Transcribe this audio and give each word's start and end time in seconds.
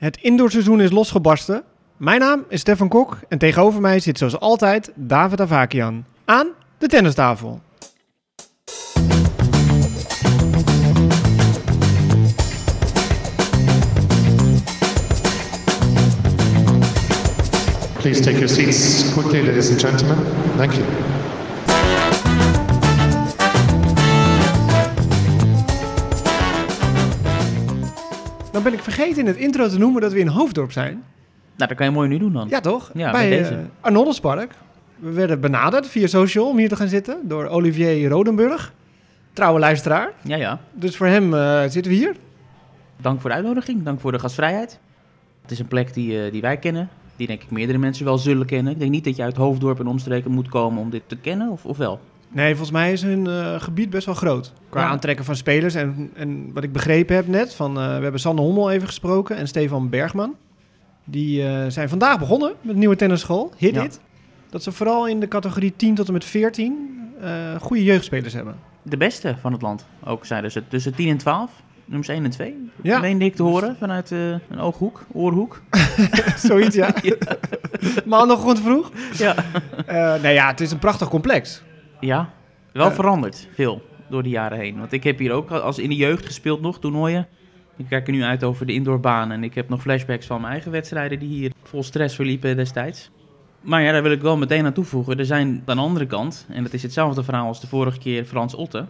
Het 0.00 0.16
indoorseizoen 0.20 0.80
is 0.80 0.90
losgebarsten. 0.90 1.62
Mijn 1.96 2.20
naam 2.20 2.44
is 2.48 2.60
Stefan 2.60 2.88
Kok 2.88 3.18
en 3.28 3.38
tegenover 3.38 3.80
mij 3.80 4.00
zit 4.00 4.18
zoals 4.18 4.38
altijd 4.38 4.92
David 4.94 5.40
Avakian. 5.40 6.04
Aan 6.24 6.48
de 6.78 6.86
tennistafel. 6.86 7.60
Please 17.98 18.20
take 18.20 18.38
your 18.38 18.48
seats 18.48 19.12
quickly, 19.12 19.46
ladies 19.46 19.70
and 19.70 19.80
gentlemen. 19.80 20.16
Thank 20.56 20.72
you. 20.72 20.99
Dan 28.62 28.70
ben 28.70 28.78
ik 28.78 28.84
vergeten 28.84 29.18
in 29.18 29.26
het 29.26 29.36
intro 29.36 29.68
te 29.68 29.78
noemen 29.78 30.00
dat 30.02 30.12
we 30.12 30.18
in 30.18 30.26
Hoofddorp 30.26 30.72
zijn. 30.72 30.92
Nou, 31.56 31.68
dat 31.68 31.74
kan 31.74 31.86
je 31.86 31.92
mooi 31.92 32.08
nu 32.08 32.18
doen 32.18 32.32
dan. 32.32 32.48
Ja, 32.48 32.60
toch? 32.60 32.90
Ja, 32.94 33.10
bij 33.10 33.28
bij 33.28 33.38
deze. 33.38 33.54
eh, 33.54 33.58
Arnoldespark. 33.80 34.52
We 34.96 35.10
werden 35.10 35.40
benaderd 35.40 35.86
via 35.86 36.06
social 36.06 36.48
om 36.48 36.56
hier 36.58 36.68
te 36.68 36.76
gaan 36.76 36.88
zitten 36.88 37.18
door 37.22 37.46
Olivier 37.46 38.08
Rodenburg. 38.08 38.72
Trouwe 39.32 39.58
luisteraar. 39.58 40.12
Ja, 40.22 40.36
ja. 40.36 40.60
Dus 40.72 40.96
voor 40.96 41.06
hem 41.06 41.34
eh, 41.34 41.60
zitten 41.68 41.92
we 41.92 41.98
hier. 41.98 42.16
Dank 42.96 43.20
voor 43.20 43.30
de 43.30 43.36
uitnodiging. 43.36 43.82
Dank 43.82 44.00
voor 44.00 44.12
de 44.12 44.18
gastvrijheid. 44.18 44.78
Het 45.42 45.50
is 45.50 45.58
een 45.58 45.68
plek 45.68 45.94
die, 45.94 46.24
eh, 46.24 46.32
die 46.32 46.40
wij 46.40 46.56
kennen. 46.56 46.88
Die 47.16 47.26
denk 47.26 47.42
ik 47.42 47.50
meerdere 47.50 47.78
mensen 47.78 48.04
wel 48.04 48.18
zullen 48.18 48.46
kennen. 48.46 48.72
Ik 48.72 48.78
denk 48.78 48.90
niet 48.90 49.04
dat 49.04 49.16
je 49.16 49.22
uit 49.22 49.36
Hoofddorp 49.36 49.80
en 49.80 49.86
omstreken 49.86 50.30
moet 50.30 50.48
komen 50.48 50.82
om 50.82 50.90
dit 50.90 51.02
te 51.06 51.16
kennen, 51.16 51.48
of, 51.50 51.64
of 51.64 51.76
wel? 51.76 52.00
Nee, 52.32 52.48
volgens 52.48 52.70
mij 52.70 52.92
is 52.92 53.02
hun 53.02 53.26
eh, 53.26 53.60
gebied 53.60 53.90
best 53.90 54.06
wel 54.06 54.14
groot. 54.14 54.52
Qua 54.68 54.80
Ja. 54.80 54.88
aantrekken 54.88 55.24
van 55.24 55.36
spelers. 55.36 55.74
En, 55.74 56.10
en 56.14 56.50
wat 56.52 56.62
ik 56.64 56.72
begrepen 56.72 57.16
heb 57.16 57.26
net, 57.26 57.54
van, 57.54 57.78
eh, 57.80 57.96
we 57.96 58.02
hebben 58.02 58.20
Sander 58.20 58.44
Hommel 58.44 58.70
even 58.70 58.86
gesproken 58.86 59.36
en 59.36 59.48
Stefan 59.48 59.88
Bergman. 59.88 60.34
Die 61.04 61.46
eh, 61.46 61.64
zijn 61.68 61.88
vandaag 61.88 62.18
begonnen 62.18 62.52
met 62.60 62.72
een 62.72 62.78
nieuwe 62.78 62.96
tennisschool, 62.96 63.52
Hit 63.56 63.74
Ja. 63.74 63.82
It. 63.82 64.00
Dat 64.50 64.62
ze 64.62 64.72
vooral 64.72 65.06
in 65.08 65.20
de 65.20 65.28
categorie 65.28 65.72
10 65.76 65.94
tot 65.94 66.06
en 66.06 66.12
met 66.12 66.24
14 66.24 66.98
eh, 67.20 67.30
goede 67.60 67.84
jeugdspelers 67.84 68.32
hebben. 68.32 68.54
De 68.82 68.96
beste 68.96 69.36
van 69.40 69.52
het 69.52 69.62
land, 69.62 69.86
ook 70.04 70.26
zeiden 70.26 70.50
ze. 70.50 70.62
Tussen 70.68 70.94
10 70.94 71.08
en 71.08 71.16
12, 71.16 71.50
nummers 71.84 72.08
1 72.08 72.24
en 72.24 72.30
2. 72.30 72.70
Ja. 72.82 73.00
Meende 73.00 73.24
ik 73.24 73.34
te 73.34 73.42
horen 73.42 73.76
vanuit 73.78 74.10
een 74.10 74.58
ooghoek, 74.58 75.04
oorhoek. 75.12 75.60
Zoiets, 76.48 76.76
ja. 76.76 76.94
Maandagochtend 78.04 78.60
vroeg. 78.66 78.90
Ja. 79.18 79.34
Nee, 80.22 80.34
ja, 80.34 80.46
het 80.48 80.60
is 80.60 80.70
een 80.70 80.78
prachtig 80.78 81.08
complex. 81.08 81.62
Ja, 82.00 82.30
wel 82.72 82.90
veranderd, 82.90 83.48
veel, 83.54 83.82
door 84.08 84.22
de 84.22 84.28
jaren 84.28 84.58
heen. 84.58 84.78
Want 84.78 84.92
ik 84.92 85.04
heb 85.04 85.18
hier 85.18 85.32
ook 85.32 85.50
als 85.50 85.78
in 85.78 85.88
de 85.88 85.96
jeugd 85.96 86.26
gespeeld 86.26 86.60
nog, 86.60 86.78
toernooien. 86.78 87.26
Ik 87.76 87.86
kijk 87.88 88.06
er 88.06 88.12
nu 88.12 88.22
uit 88.22 88.44
over 88.44 88.66
de 88.66 88.72
indoorbaan 88.72 89.30
en 89.30 89.44
ik 89.44 89.54
heb 89.54 89.68
nog 89.68 89.80
flashbacks 89.80 90.26
van 90.26 90.40
mijn 90.40 90.52
eigen 90.52 90.70
wedstrijden 90.70 91.18
die 91.18 91.28
hier 91.28 91.52
vol 91.62 91.82
stress 91.82 92.14
verliepen 92.14 92.56
destijds. 92.56 93.10
Maar 93.60 93.82
ja, 93.82 93.92
daar 93.92 94.02
wil 94.02 94.12
ik 94.12 94.22
wel 94.22 94.36
meteen 94.36 94.64
aan 94.64 94.72
toevoegen. 94.72 95.18
Er 95.18 95.24
zijn 95.24 95.62
aan 95.66 95.76
de 95.76 95.82
andere 95.82 96.06
kant, 96.06 96.46
en 96.48 96.62
dat 96.62 96.72
is 96.72 96.82
hetzelfde 96.82 97.24
verhaal 97.24 97.46
als 97.46 97.60
de 97.60 97.66
vorige 97.66 97.98
keer 97.98 98.24
Frans 98.24 98.54
Otte. 98.54 98.86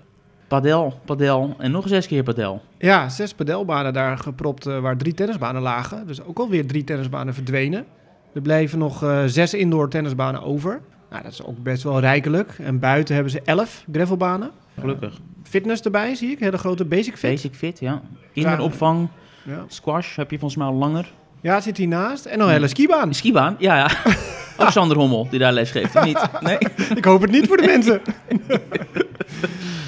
Padel, 0.48 1.00
padel 1.04 1.54
en 1.58 1.70
nog 1.70 1.88
zes 1.88 2.06
keer 2.06 2.22
padel. 2.22 2.62
Ja, 2.78 3.08
zes 3.08 3.34
padelbanen 3.34 3.92
daar 3.92 4.18
gepropt 4.18 4.66
eh, 4.66 4.78
waar 4.78 4.96
drie 4.96 5.14
tennisbanen 5.14 5.62
lagen. 5.62 6.06
Dus 6.06 6.22
ook 6.22 6.38
alweer 6.38 6.66
drie 6.66 6.84
tennisbanen 6.84 7.34
verdwenen. 7.34 7.86
Er 8.34 8.40
bleven 8.40 8.78
nog 8.78 9.02
eh, 9.02 9.22
zes 9.26 9.54
indoor 9.54 9.88
tennisbanen 9.88 10.42
over. 10.42 10.80
Nou, 11.10 11.22
dat 11.22 11.32
is 11.32 11.42
ook 11.44 11.62
best 11.62 11.82
wel 11.82 12.00
rijkelijk. 12.00 12.52
En 12.62 12.78
buiten 12.78 13.14
hebben 13.14 13.32
ze 13.32 13.40
elf 13.44 13.84
gravelbanen. 13.92 14.50
Gelukkig. 14.80 15.18
Fitness 15.42 15.82
erbij 15.82 16.14
zie 16.14 16.30
ik, 16.30 16.38
hele 16.38 16.58
grote 16.58 16.84
basic 16.84 17.16
fit. 17.16 17.30
Basic 17.30 17.54
fit, 17.54 17.80
ja. 17.80 18.02
Kinderopvang, 18.34 19.08
Ja. 19.42 19.64
squash 19.68 20.16
heb 20.16 20.30
je 20.30 20.38
volgens 20.38 20.60
mij 20.60 20.68
al 20.70 20.74
langer. 20.74 21.12
ja, 21.40 21.60
zit 21.60 21.76
hiernaast. 21.76 22.24
En 22.24 22.38
nog 22.38 22.46
een 22.46 22.52
hele 22.52 22.68
skibaan. 22.68 23.08
Een 23.08 23.14
skibaan, 23.14 23.56
ja 23.58 23.76
ja. 23.76 23.90
Ook 24.64 24.70
Sander 24.70 24.96
Hommel 24.96 25.26
die 25.30 25.38
daar 25.38 25.52
les 25.52 25.70
geeft, 25.70 26.04
niet? 26.04 26.28
Nee? 26.40 26.58
Ik 26.94 27.04
hoop 27.04 27.20
het 27.20 27.30
niet 27.30 27.46
voor 27.46 27.56
de 27.56 27.66
mensen. 27.76 28.00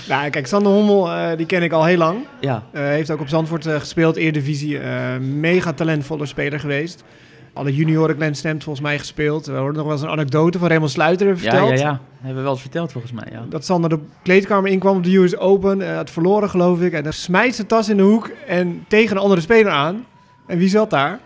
nou, 0.09 0.31
kijk, 0.31 0.47
Sander 0.47 0.73
Hommel, 0.73 1.11
eh, 1.13 1.37
die 1.37 1.47
ken 1.47 1.63
ik 1.63 1.73
al 1.73 1.85
heel 1.85 1.97
lang. 1.99 2.19
Ja, 2.41 2.63
Eh, 2.73 2.83
heeft 2.83 3.11
ook 3.11 3.21
op 3.21 3.29
Zandvoort 3.29 3.67
eh, 3.67 3.75
gespeeld, 3.79 4.17
Eredivisie. 4.17 4.79
eh 4.79 5.19
mega 5.19 5.73
talentvolle 5.73 6.27
speler 6.27 6.61
geweest. 6.61 7.05
Alle 7.53 7.75
junioren 7.75 8.17
Glen 8.17 8.35
Stemt 8.35 8.65
volgens 8.65 8.85
mij 8.85 8.99
gespeeld. 8.99 9.47
We 9.47 9.53
hoorden 9.53 9.75
nog 9.77 9.85
wel 9.85 9.93
eens 9.93 10.03
een 10.03 10.09
anekdote 10.09 10.59
van 10.59 10.69
Raymond 10.69 10.91
Sluiter 10.91 11.27
hebben 11.27 11.45
ja, 11.45 11.51
verteld. 11.51 11.79
ja, 11.79 11.85
ja. 11.87 12.01
Hebben 12.17 12.37
we 12.37 12.43
wel 12.43 12.53
eens 12.53 12.61
verteld 12.61 12.93
volgens 12.93 13.13
mij, 13.13 13.27
ja. 13.33 13.45
Dat 13.49 13.65
Sander 13.65 13.91
de 13.91 13.99
kleedkamer 14.23 14.71
inkwam 14.71 14.97
op 14.97 15.05
de 15.05 15.17
US 15.17 15.37
Open. 15.37 15.81
eh, 15.89 15.97
had 15.97 16.11
verloren 16.11 16.51
geloof 16.51 16.81
ik. 16.81 16.93
En 16.93 17.03
dan 17.03 17.13
smijt 17.13 17.55
zijn 17.55 17.67
tas 17.67 17.89
in 17.89 17.97
de 17.97 18.03
hoek 18.03 18.31
en 18.47 18.85
tegen 18.89 19.17
een 19.17 19.23
andere 19.23 19.41
speler 19.41 19.73
aan. 19.73 20.07
En 20.47 20.59
wie 20.59 20.69
zat 20.69 20.91
daar? 20.91 21.21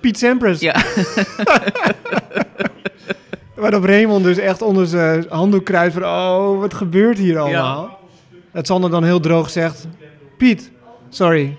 Piet 0.00 0.18
Sampras. 0.18 0.60
Ja. 0.60 0.74
Waarop 3.54 3.84
Raymond 3.84 4.24
dus 4.24 4.38
echt 4.38 4.62
onder 4.62 4.86
zijn 4.86 5.26
handdoek 5.28 5.64
kruipt 5.64 5.94
van... 5.94 6.04
Oh, 6.04 6.58
wat 6.58 6.74
gebeurt 6.74 7.18
hier 7.18 7.38
allemaal? 7.38 7.98
Dat 8.52 8.66
Sander 8.66 8.90
dan 8.90 9.04
heel 9.04 9.20
droog 9.20 9.50
zegt... 9.50 9.86
Piet, 10.38 10.70
sorry. 11.08 11.56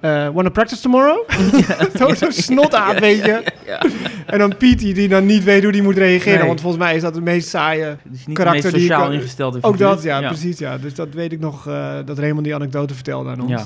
Eh 0.00 0.28
wanna 0.28 0.48
practice 0.50 0.80
tomorrow? 0.82 1.28
Zo 1.98 2.14
Zo'n 2.14 2.32
snot 2.32 2.74
aan, 2.74 2.98
weet 3.00 3.24
je. 3.24 3.42
Ja. 3.66 3.82
En 4.26 4.38
dan 4.38 4.56
Piet, 4.56 4.78
die, 4.78 4.94
die 4.94 5.08
dan 5.08 5.26
niet 5.26 5.44
weet 5.44 5.62
hoe 5.62 5.72
die 5.72 5.82
moet 5.82 5.96
reageren. 5.96 6.38
Nee. 6.38 6.46
Want 6.46 6.60
volgens 6.60 6.82
mij 6.82 6.94
is 6.96 7.02
dat 7.02 7.14
het 7.14 7.24
meest 7.24 7.48
saaie... 7.48 7.96
Is 8.12 8.26
niet 8.26 8.36
Karakter 8.36 8.62
de 8.62 8.68
die 8.70 8.78
meest 8.78 8.92
sociaal 8.92 9.12
ik- 9.12 9.20
ingestelde 9.20 9.58
Ook 9.60 9.78
dat, 9.78 10.02
ja, 10.02 10.20
precies. 10.20 10.58
Ja. 10.58 10.78
Dus 10.78 10.94
dat 10.94 11.08
weet 11.14 11.32
ik 11.32 11.40
nog, 11.40 11.66
eh, 11.66 11.94
dat 12.04 12.18
Raymond 12.18 12.44
die 12.44 12.54
anekdote 12.54 12.94
vertelde 12.94 13.30
aan 13.30 13.40
ons. 13.40 13.50
Ja. 13.50 13.64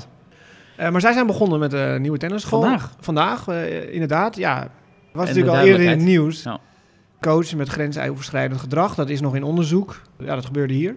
Eh, 0.75 0.91
maar 0.91 1.01
zij 1.01 1.13
zijn 1.13 1.27
begonnen 1.27 1.59
met 1.59 1.73
een 1.73 2.01
nieuwe 2.01 2.17
tennisschool. 2.17 2.61
Vandaag. 2.61 2.95
Vandaag, 2.99 3.47
eh, 3.47 3.93
inderdaad. 3.93 4.35
Ja, 4.37 4.67
was 5.13 5.27
En 5.27 5.35
natuurlijk 5.35 5.57
al 5.61 5.65
eerder 5.65 5.81
in 5.81 5.89
het 5.89 5.99
nieuws. 5.99 6.43
Ja. 6.43 6.59
Coach 7.21 7.53
met 7.55 7.69
grensoverschrijdend 7.69 8.59
gedrag, 8.61 8.95
dat 8.95 9.09
is 9.09 9.21
nog 9.21 9.35
in 9.35 9.43
onderzoek. 9.43 10.01
Ja, 10.19 10.35
dat 10.35 10.45
gebeurde 10.45 10.73
hier. 10.73 10.95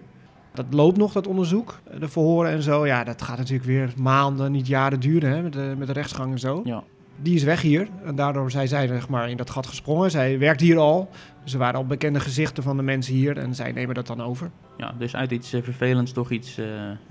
Dat 0.55 0.65
loopt 0.69 0.97
nog, 0.97 1.11
dat 1.11 1.27
onderzoek. 1.27 1.79
Eh, 1.83 1.99
De 1.99 2.07
verhoren 2.07 2.51
en 2.51 2.61
zo. 2.61 2.85
Ja, 2.85 3.03
dat 3.03 3.21
gaat 3.21 3.37
natuurlijk 3.37 3.65
weer 3.67 3.93
maanden, 3.97 4.51
niet 4.51 4.67
jaren 4.67 4.99
duren 4.99 5.29
hè, 5.29 5.41
met, 5.41 5.53
de, 5.53 5.73
met 5.77 5.87
de 5.87 5.93
rechtsgang 5.93 6.31
en 6.31 6.39
zo. 6.39 6.61
Ja. 6.63 6.83
Die 7.21 7.35
is 7.35 7.43
weg 7.43 7.61
hier. 7.61 7.87
En 8.05 8.15
daardoor 8.15 8.51
zijn 8.51 8.67
zij 8.67 8.87
zeg 8.87 9.09
maar, 9.09 9.29
in 9.29 9.37
dat 9.37 9.49
gat 9.49 9.67
gesprongen. 9.67 10.11
Zij 10.11 10.39
werkt 10.39 10.61
hier 10.61 10.77
al. 10.77 11.09
Dus 11.43 11.53
er 11.53 11.59
waren 11.59 11.79
al 11.79 11.85
bekende 11.85 12.19
gezichten 12.19 12.63
van 12.63 12.77
de 12.77 12.83
mensen 12.83 13.13
hier. 13.13 13.37
En 13.37 13.55
zij 13.55 13.71
nemen 13.71 13.95
dat 13.95 14.07
dan 14.07 14.21
over. 14.23 14.51
ja, 14.77 14.93
dus 14.99 15.15
uit 15.15 15.31
iets 15.31 15.53
eh, 15.53 15.61
vervelends 15.63 16.11
toch 16.11 16.31
iets, 16.31 16.57
eh, 16.57 16.65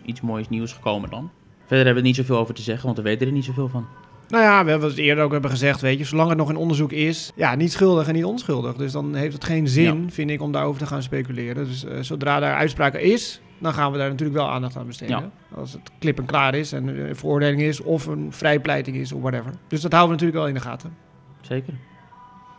iets 0.04 0.20
moois 0.20 0.48
nieuws 0.48 0.72
gekomen 0.72 1.10
dan. 1.10 1.30
Verder 1.58 1.84
hebben 1.84 1.94
we 1.94 2.00
er 2.00 2.16
niet 2.16 2.26
zoveel 2.26 2.38
over 2.38 2.54
te 2.54 2.62
zeggen, 2.62 2.84
want 2.84 2.96
we 2.96 3.02
weten 3.02 3.26
er 3.26 3.32
niet 3.32 3.44
zoveel 3.44 3.68
van. 3.68 3.86
Nou 4.34 4.46
ja, 4.46 4.64
we 4.64 4.70
hebben 4.70 4.88
het 4.88 4.98
eerder 4.98 5.24
ook 5.24 5.32
hebben 5.32 5.50
gezegd, 5.50 5.80
weet 5.80 5.98
je, 5.98 6.04
zolang 6.04 6.28
het 6.28 6.38
nog 6.38 6.48
in 6.50 6.56
onderzoek 6.56 6.92
is, 6.92 7.32
ja, 7.34 7.54
niet 7.54 7.72
schuldig 7.72 8.08
en 8.08 8.14
niet 8.14 8.24
onschuldig. 8.24 8.74
Dus 8.74 8.92
dan 8.92 9.14
heeft 9.14 9.34
het 9.34 9.44
geen 9.44 9.68
zin, 9.68 10.10
vind 10.10 10.30
ik, 10.30 10.42
om 10.42 10.52
daarover 10.52 10.80
te 10.80 10.86
gaan 10.86 11.02
speculeren. 11.02 11.64
Dus 11.64 11.84
eh, 11.84 11.98
zodra 12.00 12.40
daar 12.40 12.54
uitspraak 12.54 12.94
is, 12.94 13.40
dan 13.58 13.72
gaan 13.74 13.92
we 13.92 13.98
daar 13.98 14.08
natuurlijk 14.08 14.38
wel 14.38 14.50
aandacht 14.50 14.76
aan 14.76 14.86
besteden. 14.86 15.32
Als 15.54 15.72
het 15.72 15.90
klip 15.98 16.18
en 16.18 16.24
klaar 16.24 16.54
is 16.54 16.72
en 16.72 16.86
een 16.88 17.16
veroordeling 17.16 17.60
is 17.60 17.80
of 17.80 18.06
een 18.06 18.26
vrijpleiting 18.32 18.96
is 18.96 19.12
of 19.12 19.20
whatever. 19.20 19.52
Dus 19.68 19.80
dat 19.80 19.92
houden 19.92 20.16
we 20.16 20.22
natuurlijk 20.24 20.38
wel 20.38 20.48
in 20.48 20.54
de 20.54 20.68
gaten. 20.68 20.96
Zeker. 21.40 21.74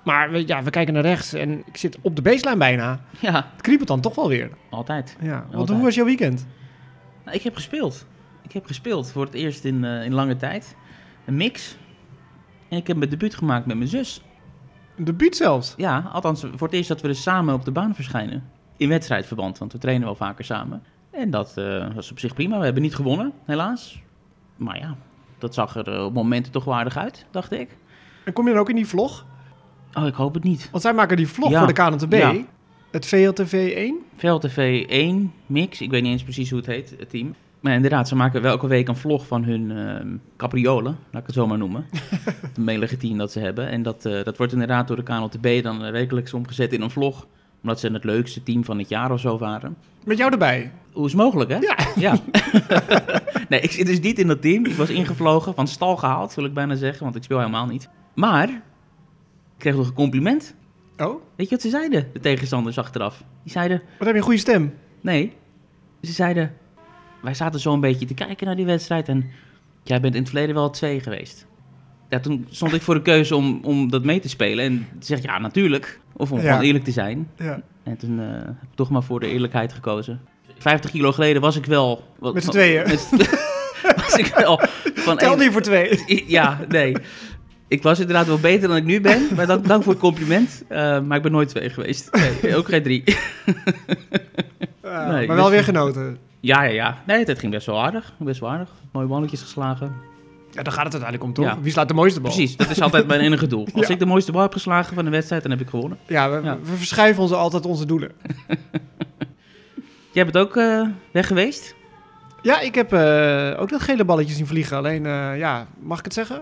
Maar 0.04 0.32
we, 0.32 0.48
ja, 0.48 0.64
we 0.64 0.70
kijken 0.70 0.94
naar 0.94 1.04
rechts 1.04 1.34
en 1.34 1.64
ik 1.66 1.78
zit 1.78 1.98
op 2.02 2.16
de 2.16 2.22
baseline 2.22 2.58
bijna. 2.58 3.00
Ja, 3.20 3.34
Het 3.54 3.62
kriebelt 3.62 3.88
dan 3.88 4.02
toch 4.02 4.16
wel 4.16 4.28
weer. 4.28 4.50
altijd. 4.70 5.18
Ja, 5.22 5.40
want 5.42 5.56
Altijd. 5.56 5.78
hoe 5.78 5.86
was 5.86 5.96
jouw 5.96 6.06
weekend? 6.06 6.46
Nou, 7.26 7.38
ik 7.38 7.44
heb 7.44 7.56
gespeeld. 7.56 8.06
Ik 8.44 8.52
heb 8.52 8.66
gespeeld 8.66 9.12
voor 9.12 9.26
het 9.26 9.34
eerst 9.34 9.64
in, 9.66 9.84
eh, 9.84 10.06
in 10.06 10.14
lange 10.14 10.36
tijd. 10.36 10.76
Een 11.26 11.36
mix. 11.38 11.78
En 12.70 12.78
ik 12.78 12.88
heb 12.88 12.98
mijn 12.98 13.10
debuut 13.10 13.36
gemaakt 13.36 13.66
met 13.66 13.78
mijn 13.78 13.90
zus. 13.90 14.22
Een 14.98 15.04
debuut 15.04 15.36
zelfs. 15.36 15.74
Ja, 15.78 16.10
althans 16.14 16.40
voor 16.56 16.68
het 16.68 16.76
eerst 16.76 16.88
dat 16.88 17.02
we 17.02 17.08
dus 17.08 17.22
samen 17.22 17.54
op 17.54 17.66
de 17.66 17.72
baan 17.72 17.96
verschijnen. 17.96 18.44
In 18.78 18.90
wedstrijdverband, 18.90 19.58
want 19.58 19.72
we 19.72 19.78
trainen 19.78 20.06
wel 20.06 20.16
vaker 20.16 20.46
samen. 20.46 20.84
En 21.12 21.30
dat 21.30 21.58
eh, 21.58 21.94
was 21.96 22.12
op 22.12 22.20
zich 22.20 22.34
prima. 22.34 22.58
We 22.58 22.64
hebben 22.66 22.82
niet 22.84 22.96
gewonnen, 22.96 23.34
helaas. 23.46 24.02
Maar 24.56 24.78
ja, 24.80 24.96
dat 25.38 25.54
zag 25.54 25.76
er 25.76 25.94
eh, 25.94 26.06
op 26.06 26.14
momenten 26.14 26.52
toch 26.52 26.64
wel 26.64 26.76
aardig 26.76 26.98
uit, 26.98 27.26
dacht 27.32 27.52
ik. 27.52 27.78
En 28.26 28.34
kom 28.34 28.46
je 28.46 28.52
dan 28.52 28.60
ook 28.62 28.70
in 28.70 28.76
die 28.76 28.88
vlog? 28.88 29.26
Oh, 29.94 30.06
ik 30.06 30.14
hoop 30.14 30.34
het 30.34 30.44
niet. 30.44 30.68
Want 30.72 30.84
zij 30.84 30.94
maken 30.94 31.18
die 31.18 31.28
vlog 31.28 31.50
Ja. 31.50 31.58
voor 31.58 31.68
de 31.68 31.74
KNTB. 31.74 32.14
Ja. 32.14 32.36
Het 32.92 33.06
VLTV 33.06 33.74
1. 33.76 33.98
VLTV 34.18 34.86
1 34.88 35.34
mix, 35.46 35.82
ik 35.82 35.90
weet 35.90 36.02
niet 36.02 36.12
eens 36.12 36.24
precies 36.24 36.50
hoe 36.50 36.60
het 36.60 36.68
heet, 36.68 36.96
het 37.00 37.10
team. 37.10 37.36
Maar 37.66 37.74
inderdaad, 37.74 38.08
ze 38.08 38.16
maken 38.16 38.46
elke 38.46 38.68
week 38.68 38.88
een 38.88 38.96
vlog 38.96 39.28
van 39.28 39.44
hun 39.44 39.72
ehm 39.72 40.08
capriolen, 40.38 40.98
laat 41.12 41.22
ik 41.22 41.28
het 41.28 41.36
zo 41.36 41.48
maar 41.48 41.58
noemen. 41.58 41.86
het 42.42 42.58
melige 42.58 42.98
team 42.98 43.18
dat 43.18 43.32
ze 43.32 43.40
hebben. 43.40 43.70
En 43.70 43.84
dat, 43.84 44.06
eh, 44.06 44.24
dat 44.24 44.38
wordt 44.38 44.54
inderdaad 44.54 44.88
door 44.88 44.96
de 44.96 45.04
KNLTB 45.04 45.64
dan 45.64 45.86
eh, 45.86 45.92
wekelijks 45.92 46.34
omgezet 46.34 46.74
in 46.74 46.82
een 46.82 46.90
vlog. 46.90 47.28
Omdat 47.62 47.80
ze 47.80 47.92
het 47.92 48.04
leukste 48.04 48.44
team 48.44 48.66
van 48.66 48.78
het 48.78 48.90
jaar 48.90 49.12
of 49.12 49.20
zo 49.20 49.38
waren. 49.38 49.78
Met 50.04 50.18
jou 50.18 50.32
erbij. 50.32 50.72
Hoe 50.92 51.06
is 51.06 51.12
het 51.12 51.22
mogelijk, 51.22 51.50
hè? 51.50 51.58
Ja. 51.58 51.78
ja. 51.96 52.18
nee, 53.50 53.60
ik 53.60 53.72
zit 53.72 53.86
dus 53.86 54.00
niet 54.00 54.20
in 54.20 54.28
dat 54.28 54.42
team. 54.42 54.66
Ik 54.66 54.76
was 54.76 54.90
ingevlogen, 54.90 55.54
van 55.56 55.68
stal 55.68 55.96
gehaald, 55.98 56.36
wil 56.36 56.46
ik 56.46 56.54
bijna 56.54 56.76
zeggen, 56.76 57.04
want 57.04 57.16
ik 57.16 57.24
speel 57.24 57.40
helemaal 57.40 57.66
niet. 57.66 57.90
Maar, 58.16 58.50
ik 58.50 58.62
kreeg 59.58 59.76
nog 59.76 59.88
een 59.88 59.94
compliment. 59.94 60.56
Oh, 60.98 61.22
Weet 61.36 61.50
je 61.50 61.56
wat 61.56 61.64
ze 61.64 61.70
zeiden, 61.70 62.10
de 62.14 62.20
tegenstanders 62.20 62.78
achteraf? 62.78 63.24
Die 63.44 63.52
zeiden, 63.52 63.78
wat 63.78 64.08
heb 64.08 64.10
je 64.10 64.16
een 64.16 64.22
goede 64.22 64.40
stem. 64.40 64.74
Nee, 65.02 65.34
ze 66.02 66.12
zeiden... 66.12 66.64
Wij 67.26 67.34
zaten 67.34 67.60
zo 67.60 67.74
een 67.74 67.80
beetje 67.80 68.06
te 68.06 68.14
kijken 68.14 68.46
naar 68.48 68.56
die 68.56 68.66
wedstrijd 68.66 69.08
en... 69.08 69.26
Jij 69.84 70.00
bent 70.02 70.14
in 70.16 70.20
het 70.22 70.30
verleden 70.30 70.56
wel 70.56 70.70
twee 70.70 71.00
geweest. 71.00 71.46
ja, 72.10 72.20
toen 72.20 72.48
stond 72.50 72.74
ik 72.74 72.82
voor 72.82 72.94
de 72.94 73.02
keuze 73.02 73.36
om, 73.36 73.60
om 73.64 73.90
dat 73.90 74.04
mee 74.04 74.20
te 74.20 74.30
spelen. 74.30 74.66
En 74.66 74.88
zeg 75.00 75.18
ik, 75.18 75.24
ja, 75.24 75.40
natuurlijk. 75.40 76.00
Of 76.14 76.32
om 76.32 76.40
Ja. 76.42 76.50
gewoon 76.52 76.66
eerlijk 76.66 76.84
te 76.84 76.92
zijn. 76.92 77.30
Ja. 77.38 77.62
En 77.84 77.98
toen 77.98 78.20
eh, 78.20 78.26
heb 78.32 78.48
ik 78.62 78.76
toch 78.76 78.90
maar 78.90 79.04
voor 79.04 79.20
de 79.20 79.28
eerlijkheid 79.28 79.74
gekozen. 79.74 80.22
50 80.58 80.92
kilo 80.92 81.12
geleden 81.12 81.42
was 81.42 81.56
ik 81.56 81.66
wel... 81.66 82.04
wat- 82.20 82.34
Met 82.34 82.44
z'n 82.44 82.50
tweeën. 82.50 82.84
met 82.88 83.08
was 84.08 84.16
ik 84.18 84.26
wel 84.38 84.60
van... 84.94 85.18
Tel 85.28 85.36
niet 85.38 85.52
voor 85.52 85.62
twee. 85.62 86.24
Ja, 86.28 86.60
nee. 86.68 86.96
Ik 87.68 87.84
was 87.84 88.00
inderdaad 88.00 88.28
wel 88.28 88.40
beter 88.40 88.68
dan 88.68 88.78
ik 88.78 88.84
nu 88.84 89.02
ben. 89.02 89.28
Maar 89.36 89.48
dank, 89.48 89.68
dank 89.68 89.84
voor 89.84 89.92
het 89.92 90.02
compliment. 90.02 90.64
Eh, 90.68 91.02
maar 91.02 91.18
ik 91.18 91.24
ben 91.24 91.32
nooit 91.32 91.50
twee 91.50 91.70
geweest. 91.70 92.10
Nee, 92.42 92.56
ook 92.56 92.68
geen 92.68 92.84
drie. 92.84 93.04
Nee, 94.82 95.28
maar 95.28 95.36
wel 95.36 95.46
dus- 95.46 95.54
weer 95.54 95.64
genoten. 95.64 96.18
Ja, 96.46 96.64
ja, 96.64 96.72
ja. 96.72 96.98
Nee, 97.06 97.24
het 97.26 97.40
ging 97.40 97.52
best 97.52 97.66
wel 97.66 97.84
aardig. 97.84 98.14
Best 98.18 98.40
wel 98.40 98.50
aardig. 98.50 98.70
Mooie 98.92 99.08
balletjes 99.08 99.42
geslagen. 99.42 99.96
Ja, 100.52 100.64
daar 100.64 100.74
gaat 100.74 100.84
het 100.84 100.94
uiteindelijk 100.94 101.24
om, 101.24 101.34
toch? 101.34 101.46
Ja. 101.46 101.62
Wie 101.62 101.72
slaat 101.72 101.88
de 101.88 101.94
mooiste 101.94 102.22
bal? 102.22 102.32
Precies, 102.32 102.58
dat 102.58 102.70
is 102.70 102.82
altijd 102.82 103.08
mijn 103.08 103.20
enige 103.20 103.48
doel. 103.48 103.68
Als 103.76 103.88
Ja. 103.88 103.94
ik 103.94 104.00
de 104.00 104.06
mooiste 104.06 104.32
bal 104.32 104.42
heb 104.42 104.54
geslagen 104.54 104.96
van 104.96 105.06
de 105.06 105.12
wedstrijd, 105.12 105.42
dan 105.42 105.52
heb 105.52 105.60
ik 105.62 105.68
gewonnen. 105.70 105.98
Ja, 106.08 106.30
we, 106.30 106.42
Ja. 106.44 106.58
we 106.64 106.76
verschuiven 106.76 107.22
ons 107.24 107.32
altijd 107.32 107.66
onze 107.66 107.86
doelen. 107.86 108.12
Jij 110.12 110.24
bent 110.24 110.38
ook 110.38 110.58
eh, 110.58 110.88
weg 111.12 111.28
geweest? 111.28 111.76
Ja, 112.42 112.60
ik 112.60 112.76
heb 112.76 112.94
eh, 112.94 113.54
ook 113.62 113.70
dat 113.70 113.82
gele 113.82 114.06
balletje 114.06 114.34
zien 114.34 114.48
vliegen. 114.48 114.78
Alleen, 114.78 115.06
eh, 115.06 115.38
ja, 115.38 115.68
mag 115.80 115.98
ik 116.00 116.04
het 116.06 116.14
zeggen? 116.14 116.42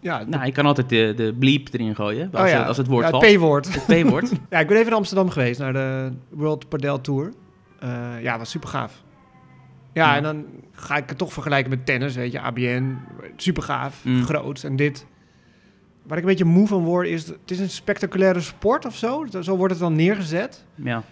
Ja, 0.00 0.24
Nou, 0.26 0.46
ik 0.46 0.54
kan 0.54 0.66
altijd 0.66 0.88
de, 0.88 1.12
de 1.16 1.34
bleep 1.38 1.68
erin 1.72 1.94
gooien, 1.94 2.28
als, 2.32 2.42
oh 2.42 2.48
ja. 2.48 2.58
het, 2.58 2.66
als 2.68 2.76
het 2.76 2.86
woord 2.86 3.04
ja, 3.04 3.10
valt. 3.10 3.24
het 3.26 3.36
P-woord. 3.36 3.74
Het 3.86 4.02
P-woord. 4.02 4.30
Ja, 4.50 4.58
ik 4.58 4.66
ben 4.66 4.76
even 4.76 4.90
in 4.90 4.96
Amsterdam 4.96 5.30
geweest 5.30 5.58
naar 5.60 5.72
de 5.72 6.12
World 6.28 6.68
Padel 6.68 7.00
Tour. 7.00 7.32
Ja, 8.22 8.38
was 8.38 8.50
super 8.50 8.68
gaaf. 8.68 9.02
Ja, 9.92 10.16
en 10.16 10.22
dan 10.22 10.44
ga 10.72 10.96
ik 10.96 11.08
het 11.08 11.18
toch 11.18 11.32
vergelijken 11.32 11.70
met 11.70 11.86
tennis, 11.86 12.14
weet 12.14 12.32
je. 12.32 12.40
ABN, 12.40 12.96
super 13.36 13.62
gaaf, 13.62 14.04
Mm. 14.04 14.22
groot. 14.24 14.62
En 14.62 14.76
dit, 14.76 15.06
waar 16.02 16.16
ik 16.16 16.22
een 16.22 16.28
beetje 16.28 16.44
moe 16.44 16.66
van 16.66 16.84
word, 16.84 17.06
is... 17.08 17.26
Het 17.26 17.50
is 17.50 17.58
een 17.58 17.70
spectaculaire 17.70 18.40
sport 18.40 18.86
of 18.86 18.96
zo. 18.96 19.26
Zo 19.40 19.56
wordt 19.56 19.72
het 19.72 19.82
dan 19.82 19.94
neergezet. 19.96 20.64
ja. 20.74 21.02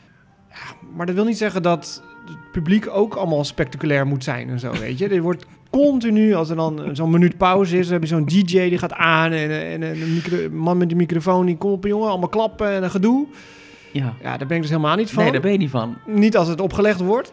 Maar 0.96 1.06
dat 1.06 1.14
wil 1.14 1.25
niet 1.25 1.37
zeggen 1.38 1.62
dat 1.62 2.02
het 2.26 2.50
publiek 2.52 2.88
ook 2.90 3.14
allemaal 3.14 3.44
spectaculair 3.44 4.06
moet 4.06 4.25
zijn 4.25 4.49
en 4.49 4.58
zo, 4.61 4.73
weet 4.81 4.99
je. 4.99 5.08
Er 5.08 5.22
wordt 5.22 5.46
continu, 5.70 6.34
als 6.34 6.50
er 6.50 6.56
dan 6.56 6.88
zo'n 6.93 7.11
minuut 7.11 7.37
pauze 7.37 7.79
is, 7.79 7.84
dan 7.84 7.93
heb 7.93 8.02
je 8.02 8.08
zo'n 8.08 8.25
DJ 8.25 8.69
die 8.69 8.79
gaat 8.79 8.93
aan 8.93 9.32
en, 9.32 9.50
en, 9.50 9.82
en 9.82 10.00
een 10.02 10.14
micro- 10.14 10.50
man 10.50 10.76
met 10.79 10.88
die 10.88 10.96
microfoon 10.96 11.46
die 11.46 11.56
komt 11.56 11.75
op, 11.75 11.84
jongen, 11.84 12.08
allemaal 12.08 12.29
klappen 12.29 12.69
en 12.70 12.82
een 12.82 12.90
gedoe. 12.90 13.26
ja. 13.93 14.14
Ja, 14.22 14.37
daar 14.37 14.46
ben 14.46 14.56
ik 14.56 14.62
dus 14.62 14.70
helemaal 14.70 14.96
niet 14.96 15.11
van. 15.11 15.22
Nee, 15.22 15.32
daar 15.32 15.40
ben 15.40 15.52
je 15.52 15.58
niet 15.58 15.70
van. 15.70 15.96
Niet 16.06 16.37
als 16.37 16.49
het 16.49 16.61
opgelegd 16.61 17.00
wordt. 17.00 17.32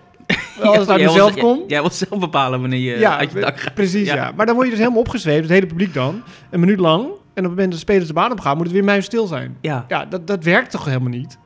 Als 0.62 0.78
het 0.78 0.90
uit 0.90 1.02
jij- 1.14 1.32
komt. 1.32 1.70
Jij 1.70 1.82
wil 1.82 1.90
zelf 1.92 2.20
bepalen 2.20 2.60
wanneer 2.62 3.00
je 3.00 3.08
uit 3.08 3.32
je 3.32 3.40
dak 3.40 3.60
gaat. 3.60 3.74
precies, 3.74 4.08
ja. 4.08 4.16
Ja. 4.16 4.32
Maar 4.36 4.46
dan 4.46 4.56
word 4.56 4.66
je 4.68 4.72
dus 4.72 4.82
helemaal 4.82 5.02
opgezweept, 5.02 5.42
het 5.42 5.50
hele 5.50 5.66
publiek 5.66 5.94
dan, 5.94 6.22
een 6.50 6.60
minuut 6.60 6.80
lang. 6.80 7.02
En 7.04 7.10
op 7.10 7.18
het 7.34 7.44
moment 7.44 7.62
dat 7.62 7.72
de 7.72 7.78
spelers 7.78 8.08
de 8.08 8.14
baan 8.14 8.32
op 8.32 8.40
gaan, 8.40 8.56
moet 8.56 8.66
het 8.66 8.74
weer 8.76 8.84
muisstil 8.84 9.28
zijn. 9.28 9.58
Ja. 9.62 9.86
Ja, 9.88 10.06
dat, 10.06 10.28
dat 10.28 10.44
werkt 10.44 10.72
toch 10.72 10.86
helemaal 10.86 11.10
niet? 11.10 11.38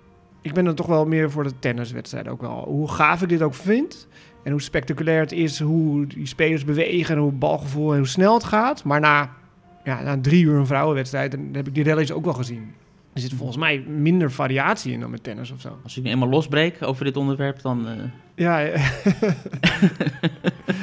Ik 0.42 0.54
ben 0.54 0.66
er 0.66 0.76
toch 0.76 0.86
wel 0.86 1.06
meer 1.06 1.32
voor 1.32 1.44
de 1.44 1.60
tenniswedstrijd 1.60 2.28
ook 2.28 2.42
wel. 2.42 2.64
Hoe 2.68 2.92
gaaf 2.92 3.22
ik 3.22 3.30
dit 3.30 3.42
ook 3.42 3.54
vind. 3.54 4.08
En 4.44 4.52
hoe 4.52 4.62
spectaculair 4.62 5.20
het 5.20 5.32
is, 5.32 5.60
hoe 5.60 6.08
die 6.08 6.26
spelers 6.28 6.66
bewegen 6.66 7.16
en 7.16 7.22
hoe 7.22 7.30
het 7.30 7.40
balgevoel 7.40 7.92
en 7.92 7.98
hoe 7.98 8.08
snel 8.08 8.34
het 8.34 8.44
gaat. 8.44 8.84
Maar 8.84 9.00
na, 9.00 9.30
ja, 9.84 10.02
na 10.02 10.18
drie 10.22 10.44
uur 10.44 10.56
een 10.56 10.66
vrouwenwedstrijd, 10.68 11.32
dan 11.32 11.50
heb 11.52 11.68
ik 11.68 11.76
die 11.76 11.84
rallies 11.84 12.12
ook 12.12 12.24
wel 12.26 12.34
gezien. 12.34 12.74
Er 13.18 13.24
zit 13.24 13.34
volgens 13.34 13.58
mij 13.58 13.80
minder 13.88 14.31
variatie 14.31 14.94
in 14.94 15.00
dan 15.00 15.10
met 15.10 15.24
tennis 15.24 15.52
of 15.52 15.62
zo. 15.62 15.78
Als 15.84 15.98
ik 15.98 16.04
nu 16.04 16.10
eenmaal 16.10 16.30
losbreek 16.30 16.78
over 16.81 17.06
dit 17.06 17.18
onderwerp, 17.18 17.62
dan... 17.62 17.88
eh, 17.88 17.94
Ja, 18.36 18.58
ja. 18.60 18.74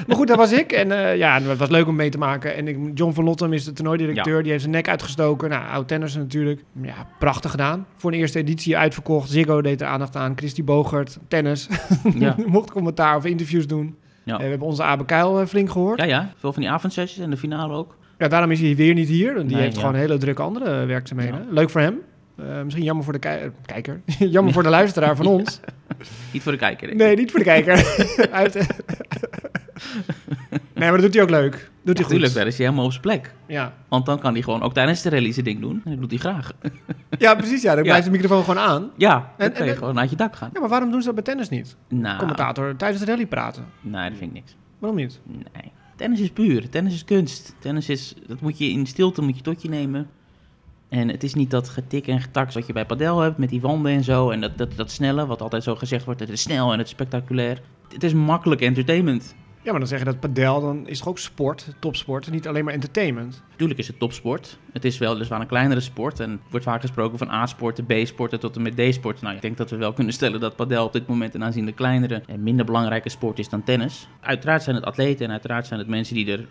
maar 0.06 0.16
goed, 0.16 0.28
daar 0.28 0.36
was 0.36 0.52
ik. 0.52 0.72
En 0.72 0.92
eh, 0.92 1.16
ja, 1.16 1.40
het 1.42 1.58
was 1.58 1.69
leuk 1.69 1.86
om 1.86 1.96
mee 1.96 2.08
te 2.10 2.19
maken. 2.19 2.56
En 2.56 2.69
ik, 2.69 2.78
John 2.94 3.12
van 3.12 3.25
Lottem 3.25 3.52
is 3.52 3.64
de 3.64 3.72
toernooidirecteur. 3.72 4.40
Die 4.42 4.50
heeft 4.50 4.62
zijn 4.62 4.75
nek 4.75 4.88
uitgestoken. 4.88 5.50
Nou, 5.50 5.69
oud 5.69 5.88
tennis 5.88 6.16
natuurlijk. 6.16 6.64
Ja, 6.82 6.94
prachtig 7.19 7.50
gedaan. 7.50 7.86
Voor 7.96 8.12
een 8.12 8.19
eerste 8.19 8.38
editie 8.38 8.76
uitverkocht. 8.76 9.31
Ziggo 9.31 9.60
deed 9.62 9.81
er 9.81 9.86
aandacht 9.86 10.16
aan. 10.16 10.32
Christy 10.36 10.64
Bogert, 10.64 11.19
tennis. 11.28 11.69
ja. 12.19 12.36
Mocht 12.46 12.70
commentaar 12.70 13.16
of 13.16 13.25
interviews 13.25 13.66
doen. 13.66 13.96
Ja. 14.25 14.32
Eh, 14.34 14.42
we 14.42 14.48
hebben 14.48 14.66
onze 14.69 14.82
Abe 14.82 15.04
Kuil 15.04 15.40
eh, 15.40 15.46
flink 15.46 15.70
gehoord. 15.70 15.98
ja, 15.98 16.04
Ja. 16.04 16.16
ja. 16.16 16.32
Veel 16.36 16.52
van 16.52 16.62
die 16.62 16.70
avondsessies 16.70 17.19
en 17.25 17.31
de 17.31 17.36
finale 17.36 17.75
ook. 17.75 17.96
daarom 18.16 18.50
is 18.50 18.60
hij 18.60 18.76
weer 18.76 18.94
niet 18.94 19.08
hier. 19.08 19.34
Die 19.34 19.44
Nee, 19.44 19.60
heeft 19.62 19.75
ja. 19.75 19.81
gewoon 19.81 19.94
hele 19.94 20.16
drukke 20.16 20.42
andere 20.42 20.84
werkzaamheden. 20.84 21.34
Ja. 21.34 21.52
Leuk 21.52 21.70
voor 21.70 21.81
hem. 21.81 21.98
Eh, 22.36 22.62
misschien 22.62 22.84
jammer 22.84 23.04
voor 23.04 23.20
de 23.20 23.28
eh, 23.28 23.48
kijker. 23.66 24.00
jammer 24.19 24.52
voor 24.52 24.62
de 24.62 24.69
luisteraar 24.69 25.16
van 25.16 25.26
ons. 25.36 25.60
Niet 26.32 26.42
voor 26.42 26.52
de 26.52 26.58
kijker. 26.58 26.94
Nee, 26.96 27.16
niet 27.16 27.31
voor 27.31 27.38
de 27.40 27.44
kijker. 27.44 27.76
Nee, 30.75 30.88
maar 30.90 30.92
dat 30.92 31.00
doet 31.00 31.14
hij 31.14 31.22
ook 31.22 31.31
leuk. 31.31 31.52
Doet 31.52 31.60
hij 31.84 31.94
goed. 31.94 31.98
Natuurlijk, 32.02 32.34
daar 32.34 32.46
is 32.46 32.56
hij 32.56 32.64
helemaal 32.66 32.84
op 32.84 32.90
zijn 32.90 33.02
plek. 33.02 33.34
Ja. 33.46 33.72
Want 33.88 34.06
dan 34.06 34.19
kan 34.20 34.32
hij 34.32 34.42
gewoon 34.42 34.62
ook 34.62 34.75
tijdens 34.75 35.02
de 35.02 35.08
rally 35.10 35.32
zijn 35.32 35.44
ding 35.44 35.60
doen. 35.60 35.81
En 35.84 35.90
dat 35.90 36.00
doet 36.00 36.10
hij 36.10 36.19
graag. 36.19 36.52
ja, 37.19 37.34
precies. 37.34 37.62
Ja, 37.62 37.75
dan 37.75 37.82
blijft 37.82 38.04
de 38.04 38.10
microfoon 38.10 38.44
gewoon 38.44 38.62
aan. 38.62 38.90
Ja, 38.96 39.32
dan 39.36 39.46
En- 39.46 39.52
kan 39.52 39.64
je 39.66 39.70
en- 39.72 39.78
gewoon 39.78 39.98
uit 39.98 40.10
je 40.10 40.16
dak 40.16 40.36
gaan. 40.36 40.50
Ja, 40.52 40.60
maar 40.60 40.69
waarom 40.69 40.90
doen 40.90 41.00
ze 41.00 41.06
dat 41.06 41.14
bij 41.14 41.25
tennis 41.25 41.48
niet? 41.48 41.76
Nou, 41.88 42.19
Commentator 42.19 42.76
tijdens 42.76 43.04
de 43.04 43.10
rally 43.10 43.26
praten. 43.26 43.64
nee, 43.81 44.08
dat 44.08 44.19
vind 44.19 44.31
ik 44.31 44.32
niks. 44.36 44.56
Waarom 44.78 44.98
niet? 44.98 45.20
Nee. 45.26 45.72
Tennis 45.96 46.20
is 46.20 46.31
puur. 46.31 46.69
Tennis 46.70 46.94
is 46.94 47.04
kunst. 47.04 47.54
Tennis 47.58 47.88
is, 47.88 48.14
dat 48.26 48.40
moet 48.40 48.58
je 48.58 48.64
in 48.70 48.86
stilte 48.86 49.22
moet 49.22 49.36
je 49.36 49.42
tot 49.42 49.62
je 49.62 49.69
nemen. 49.69 50.08
En 50.94 51.08
het 51.08 51.23
is 51.23 51.35
niet 51.35 51.50
dat 51.50 51.69
getik 51.69 52.06
en 52.06 52.20
getak 52.20 52.52
wat 52.52 52.67
je 52.67 52.73
bij 52.73 52.85
padel 52.85 53.20
hebt 53.20 53.38
met 53.38 53.49
die 53.49 53.61
wanden 53.61 53.93
en 53.93 54.05
zo. 54.05 54.31
En 54.31 54.41
dat, 54.41 54.58
dat, 54.58 54.76
dat 54.76 54.91
snelle, 54.91 55.26
wat 55.26 55.43
altijd 55.43 55.62
zo 55.62 55.75
gezegd 55.75 56.05
wordt, 56.05 56.20
het 56.20 56.29
is 56.29 56.41
snel 56.41 56.73
en 56.73 56.79
het 56.79 56.87
is 56.87 56.93
spectaculair. 56.93 57.61
Het 57.93 58.02
is 58.02 58.12
makkelijk 58.12 58.61
entertainment. 58.61 59.35
Ja, 59.64 59.70
maar 59.70 59.78
dan 59.81 59.88
zeg 59.88 59.99
je 59.99 60.05
dat 60.05 60.20
padel, 60.20 60.61
dan 60.61 60.88
is 60.88 60.99
toch 60.99 61.08
ook 61.08 61.19
sport, 61.19 61.66
topsport, 61.78 62.31
niet 62.31 62.49
alleen 62.49 62.64
maar 62.64 62.75
entertainment. 62.75 63.43
Natuurlijk 63.50 63.78
is 63.81 63.87
het 63.87 63.99
topsport. 63.99 64.58
Het 64.72 64.84
is 64.84 64.99
weliswaar 64.99 65.40
een 65.40 65.46
kleinere 65.46 65.81
sport. 65.81 66.20
En 66.20 66.40
wordt 66.50 66.66
vaak 66.66 66.81
gesproken 66.81 67.19
van 67.19 67.31
A-sporten, 67.31 67.84
B-sporten 67.87 68.40
tot 68.40 68.56
en 68.56 68.62
met 68.62 68.76
D-sporten. 68.76 69.25
Nou, 69.25 69.37
ik 69.37 69.43
denk 69.43 69.56
dat 69.56 69.70
we 69.70 69.76
wel 69.76 69.93
kunnen 69.99 70.12
stellen 70.12 70.40
dat 70.40 70.56
padel 70.56 70.84
op 70.84 70.93
dit 70.93 71.06
moment 71.06 71.34
een 71.34 71.44
aanzienlijk 71.44 71.76
kleinere 71.76 72.22
en 72.26 72.43
minder 72.43 72.64
belangrijke 72.64 73.08
sport 73.08 73.38
is 73.38 73.49
dan 73.49 73.62
tennis. 73.64 74.08
Uiteraard 74.20 74.62
zijn 74.62 74.76
het 74.76 74.84
atleten 74.84 75.25
en 75.26 75.31
uiteraard 75.31 75.67
zijn 75.67 75.78
het 75.81 75.88
mensen 75.88 76.14
die 76.14 76.32
er 76.32 76.46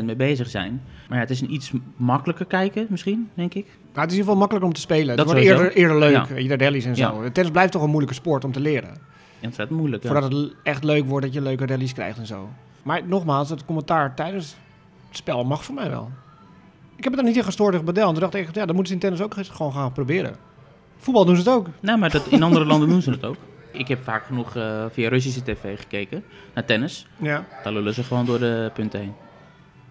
100% 0.00 0.04
mee 0.04 0.16
bezig 0.16 0.48
zijn. 0.48 0.82
Maar 1.08 1.16
ja, 1.16 1.22
het 1.24 1.30
is 1.32 1.40
een 1.40 1.52
iets 1.52 1.72
makkelijker 1.96 2.46
kijken 2.46 2.86
misschien, 2.88 3.30
denk 3.34 3.54
ik. 3.54 3.64
Maar 3.94 4.02
het 4.04 4.12
is 4.12 4.18
in 4.18 4.18
ieder 4.18 4.18
geval 4.18 4.36
makkelijker 4.36 4.68
om 4.68 4.74
te 4.74 4.80
spelen. 4.80 5.08
Het 5.08 5.16
Dat 5.16 5.26
wordt 5.26 5.40
sowieso. 5.40 5.62
eerder, 5.64 5.76
eerder 5.78 5.98
leuk, 5.98 6.28
Ja. 6.28 6.36
je, 6.56 6.56
rallies 6.64 6.84
en 6.84 6.96
zo. 6.96 7.22
Ja. 7.22 7.30
Tennis 7.30 7.52
blijft 7.52 7.72
toch 7.72 7.82
een 7.82 7.88
moeilijke 7.90 8.14
sport 8.14 8.44
om 8.44 8.52
te 8.52 8.60
leren. 8.60 9.08
Ontzettend 9.42 9.78
moeilijk. 9.78 10.06
Voordat 10.06 10.32
het 10.32 10.54
echt 10.62 10.84
leuk 10.84 11.04
wordt 11.04 11.24
dat 11.24 11.34
je 11.34 11.40
leuke 11.40 11.66
rallies 11.66 11.92
krijgt 11.92 12.18
en 12.18 12.26
zo. 12.26 12.48
Maar 12.82 13.06
nogmaals, 13.06 13.50
het 13.50 13.64
commentaar 13.64 14.14
tijdens 14.14 14.56
het 15.08 15.16
spel 15.16 15.44
mag 15.44 15.64
voor 15.64 15.74
mij 15.74 15.90
wel. 15.90 16.10
Ik 16.96 17.04
heb 17.04 17.12
het 17.12 17.22
er 17.22 17.28
niet 17.28 17.36
in 17.36 17.44
gestoord 17.44 17.84
padel. 17.84 18.06
En 18.06 18.12
toen 18.12 18.20
dacht 18.20 18.34
ik, 18.34 18.54
ja, 18.54 18.66
dan 18.66 18.74
moeten 18.74 18.86
ze 18.86 18.92
in 18.92 18.98
tennis 18.98 19.20
ook 19.20 19.34
gewoon 19.34 19.72
gaan 19.72 19.92
proberen. 19.92 20.36
Voetbal 20.98 21.24
doen 21.24 21.36
ze 21.36 21.40
het 21.40 21.50
ook. 21.50 21.66
Nou, 21.80 21.98
maar 21.98 22.10
dat, 22.10 22.26
in 22.26 22.42
andere 22.42 22.64
landen 22.70 22.88
doen 22.88 23.02
ze 23.02 23.10
het 23.10 23.24
ook. 23.24 23.36
Ik 23.72 23.88
heb 23.88 24.04
vaak 24.04 24.24
genoeg 24.24 24.56
eh, 24.56 24.84
via 24.90 25.08
Russische 25.08 25.42
tv 25.42 25.78
gekeken 25.78 26.24
naar 26.54 26.64
tennis. 26.64 27.06
Ja. 27.16 27.44
Daar 27.62 27.72
lullen 27.72 27.94
ze 27.94 28.02
gewoon 28.02 28.26
door 28.26 28.38
de 28.38 28.70
punten 28.74 29.00
heen. 29.00 29.14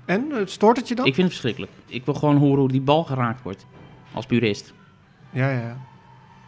En, 0.06 0.32
eh, 0.32 0.38
stoort 0.46 0.78
het 0.78 0.88
je 0.88 0.96
dan? 0.96 1.06
Ik 1.06 1.14
vind 1.14 1.28
het 1.28 1.38
verschrikkelijk. 1.38 1.72
Ik 1.86 2.06
wil 2.06 2.14
gewoon 2.14 2.38
horen 2.38 2.60
hoe 2.60 2.72
die 2.72 2.82
bal 2.82 3.04
geraakt 3.04 3.42
wordt. 3.44 3.66
Als 4.14 4.26
purist. 4.26 4.74
Ja, 5.30 5.50
ja. 5.50 5.78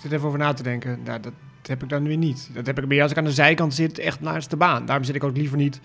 Ik 0.01 0.07
zit 0.07 0.11
even 0.15 0.27
over 0.27 0.39
na 0.39 0.53
te 0.53 0.63
denken. 0.63 0.99
Nou, 1.03 1.19
dat 1.19 1.33
heb 1.63 1.83
ik 1.83 1.89
dan 1.89 2.03
weer 2.03 2.17
niet. 2.17 2.49
Dat 2.53 2.65
heb 2.65 2.79
ik 2.79 2.87
meer 2.87 3.01
als 3.01 3.11
ik 3.11 3.17
aan 3.17 3.23
de 3.23 3.31
zijkant 3.31 3.73
zit, 3.73 3.99
echt 3.99 4.21
naast 4.21 4.49
de 4.49 4.57
baan. 4.57 4.85
Daarom 4.85 5.05
zit 5.05 5.15
ik 5.15 5.23
ook 5.23 5.37
liever 5.37 5.57
niet 5.57 5.81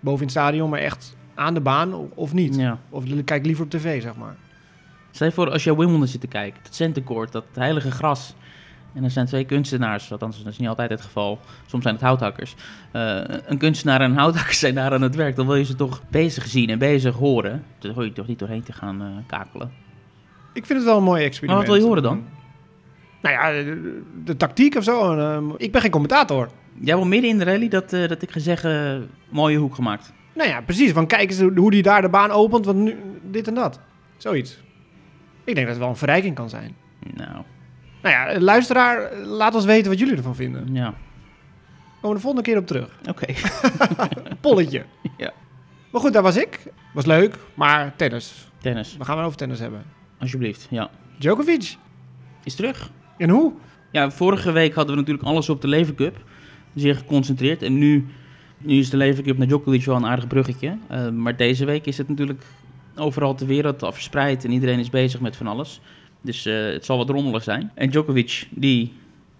boven 0.00 0.20
in 0.20 0.26
het 0.26 0.36
stadion, 0.36 0.70
maar 0.70 0.80
echt 0.80 1.16
aan 1.34 1.54
de 1.54 1.60
baan 1.60 1.94
of 2.14 2.32
niet. 2.32 2.56
Ja. 2.56 2.78
Of 2.88 3.04
ik 3.04 3.24
kijk 3.24 3.46
liever 3.46 3.64
op 3.64 3.70
tv, 3.70 4.02
zeg 4.02 4.16
maar. 4.16 4.36
Stel 5.10 5.26
je 5.26 5.32
voor, 5.32 5.50
als 5.50 5.64
je 5.64 5.76
Wimbledon 5.76 6.06
zit 6.06 6.20
te 6.20 6.26
kijken, 6.26 6.60
het 6.62 6.74
centercourt, 6.74 7.32
dat 7.32 7.44
heilige 7.54 7.90
gras. 7.90 8.34
En 8.94 9.04
er 9.04 9.10
zijn 9.10 9.26
twee 9.26 9.44
kunstenaars, 9.44 10.12
althans 10.12 10.42
dat 10.42 10.52
is 10.52 10.58
niet 10.58 10.68
altijd 10.68 10.90
het 10.90 11.00
geval. 11.00 11.40
Soms 11.66 11.82
zijn 11.82 11.94
het 11.94 12.04
houthakkers. 12.04 12.54
Eh, 12.92 13.20
een 13.46 13.58
kunstenaar 13.58 14.00
en 14.00 14.10
een 14.10 14.16
houthakker 14.16 14.54
zijn 14.64 14.74
daar 14.74 14.92
aan 14.92 15.02
het 15.02 15.14
werk. 15.14 15.36
Dan 15.36 15.46
wil 15.46 15.56
je 15.56 15.64
ze 15.64 15.74
toch 15.74 16.02
bezig 16.10 16.46
zien 16.46 16.70
en 16.70 16.78
bezig 16.78 17.14
horen. 17.14 17.64
Dan 17.78 17.94
hoor 17.94 18.04
je 18.04 18.12
toch 18.12 18.26
niet 18.26 18.38
doorheen 18.38 18.62
te 18.62 18.72
gaan 18.72 19.02
eh, 19.02 19.08
kakelen. 19.26 19.72
Ik 20.52 20.66
vind 20.66 20.78
het 20.78 20.88
wel 20.88 20.96
een 20.96 21.04
mooi 21.04 21.24
experiment. 21.24 21.58
Maar 21.58 21.68
wat 21.68 21.76
wil 21.76 21.84
je 21.84 21.88
horen 21.88 22.02
dan? 22.02 22.41
Nou 23.22 23.34
ja, 23.34 23.50
de, 23.64 24.02
de 24.24 24.36
tactiek 24.36 24.74
of 24.76 24.84
zo. 24.84 25.12
En, 25.12 25.18
ehm, 25.18 25.50
ik 25.56 25.72
ben 25.72 25.80
geen 25.80 25.90
commentator. 25.90 26.48
Jij 26.80 26.96
wil 26.96 27.06
midden 27.06 27.30
in 27.30 27.38
de 27.38 27.44
rally 27.44 27.68
dat, 27.68 27.92
eh, 27.92 28.08
dat 28.08 28.22
ik 28.22 28.30
ga 28.30 28.40
zeggen, 28.40 29.08
mooie 29.28 29.58
hoek 29.58 29.74
gemaakt. 29.74 30.12
Nou 30.34 30.48
ja, 30.48 30.60
precies. 30.60 30.92
Van 30.92 31.06
kijk 31.06 31.30
eens 31.30 31.40
hoe 31.40 31.70
die 31.70 31.82
daar 31.82 32.02
de 32.02 32.08
baan 32.08 32.30
opent, 32.30 32.64
want 32.64 32.78
nu 32.78 32.96
dit 33.22 33.48
en 33.48 33.54
dat. 33.54 33.80
Zoiets. 34.16 34.60
Ik 35.44 35.54
denk 35.54 35.56
dat 35.66 35.68
het 35.68 35.78
wel 35.78 35.88
een 35.88 35.96
verrijking 35.96 36.34
kan 36.34 36.48
zijn. 36.48 36.74
Nou, 37.14 37.30
Nou 38.02 38.14
ja, 38.14 38.40
luisteraar, 38.40 39.16
laat 39.16 39.54
ons 39.54 39.64
weten 39.64 39.90
wat 39.90 39.98
jullie 39.98 40.16
ervan 40.16 40.34
vinden. 40.34 40.74
ja, 40.74 40.94
Komen 42.00 42.08
we 42.08 42.14
de 42.14 42.20
volgende 42.20 42.42
keer 42.42 42.58
op 42.58 42.66
terug. 42.66 42.98
oké. 43.08 43.26
Polletje. 44.40 44.84
Ja. 45.16 45.32
Maar 45.90 46.00
goed, 46.00 46.12
daar 46.12 46.22
was 46.22 46.36
ik. 46.36 46.60
Was 46.94 47.06
leuk, 47.06 47.36
maar 47.54 47.96
tennis. 47.96 48.48
Tennis, 48.58 48.96
We 48.98 49.04
gaan 49.04 49.16
het 49.16 49.26
over 49.26 49.38
tennis 49.38 49.58
hebben. 49.58 49.82
alsjeblieft. 50.18 50.66
Ja. 50.70 50.90
Djokovic. 51.18 51.76
Is 52.44 52.54
terug. 52.54 52.90
En 53.22 53.30
hoe? 53.30 53.52
Ja, 53.90 54.10
vorige 54.10 54.52
week 54.52 54.74
hadden 54.74 54.94
we 54.94 55.00
natuurlijk 55.00 55.28
alles 55.28 55.48
op 55.48 55.60
de 55.60 55.68
Lever 55.68 55.94
Cup. 55.94 56.24
Zeer 56.74 56.94
geconcentreerd. 56.94 57.62
En 57.62 57.78
nu, 57.78 58.06
nu 58.58 58.78
is 58.78 58.90
de 58.90 58.96
Lever 58.96 59.24
Cup 59.24 59.38
naar 59.38 59.46
Djokovic 59.46 59.84
wel 59.84 59.96
een 59.96 60.06
aardig 60.06 60.26
bruggetje. 60.26 60.76
Eh, 60.88 61.08
maar 61.08 61.36
deze 61.36 61.64
week 61.64 61.86
is 61.86 61.98
het 61.98 62.08
natuurlijk 62.08 62.42
overal 62.96 63.34
ter 63.34 63.46
wereld 63.46 63.82
al 63.82 63.92
verspreid 63.92 64.44
en 64.44 64.50
iedereen 64.50 64.78
is 64.78 64.90
bezig 64.90 65.20
met 65.20 65.36
van 65.36 65.46
alles. 65.46 65.80
Dus 66.20 66.46
eh, 66.46 66.54
het 66.54 66.84
zal 66.84 66.96
wat 66.96 67.08
rommelig 67.08 67.42
zijn. 67.42 67.70
En 67.74 67.90
Djokovic, 67.90 68.48
die 68.50 68.92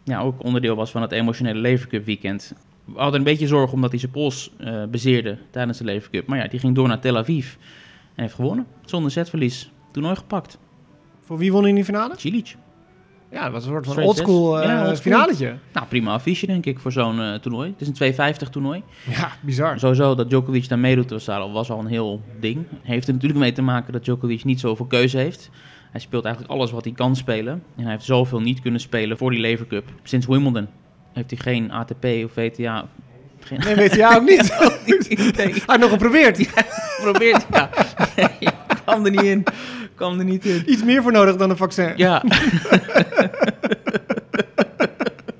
ja, 0.02 0.20
ook 0.20 0.44
onderdeel 0.44 0.76
was 0.76 0.90
van 0.90 1.02
het 1.02 1.12
emotionele 1.12 1.60
Lever 1.60 1.88
Cup 1.88 2.04
weekend. 2.04 2.54
We 2.84 2.98
hadden 3.00 3.18
een 3.18 3.26
beetje 3.26 3.46
zorgen 3.46 3.74
omdat 3.74 3.90
hij 3.90 3.98
zijn 3.98 4.12
pols 4.12 4.50
eh, 4.58 4.84
bezeerde 4.84 5.38
tijdens 5.50 5.78
de 5.78 5.84
Lever 5.84 6.10
Cup. 6.10 6.26
Maar 6.26 6.38
ja, 6.38 6.48
die 6.48 6.60
ging 6.60 6.74
door 6.74 6.88
naar 6.88 7.00
Tel 7.00 7.16
Aviv 7.16 7.54
en 8.14 8.22
heeft 8.22 8.34
gewonnen. 8.34 8.66
Zonder 8.84 9.10
setverlies. 9.10 9.70
Toernooi 9.92 10.16
gepakt. 10.16 10.58
Voor 11.20 11.38
wie 11.38 11.52
won 11.52 11.66
in 11.66 11.74
die 11.74 11.84
finale? 11.84 12.14
Cilic. 12.16 12.56
Ja, 13.32 13.42
dat 13.44 13.52
was 13.52 13.64
een 13.64 13.70
soort 13.70 13.86
van 13.86 13.98
oldschool 14.02 14.54
sets. 14.56 14.66
Ja, 14.68 14.86
eh 14.90 14.96
finaletje. 14.96 15.54
Nou, 15.72 15.86
prima 15.86 16.12
affiche 16.12 16.46
denk 16.46 16.66
ik 16.66 16.78
voor 16.78 16.92
zo'n 16.92 17.20
eh, 17.20 17.34
toernooi. 17.34 17.70
Het 17.70 17.80
is 17.80 17.86
een 17.86 17.92
250 17.92 18.48
toernooi. 18.48 18.82
Ja, 19.10 19.32
bizar. 19.40 19.78
Sowieso 19.78 20.14
dat 20.14 20.28
Djokovic 20.28 20.68
daar 20.68 20.78
meedoet 20.78 21.10
was, 21.10 21.28
al- 21.28 21.52
was 21.52 21.70
al 21.70 21.78
een 21.78 21.86
heel 21.86 22.22
ding. 22.40 22.64
Heeft 22.82 23.06
er 23.06 23.12
natuurlijk 23.12 23.40
mee 23.40 23.52
te 23.52 23.62
maken 23.62 23.92
dat 23.92 24.04
Djokovic 24.04 24.44
niet 24.44 24.60
zoveel 24.60 24.86
keuze 24.86 25.18
heeft. 25.18 25.50
Hij 25.90 26.00
speelt 26.00 26.24
eigenlijk 26.24 26.54
alles 26.54 26.70
wat 26.70 26.84
hij 26.84 26.92
kan 26.92 27.16
spelen. 27.16 27.62
En 27.76 27.82
hij 27.82 27.90
heeft 27.92 28.04
zoveel 28.04 28.40
niet 28.40 28.60
kunnen 28.60 28.80
spelen 28.80 29.16
voor 29.18 29.30
die 29.30 29.40
Lever 29.40 29.66
Cup. 29.66 29.84
Sinds 30.02 30.26
Wimbledon 30.26 30.68
heeft 31.12 31.30
hij 31.30 31.38
geen 31.38 31.70
ATP 31.72 32.04
of 32.24 32.34
WTA. 32.34 32.86
Geen 33.40 33.60
Nee, 33.64 33.74
weet 33.74 33.94
jij 34.02 34.16
ook 34.16 34.24
niet. 34.28 34.52
Hij 35.36 35.54
had 35.66 35.78
nog 35.80 35.90
geprobeerd. 35.90 36.48
geprobeerd. 36.96 37.46
Ja. 37.52 37.70
Nee, 38.16 38.50
kwam 38.84 39.04
er 39.04 39.10
niet 39.10 39.22
in. 39.22 39.44
Kwam 40.02 40.18
er 40.18 40.24
niet 40.24 40.44
in. 40.44 40.72
Iets 40.72 40.84
meer 40.84 41.02
voor 41.02 41.12
nodig 41.12 41.36
dan 41.36 41.50
een 41.50 41.56
vaccin. 41.56 41.92
Ja. 41.96 42.22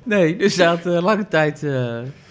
nee, 0.03 0.37
dus 0.37 0.57
hij 0.57 0.67
had 0.67 0.87
eh, 0.87 1.03
lange 1.03 1.29
tijd 1.29 1.63
eh, 1.63 1.73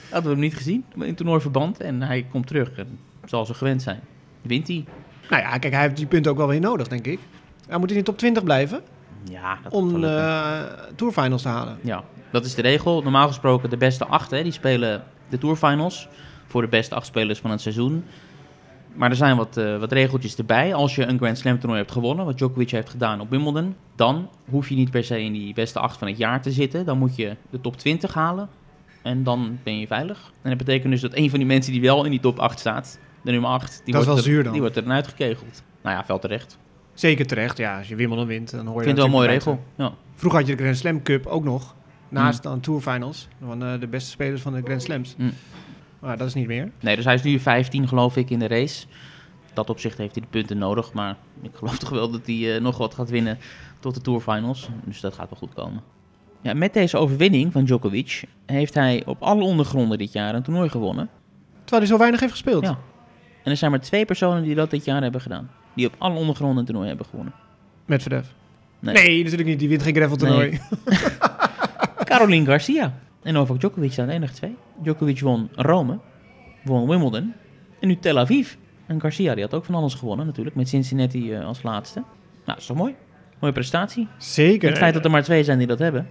hadden 0.10 0.24
we 0.24 0.30
hem 0.30 0.40
niet 0.40 0.56
gezien 0.56 0.86
in 0.96 1.16
toernooiverband. 1.16 1.80
En 1.80 2.02
hij 2.02 2.26
komt 2.32 2.48
terug. 2.48 2.78
En 2.78 3.00
zoals 3.26 3.48
ze 3.48 3.54
gewend 3.54 3.82
zijn, 3.82 4.00
wint 4.42 4.68
hij. 4.68 4.86
Nou 5.30 5.42
ja, 5.42 5.58
kijk, 5.58 5.74
hij 5.74 5.82
heeft 5.82 5.96
die 5.96 6.06
punten 6.06 6.32
ook 6.32 6.38
wel 6.38 6.48
weer 6.48 6.60
nodig, 6.60 6.88
denk 6.88 7.06
ik. 7.06 7.20
Hij 7.68 7.78
moet 7.78 7.92
in 7.92 7.98
de 7.98 8.04
top 8.04 8.18
20 8.18 8.44
blijven 8.44 8.82
Ja, 9.30 9.58
dat 9.64 9.74
om 9.74 10.04
uh, 10.04 10.62
tourfinals 10.96 11.42
te 11.42 11.48
halen. 11.48 11.78
Ja, 11.82 12.04
dat 12.32 12.46
is 12.46 12.56
de 12.56 12.62
regel. 12.62 13.02
Normaal 13.02 13.28
gesproken 13.28 13.70
de 13.70 13.78
beste 13.78 14.06
acht, 14.06 14.32
hè, 14.32 14.44
die 14.44 14.52
spelen 14.52 15.04
de 15.30 15.38
tourfinals. 15.38 16.08
Voor 16.48 16.62
de 16.62 16.68
beste 16.68 16.96
acht 16.96 17.06
spelers 17.06 17.40
van 17.40 17.52
het 17.52 17.62
seizoen. 17.62 18.04
Maar 18.94 19.10
er 19.10 19.16
zijn 19.16 19.38
wat, 19.38 19.58
eh, 19.58 19.78
wat 19.80 19.92
regeltjes 19.92 20.36
erbij. 20.36 20.74
Als 20.74 20.96
je 20.96 21.06
een 21.06 21.18
Grand 21.18 21.38
Slam 21.38 21.60
toernooi 21.60 21.80
hebt 21.80 21.92
gewonnen, 21.92 22.26
wat 22.26 22.38
Djokovic 22.38 22.72
heeft 22.72 22.90
gedaan 22.90 23.22
op 23.22 23.30
Wimbledon, 23.30 23.76
dan 23.96 24.30
hoef 24.50 24.70
je 24.70 24.76
niet 24.76 24.92
per 24.92 25.04
se 25.04 25.22
in 25.22 25.34
die 25.34 25.54
beste 25.54 25.80
acht 25.80 25.98
van 25.98 26.08
het 26.08 26.18
jaar 26.18 26.42
te 26.42 26.52
zitten. 26.52 26.86
Dan 26.86 26.98
moet 26.98 27.16
je 27.16 27.36
de 27.50 27.62
top 27.62 27.78
20 27.78 28.14
halen 28.14 28.50
en 29.02 29.24
dan 29.24 29.60
ben 29.64 29.80
je 29.80 29.88
veilig. 29.88 30.32
En 30.42 30.50
dat 30.50 30.58
betekent 30.58 30.92
dus 30.92 31.02
dat 31.02 31.16
een 31.16 31.30
van 31.30 31.40
die 31.40 31.48
mensen 31.48 31.72
die 31.72 31.82
wel 31.82 32.04
in 32.06 32.12
die 32.12 32.20
top 32.20 32.40
8 32.40 32.60
staat, 32.60 33.00
de 33.24 33.32
nummer 33.32 33.50
8, 33.50 33.82
die, 33.86 33.94
Dat 33.94 34.06
wordt, 34.06 34.26
wel 34.26 34.36
er, 34.36 34.44
dan. 34.44 34.52
die 34.52 34.62
wordt 34.62 34.76
er 34.76 34.84
dan 34.84 34.92
uitgekegeld. 34.94 35.64
Nou 35.84 35.96
ja, 35.96 36.06
veld 36.06 36.22
terecht. 36.22 36.58
Zeker 36.94 37.28
terecht, 37.28 37.58
ja. 37.58 37.78
Als 37.78 37.88
je 37.88 37.96
Wimbledon 37.96 38.28
wint, 38.28 38.52
dan 38.52 38.66
hoor 38.66 38.74
je 38.74 38.80
Ik 38.80 38.86
vind 38.86 38.98
wel 38.98 39.06
een 39.06 39.12
mooie 39.12 39.28
regel. 39.28 39.64
Ja. 39.76 39.92
Vroeger 40.16 40.40
had 40.40 40.50
je 40.50 40.56
de 40.56 40.62
Grand 40.64 40.78
Slam 40.78 41.02
Cup 41.02 41.26
ook 41.26 41.44
nog. 41.44 41.76
Naast 42.10 42.44
Mm. 42.44 42.50
dan 42.50 42.60
tourfinals. 42.60 43.28
Van 43.46 43.64
eh, 43.64 43.80
de 43.80 43.88
beste 43.88 44.10
spelers 44.10 44.42
van 44.42 44.54
de 44.54 44.62
Grand 44.64 44.82
Slams. 44.82 45.16
Mm. 45.18 45.32
Maar 46.02 46.18
dat 46.18 46.28
is 46.28 46.34
niet 46.34 46.48
meer. 46.48 46.72
Nee, 46.80 46.96
dus 46.96 47.06
hij 47.06 47.14
is 47.14 47.24
nu 47.24 47.40
15 47.40 47.88
geloof 47.88 48.16
ik 48.16 48.30
in 48.30 48.40
de 48.40 48.48
race. 48.48 48.86
Dat 49.54 49.70
opzicht 49.70 49.98
heeft 49.98 50.16
hij 50.16 50.24
de 50.24 50.30
punten 50.30 50.58
nodig. 50.58 50.94
Maar 50.94 51.16
ik 51.42 51.52
geloof 51.54 51.78
toch 51.80 51.90
wel 51.90 52.12
dat 52.12 52.26
hij 52.26 52.56
eh, 52.56 52.62
nog 52.62 52.78
wat 52.78 52.94
gaat 52.94 53.10
winnen 53.10 53.38
tot 53.80 53.94
de 53.94 54.02
Tour 54.02 54.22
Finals. 54.22 54.70
Dus 54.84 55.00
dat 55.00 55.14
gaat 55.14 55.30
wel 55.30 55.40
goed 55.40 55.54
komen. 55.54 55.82
Ja, 56.42 56.54
met 56.54 56.74
deze 56.74 56.98
overwinning 56.98 57.52
van 57.52 57.64
Djokovic 57.66 58.24
heeft 58.46 58.74
hij 58.74 59.04
op 59.06 59.22
alle 59.22 59.44
ondergronden 59.44 59.98
dit 59.98 60.12
jaar 60.12 60.36
een 60.36 60.44
toernooi 60.44 60.70
gewonnen. 60.70 61.10
Terwijl 61.52 61.82
hij 61.82 61.92
zo 61.92 61.98
weinig 61.98 62.20
heeft 62.20 62.32
gespeeld. 62.32 62.64
Ja. 62.64 62.78
En 63.44 63.52
er 63.52 63.58
zijn 63.58 63.72
maar 63.72 63.82
twee 63.82 64.06
personen 64.06 64.44
die 64.44 64.56
dat 64.56 64.70
dit 64.70 64.86
jaar 64.86 65.02
hebben 65.02 65.22
gedaan. 65.22 65.50
Die 65.74 65.88
op 65.88 65.96
alle 65.98 66.16
ondergronden 66.16 66.58
een 66.58 66.66
toernooi 66.66 66.88
hebben 66.88 67.06
gewonnen. 67.06 67.34
Met 67.86 68.02
Verdef. 68.02 68.34
Nee. 68.80 68.94
Nee. 68.94 69.24
natuurlijk 69.24 69.50
niet. 69.50 69.60
Die 69.60 69.70
wint 69.70 69.84
geen 69.84 69.96
gravel 69.96 70.18
toernooi. 70.18 70.60
Caroline 72.04 72.46
Garcia 72.46 72.94
en 73.24 73.34
Novak 73.34 73.60
Djokovic 73.60 73.94
zijn 73.94 74.08
de 74.08 74.14
enige 74.14 74.34
twee. 74.34 74.56
Djokovic 74.82 75.20
won 75.20 75.50
Rome, 75.56 76.00
won 76.64 76.88
Wimbledon 76.88 77.34
en 77.80 77.88
nu 77.88 77.98
Tel 78.00 78.20
Aviv. 78.20 78.54
En 78.88 79.02
Garcia 79.02 79.34
die 79.34 79.44
had 79.44 79.54
ook 79.54 79.66
van 79.66 79.76
alles 79.76 79.94
gewonnen 79.94 80.26
natuurlijk, 80.26 80.56
met 80.56 80.70
Cincinnati 80.70 81.34
eh, 81.34 81.46
als 81.46 81.64
laatste. 81.64 82.00
Nou, 82.00 82.10
dat 82.46 82.58
is 82.58 82.66
toch 82.66 82.78
mooi? 82.78 82.96
Mooie 83.40 83.54
prestatie. 83.54 84.08
Zeker. 84.18 84.70
Het 84.70 84.78
feit 84.78 84.94
dat 84.94 85.06
er 85.06 85.12
maar 85.12 85.24
twee 85.24 85.44
zijn 85.44 85.58
die 85.58 85.68
dat 85.68 85.80
hebben, 85.80 86.08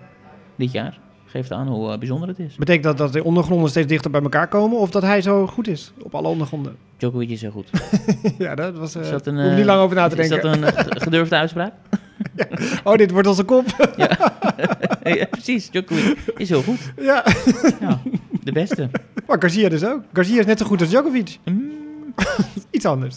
dit 0.56 0.72
jaar, 0.72 0.98
geeft 1.26 1.52
aan 1.52 1.68
hoe 1.68 1.92
eh, 1.92 1.98
bijzonder 1.98 2.28
het 2.28 2.38
is. 2.38 2.56
Betekent 2.56 2.84
dat 2.84 2.98
dat 2.98 3.12
de 3.12 3.24
ondergronden 3.24 3.70
steeds 3.70 3.86
dichter 3.86 4.10
bij 4.10 4.22
elkaar 4.22 4.48
komen? 4.48 4.78
Of 4.78 4.90
dat 4.90 5.02
hij 5.02 5.22
zo 5.22 5.46
goed 5.46 5.68
is 5.68 5.92
op 6.02 6.14
alle 6.14 6.28
ondergronden? 6.28 6.76
Djokovic 6.96 7.30
is 7.30 7.40
heel 7.40 7.50
goed. 7.50 7.70
ja, 8.38 8.54
dat 8.54 8.76
was... 8.76 8.96
Is 8.96 9.10
dat 9.10 9.26
een, 9.26 9.38
eh, 9.38 9.56
niet 9.56 9.64
lang 9.64 9.80
over 9.80 9.96
na 9.96 10.08
te 10.08 10.16
Is 10.16 10.28
denken. 10.28 10.60
dat 10.60 10.76
een 10.76 11.00
gedurfde 11.00 11.36
uitspraak? 11.36 11.72
Oh, 12.84 12.94
dit 12.96 13.10
wordt 13.10 13.28
onze 13.28 13.44
kop. 13.44 13.64
ja, 13.96 15.26
precies, 15.30 15.70
Djokovic 15.70 16.16
is 16.36 16.48
heel 16.48 16.62
goed. 16.62 16.92
ja. 17.00 17.24
Ja, 17.80 18.00
de 18.44 18.52
beste. 18.52 18.90
Maar 19.26 19.40
Garcia 19.40 19.68
dus 19.68 19.84
ook. 19.84 20.02
Garcia 20.12 20.38
is 20.40 20.46
net 20.46 20.58
zo 20.58 20.66
goed 20.66 20.80
als 20.80 20.88
Djokovic. 20.90 21.38
Mm, 21.44 21.70
Iets 22.70 22.84
anders. 22.84 23.16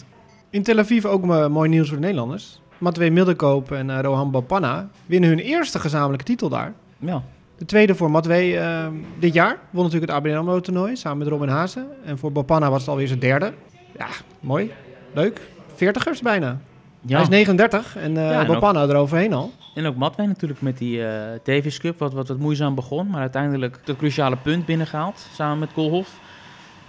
In 0.50 0.62
Tel 0.62 0.78
Aviv 0.78 1.04
ook 1.04 1.24
mooi 1.48 1.68
nieuws 1.68 1.88
voor 1.88 1.96
de 1.96 2.02
Nederlanders. 2.02 2.60
Matwee 2.78 3.10
Middelkoop 3.10 3.72
en 3.72 3.90
eh, 3.90 3.98
Rohan 4.00 4.30
Bopanna 4.30 4.88
winnen 5.06 5.28
hun 5.28 5.38
eerste 5.38 5.78
gezamenlijke 5.78 6.24
titel 6.24 6.48
daar. 6.48 6.72
ja, 6.98 7.22
De 7.58 7.64
tweede 7.64 7.94
voor 7.94 8.10
Matwee 8.10 8.58
eh, 8.58 8.86
dit 9.18 9.34
jaar. 9.34 9.58
Won 9.70 9.84
natuurlijk 9.84 10.12
het 10.12 10.20
ABN 10.20 10.34
AMRO 10.36 10.60
toernooi 10.60 10.96
samen 10.96 11.18
met 11.18 11.28
Robin 11.28 11.48
Haase. 11.48 11.86
En 12.04 12.18
voor 12.18 12.32
Bopanna 12.32 12.70
was 12.70 12.80
het 12.80 12.88
alweer 12.90 13.06
zijn 13.06 13.18
derde. 13.18 13.52
Ja, 13.98 14.06
mooi. 14.40 14.70
Leuk. 15.14 15.40
Veertigers 15.74 16.20
bijna. 16.20 16.60
Ja. 17.06 17.14
Hij 17.14 17.22
is 17.22 17.28
39 17.28 17.96
en 17.96 18.16
eh 18.16 18.30
Ja, 18.30 18.40
en 18.40 18.46
Bopanna 18.46 18.82
eroverheen 18.82 19.32
al. 19.32 19.52
En 19.74 19.86
ook 19.86 19.96
Matwijn 19.96 20.28
natuurlijk 20.28 20.60
met 20.60 20.78
die 20.78 21.06
eh, 21.06 21.38
Davis 21.42 21.78
Cup, 21.78 21.98
wat, 21.98 22.12
wat, 22.12 22.28
wat 22.28 22.38
moeizaam 22.38 22.74
begon, 22.74 23.08
maar 23.08 23.20
uiteindelijk 23.20 23.80
het 23.84 23.96
cruciale 23.96 24.36
punt 24.36 24.66
binnengehaald, 24.66 25.26
samen 25.32 25.58
met 25.58 25.72
Koolhof. 25.72 26.20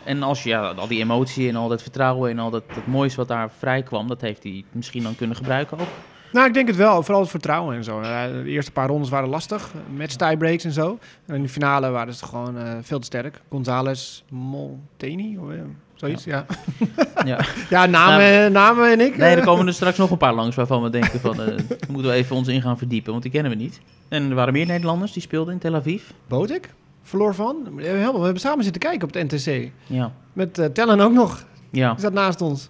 En 0.04 0.24
als 0.24 0.44
je 0.44 0.50
ja, 0.50 0.70
al 0.70 0.88
die 0.88 1.02
emotie 1.02 1.50
en 1.50 1.56
al 1.56 1.68
dat 1.68 1.82
vertrouwen 1.82 2.32
en 2.32 2.40
al 2.40 2.50
dat, 2.50 2.64
dat 2.74 2.88
moois 2.88 3.16
wat 3.16 3.28
daar 3.28 3.50
vrij 3.58 3.84
kwam, 3.84 4.08
dat 4.08 4.22
heeft 4.22 4.44
hij 4.44 4.64
misschien 4.72 5.04
dan 5.04 5.16
kunnen 5.16 5.36
gebruiken 5.36 5.80
ook. 5.80 5.88
Nou, 6.32 6.48
ik 6.48 6.54
denk 6.54 6.68
het 6.68 6.76
wel. 6.76 7.04
Vooral 7.04 7.22
het 7.22 7.30
vertrouwen 7.30 7.76
en 7.76 7.84
zo. 7.84 8.02
De 8.02 8.44
eerste 8.46 8.72
paar 8.72 8.88
rondes 8.88 9.10
waren 9.10 9.30
lastig. 9.30 9.72
Met 9.96 10.18
tiebreaks 10.18 10.64
en 10.64 10.72
zo. 10.72 11.00
En 11.26 11.36
in 11.36 11.42
de 11.42 11.50
finale 11.50 11.90
waren 11.90 12.14
ze 12.14 12.26
gewoon 12.26 12.58
eh, 12.58 12.74
veel 12.82 13.00
te 13.00 13.06
sterk. 13.06 13.42
González 13.50 14.24
Molteni, 14.30 15.38
of, 15.38 15.48
zoiets, 16.06 16.24
ja. 16.24 16.46
Ja. 17.26 17.46
Ja, 17.70 17.86
namen, 17.86 18.52
namen 18.52 18.92
en 18.92 19.02
ik. 19.02 19.18
Nee, 19.18 19.30
eh, 19.32 19.38
er 19.38 19.44
komen 19.46 19.68
er 19.68 19.74
straks 19.74 19.98
nog 19.98 20.12
een 20.12 20.18
paar 20.18 20.34
langs 20.34 20.56
waarvan 20.56 20.84
we 20.84 20.90
denken 20.90 21.20
van, 21.20 21.42
eh 21.42 21.46
daar 21.48 21.58
moeten 21.90 22.12
we 22.12 22.18
even 22.18 22.36
ons 22.36 22.48
in 22.48 22.62
gaan 22.62 22.78
verdiepen, 22.78 23.12
want 23.12 23.24
die 23.24 23.32
kennen 23.32 23.52
we 23.52 23.58
niet. 23.58 23.80
En 24.08 24.30
er 24.30 24.36
waren 24.36 24.54
meer 24.54 24.66
Nederlanders 24.66 25.12
die 25.12 25.22
speelden 25.22 25.54
in 25.54 25.60
Tel 25.60 25.76
Aviv. 25.76 26.04
Botek, 26.28 26.74
verloor 27.04 27.36
van. 27.36 27.56
We 27.76 27.84
hebben, 27.84 28.14
we 28.14 28.24
hebben 28.24 28.42
samen 28.42 28.64
zitten 28.64 28.82
kijken 28.82 29.08
op 29.08 29.14
het 29.14 29.32
NTC. 29.32 29.72
Ja, 29.86 30.12
Met 30.34 30.58
eh, 30.60 30.66
Tellen 30.66 31.00
ook 31.00 31.14
nog. 31.14 31.46
ja. 31.70 31.92
Die 31.92 32.00
zat 32.02 32.14
naast 32.14 32.42
ons. 32.42 32.70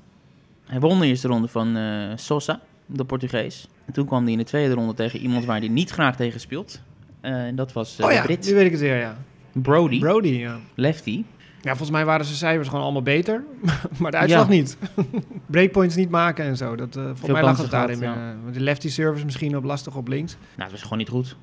Hij 0.66 0.80
won 0.80 1.00
de 1.00 1.06
eerste 1.06 1.28
ronde 1.28 1.48
van 1.48 1.76
eh, 1.78 1.84
Sosa, 2.16 2.60
de 2.86 3.04
Portugees. 3.06 3.68
En 3.86 3.94
toen 3.94 4.06
kwam 4.06 4.24
hij 4.24 4.32
in 4.32 4.38
de 4.38 4.44
tweede 4.44 4.74
ronde 4.74 4.94
tegen 4.94 5.20
iemand 5.20 5.46
waar 5.46 5.60
hij 5.60 5.68
niet 5.68 5.90
graag 5.90 6.16
tegen 6.16 6.40
speelt. 6.40 6.82
Eh, 7.22 7.32
en 7.46 7.56
dat 7.56 7.74
was 7.74 8.00
eh, 8.00 8.06
oh 8.06 8.12
ja, 8.12 8.22
Brit. 8.22 8.46
nu 8.48 8.54
weet 8.54 8.66
ik 8.66 8.72
het 8.72 8.80
weer, 8.82 8.98
ja. 9.00 9.18
Brody, 9.52 10.00
Brody, 10.00 10.28
ja. 10.28 10.58
lefty. 10.76 11.24
Ja, 11.66 11.72
volgens 11.72 11.90
mij 11.90 12.06
waren 12.06 12.26
zijn 12.26 12.38
cijfers 12.38 12.68
gewoon 12.68 12.84
allemaal 12.84 13.02
beter. 13.02 13.44
maar 14.00 14.12
de 14.12 14.18
uitslag 14.18 14.44
Ja. 14.46 14.50
niet. 14.52 14.78
Breakpoints 15.46 15.96
niet 15.96 16.10
maken 16.10 16.46
en 16.46 16.58
zo. 16.58 16.76
Dat, 16.76 16.96
eh 16.96 17.02
volgens 17.02 17.20
Veel 17.22 17.34
mij 17.34 17.44
lag 17.44 17.58
het 17.62 17.72
daarin. 17.72 17.98
gehad, 17.98 18.16
eh, 18.16 18.22
want 18.44 18.54
de 18.54 18.60
lefty 18.60 18.90
service 18.90 19.26
misschien 19.26 19.58
op 19.58 19.64
lastig 19.64 19.96
op 19.96 20.08
links. 20.08 20.38
Nou, 20.56 20.62
het 20.62 20.72
was 20.72 20.82
gewoon 20.82 20.98
niet 20.98 21.10
goed. 21.10 21.36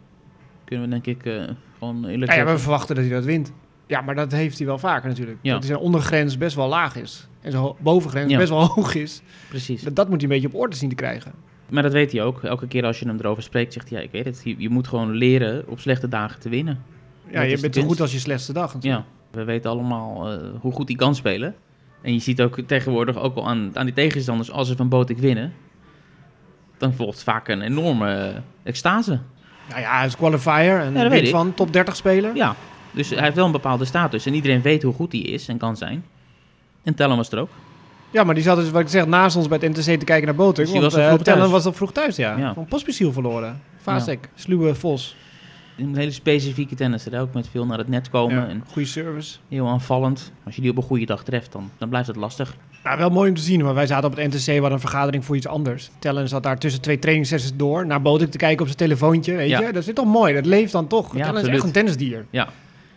Kunnen 0.64 0.88
we 0.88 1.00
denk 1.00 1.06
ik 1.18 1.26
eh, 1.26 1.42
gewoon 1.78 2.04
eerlijk 2.06 2.32
Ja, 2.32 2.44
we 2.44 2.58
verwachten 2.58 2.94
dat 2.94 3.04
hij 3.04 3.14
dat 3.14 3.24
wint. 3.24 3.52
Ja, 3.86 4.00
maar 4.00 4.14
dat 4.14 4.32
heeft 4.32 4.58
hij 4.58 4.66
wel 4.66 4.78
vaker 4.78 5.08
natuurlijk. 5.08 5.38
Ja. 5.42 5.52
Dat 5.52 5.64
zijn 5.64 5.78
ondergrens 5.78 6.38
best 6.38 6.56
wel 6.56 6.68
laag 6.68 6.96
is. 6.96 7.28
En 7.40 7.50
zijn 7.52 7.72
bovengrens 7.78 8.30
Ja. 8.30 8.38
best 8.38 8.48
wel 8.50 8.64
hoog 8.74 8.94
is. 8.94 9.22
Precies. 9.48 9.82
Dat, 9.82 9.96
dat 9.96 10.08
moet 10.08 10.20
hij 10.20 10.24
een 10.30 10.40
beetje 10.40 10.48
op 10.56 10.60
orde 10.62 10.76
zien 10.76 10.88
te 10.88 10.94
krijgen. 10.94 11.32
Maar 11.70 11.82
dat 11.82 11.92
weet 11.92 12.12
hij 12.12 12.22
ook. 12.22 12.42
Elke 12.42 12.66
keer 12.66 12.84
als 12.84 12.98
je 12.98 13.06
hem 13.06 13.18
erover 13.18 13.42
spreekt, 13.42 13.72
zegt 13.72 13.90
hij, 13.90 13.98
ja, 13.98 14.04
ik 14.04 14.10
weet 14.10 14.24
het. 14.24 14.40
Je, 14.44 14.54
je 14.58 14.68
moet 14.68 14.88
gewoon 14.88 15.10
leren 15.10 15.68
op 15.68 15.80
slechte 15.80 16.08
dagen 16.08 16.40
te 16.40 16.48
winnen. 16.48 16.82
Ja, 17.30 17.40
Dat 17.40 17.50
je 17.50 17.60
bent 17.60 17.74
zo 17.74 17.82
goed 17.82 18.00
als 18.00 18.12
je 18.12 18.18
slechtste 18.18 18.52
dag 18.52 18.74
natuurlijk. 18.74 19.04
Ja, 19.04 19.10
we 19.32 19.44
weten 19.44 19.70
allemaal 19.70 20.32
eh, 20.32 20.38
hoe 20.60 20.72
goed 20.72 20.88
hij 20.88 20.96
kan 20.96 21.14
spelen. 21.14 21.54
En 22.02 22.12
je 22.12 22.18
ziet 22.18 22.42
ook 22.42 22.60
tegenwoordig 22.66 23.16
ook 23.16 23.36
al 23.36 23.48
aan, 23.48 23.70
aan 23.74 23.84
die 23.84 23.94
tegenstanders, 23.94 24.50
als 24.50 24.68
ze 24.68 24.76
van 24.76 24.88
Botik 24.88 25.18
winnen, 25.18 25.52
dan 26.78 26.94
volgt 26.94 27.22
vaak 27.22 27.48
een 27.48 27.62
enorme 27.62 28.14
eh, 28.14 28.36
extase. 28.62 29.18
Ja, 29.68 29.78
ja, 29.78 29.96
hij 29.96 30.06
is 30.06 30.16
qualifier 30.16 30.80
en 30.80 30.94
Ja, 30.94 31.08
weet 31.08 31.28
van 31.28 31.54
top 31.54 31.72
30 31.72 31.96
speler. 31.96 32.36
Ja, 32.36 32.56
dus 32.90 33.10
hij 33.10 33.22
heeft 33.22 33.36
wel 33.36 33.46
een 33.46 33.52
bepaalde 33.52 33.84
status. 33.84 34.26
En 34.26 34.34
iedereen 34.34 34.62
weet 34.62 34.82
hoe 34.82 34.94
goed 34.94 35.12
hij 35.12 35.20
is 35.20 35.48
en 35.48 35.58
kan 35.58 35.76
zijn. 35.76 36.04
En 36.82 36.94
Tellem 36.94 37.16
was 37.16 37.30
er 37.30 37.38
ook. 37.38 37.50
Ja, 38.10 38.24
maar 38.24 38.34
die 38.34 38.44
zat 38.44 38.56
dus, 38.56 38.70
wat 38.70 38.80
ik 38.80 38.88
zeg, 38.88 39.06
naast 39.06 39.36
ons 39.36 39.48
bij 39.48 39.58
het 39.60 39.76
NTC 39.76 39.98
te 39.98 40.04
kijken 40.04 40.24
naar 40.24 40.34
Botek. 40.34 40.64
Dus 40.64 40.72
want 40.72 40.82
was 40.84 40.94
eh, 40.94 41.00
Tellen 41.00 41.22
thuis. 41.22 41.50
was 41.50 41.64
al 41.64 41.72
vroeg 41.72 41.92
thuis, 41.92 42.16
ja. 42.16 42.36
Ja. 42.36 42.54
Van 42.54 42.64
Pospiesiel 42.64 43.12
verloren. 43.12 43.60
Vasek, 43.76 44.28
sluwe 44.34 44.74
Vos. 44.74 45.16
Een 45.82 45.96
hele 45.96 46.10
specifieke 46.10 46.74
tennisser, 46.74 47.20
ook 47.20 47.34
met 47.34 47.48
veel 47.48 47.66
naar 47.66 47.78
het 47.78 47.88
net 47.88 48.10
komen. 48.10 48.36
Ja, 48.36 48.48
En 48.48 48.62
goede 48.70 48.88
service. 48.88 49.38
heel 49.48 49.68
aanvallend. 49.68 50.32
Als 50.44 50.54
je 50.54 50.60
die 50.60 50.70
op 50.70 50.76
een 50.76 50.82
goede 50.82 51.06
dag 51.06 51.24
treft, 51.24 51.52
dan, 51.52 51.70
dan 51.78 51.88
blijft 51.88 52.06
het 52.08 52.16
lastig. 52.16 52.56
Nou, 52.84 52.98
wel 52.98 53.10
mooi 53.10 53.28
om 53.28 53.36
te 53.36 53.42
zien, 53.42 53.62
want 53.62 53.74
wij 53.74 53.86
zaten 53.86 54.10
op 54.10 54.16
het 54.16 54.26
NTC, 54.34 54.44
we 54.46 54.52
hadden 54.52 54.72
een 54.72 54.80
vergadering 54.80 55.24
voor 55.24 55.36
iets 55.36 55.46
anders. 55.46 55.90
Tellen 55.98 56.28
zat 56.28 56.42
daar 56.42 56.58
tussen 56.58 56.80
twee 56.80 56.98
trainingssessies 56.98 57.52
door, 57.56 57.86
naar 57.86 58.02
Botik 58.02 58.30
te 58.30 58.38
kijken 58.38 58.60
op 58.60 58.66
zijn 58.66 58.78
telefoontje, 58.78 59.34
weet 59.34 59.48
Ja. 59.48 59.60
je. 59.60 59.72
Dat 59.72 59.86
is 59.86 59.94
toch 59.94 60.06
mooi, 60.06 60.34
dat 60.34 60.46
leeft 60.46 60.72
dan 60.72 60.86
toch. 60.86 61.16
Ja, 61.16 61.24
Tellen 61.24 61.42
is 61.42 61.48
echt 61.48 61.62
een 61.64 61.72
tennisdier. 61.72 62.26
Ja. 62.30 62.48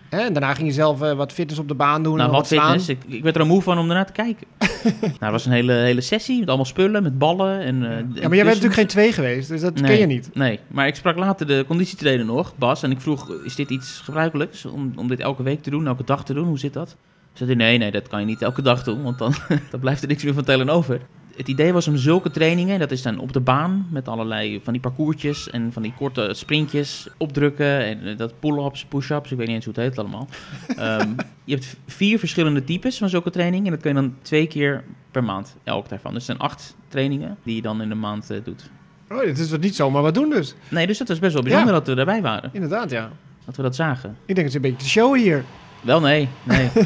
Hè? 0.09 0.19
En 0.19 0.33
daarna 0.33 0.53
ging 0.53 0.67
je 0.67 0.73
zelf 0.73 1.01
eh, 1.01 1.13
wat 1.13 1.31
fitness 1.33 1.59
op 1.59 1.67
de 1.67 1.73
baan 1.73 2.03
doen. 2.03 2.15
Nou, 2.17 2.29
en 2.29 2.35
wat 2.35 2.47
slaan. 2.47 2.79
fitness. 2.79 2.89
Ik, 2.89 3.13
ik 3.13 3.23
werd 3.23 3.35
er 3.35 3.41
een 3.41 3.47
moe 3.47 3.61
van 3.61 3.77
om 3.77 3.87
ernaar 3.89 4.05
te 4.05 4.11
kijken. 4.11 4.47
nou, 5.01 5.11
het 5.19 5.31
was 5.31 5.45
een 5.45 5.51
hele, 5.51 5.73
hele 5.73 6.01
sessie 6.01 6.39
met 6.39 6.47
allemaal 6.47 6.65
spullen, 6.65 7.03
met 7.03 7.17
ballen. 7.17 7.59
En, 7.59 7.83
eh, 7.83 7.89
Ja, 7.89 7.97
maar 7.97 8.13
jij 8.21 8.29
bent 8.29 8.45
natuurlijk 8.45 8.73
geen 8.73 8.87
twee 8.87 9.11
geweest, 9.11 9.49
dus 9.49 9.61
dat 9.61 9.73
Nee. 9.73 9.83
ken 9.91 9.99
je 9.99 10.05
niet. 10.05 10.29
Nee, 10.33 10.59
maar 10.67 10.87
ik 10.87 10.95
sprak 10.95 11.17
later 11.17 11.47
de 11.47 11.63
conditietrainer 11.67 12.25
nog, 12.25 12.53
Bas, 12.57 12.83
en 12.83 12.91
ik 12.91 13.01
vroeg, 13.01 13.33
is 13.43 13.55
dit 13.55 13.69
iets 13.69 13.99
gebruikelijks 14.03 14.65
om, 14.65 14.91
om 14.95 15.07
dit 15.07 15.19
elke 15.19 15.43
week 15.43 15.61
te 15.63 15.69
doen, 15.69 15.87
elke 15.87 16.03
dag 16.03 16.25
te 16.25 16.33
doen? 16.33 16.47
Hoe 16.47 16.59
zit 16.59 16.73
dat? 16.73 16.95
Zei 17.33 17.49
hij, 17.49 17.57
nee, 17.57 17.77
nee, 17.77 17.91
dat 17.91 18.07
kan 18.07 18.19
je 18.19 18.25
niet 18.25 18.41
elke 18.41 18.61
dag 18.61 18.83
doen, 18.83 19.03
want 19.03 19.17
dan, 19.17 19.33
dan 19.71 19.79
blijft 19.79 20.01
er 20.01 20.07
niks 20.07 20.23
meer 20.23 20.33
van 20.33 20.43
tellen 20.43 20.69
over. 20.69 21.01
Het 21.37 21.47
idee 21.47 21.73
was 21.73 21.87
om 21.87 21.97
zulke 21.97 22.31
trainingen, 22.31 22.79
dat 22.79 22.91
is 22.91 23.01
dan 23.01 23.19
op 23.19 23.33
de 23.33 23.39
baan, 23.39 23.87
met 23.91 24.07
allerlei 24.07 24.61
van 24.63 24.73
die 24.73 24.81
parcoursjes 24.81 25.49
en 25.49 25.73
van 25.73 25.81
die 25.81 25.93
korte 25.97 26.29
sprintjes, 26.33 27.07
opdrukken 27.17 27.79
en 27.85 28.07
eh, 28.07 28.17
dat 28.17 28.39
pull-ups, 28.39 28.85
push-ups, 28.85 29.31
ik 29.31 29.37
weet 29.37 29.47
niet 29.47 29.55
eens 29.55 29.65
hoe 29.65 29.73
het 29.73 29.83
heet 29.83 29.97
allemaal. 29.99 30.27
Ehm, 30.77 31.09
je 31.43 31.53
hebt 31.53 31.75
vier 31.87 32.19
verschillende 32.19 32.63
types 32.63 32.97
van 32.97 33.09
zulke 33.09 33.29
trainingen 33.29 33.65
en 33.65 33.71
dat 33.71 33.81
kun 33.81 33.89
je 33.95 34.01
dan 34.01 34.15
twee 34.21 34.47
keer 34.47 34.83
per 35.11 35.23
maand, 35.23 35.55
elk 35.63 35.89
daarvan. 35.89 36.13
Dus 36.13 36.27
het 36.27 36.37
zijn 36.37 36.49
acht 36.49 36.75
trainingen 36.87 37.37
die 37.43 37.55
je 37.55 37.61
dan 37.61 37.81
in 37.81 37.89
de 37.89 37.95
maand 37.95 38.29
eh, 38.29 38.37
doet. 38.43 38.69
Oh, 39.11 39.21
het 39.25 39.39
is 39.39 39.51
wat 39.51 39.59
niet 39.61 39.75
zomaar 39.75 40.01
wat 40.01 40.13
doen 40.13 40.29
dus. 40.29 40.55
Nee, 40.69 40.87
dus 40.87 40.97
dat 40.97 41.07
was 41.07 41.19
best 41.19 41.33
wel 41.33 41.43
bijzonder 41.43 41.67
Ja. 41.73 41.79
dat 41.79 41.87
we 41.87 41.95
daarbij 41.95 42.21
waren. 42.21 42.49
Inderdaad, 42.53 42.89
ja. 42.89 43.11
Dat 43.45 43.55
we 43.55 43.61
dat 43.61 43.75
zagen. 43.75 44.09
Ik 44.25 44.35
denk 44.35 44.41
dat 44.41 44.51
ze 44.51 44.55
een 44.55 44.61
beetje 44.71 44.77
te 44.85 44.89
showen 44.89 45.19
hier. 45.19 45.43
Wel, 45.85 45.99
nee. 45.99 46.27
Nee, 46.43 46.69
Dat 46.73 46.85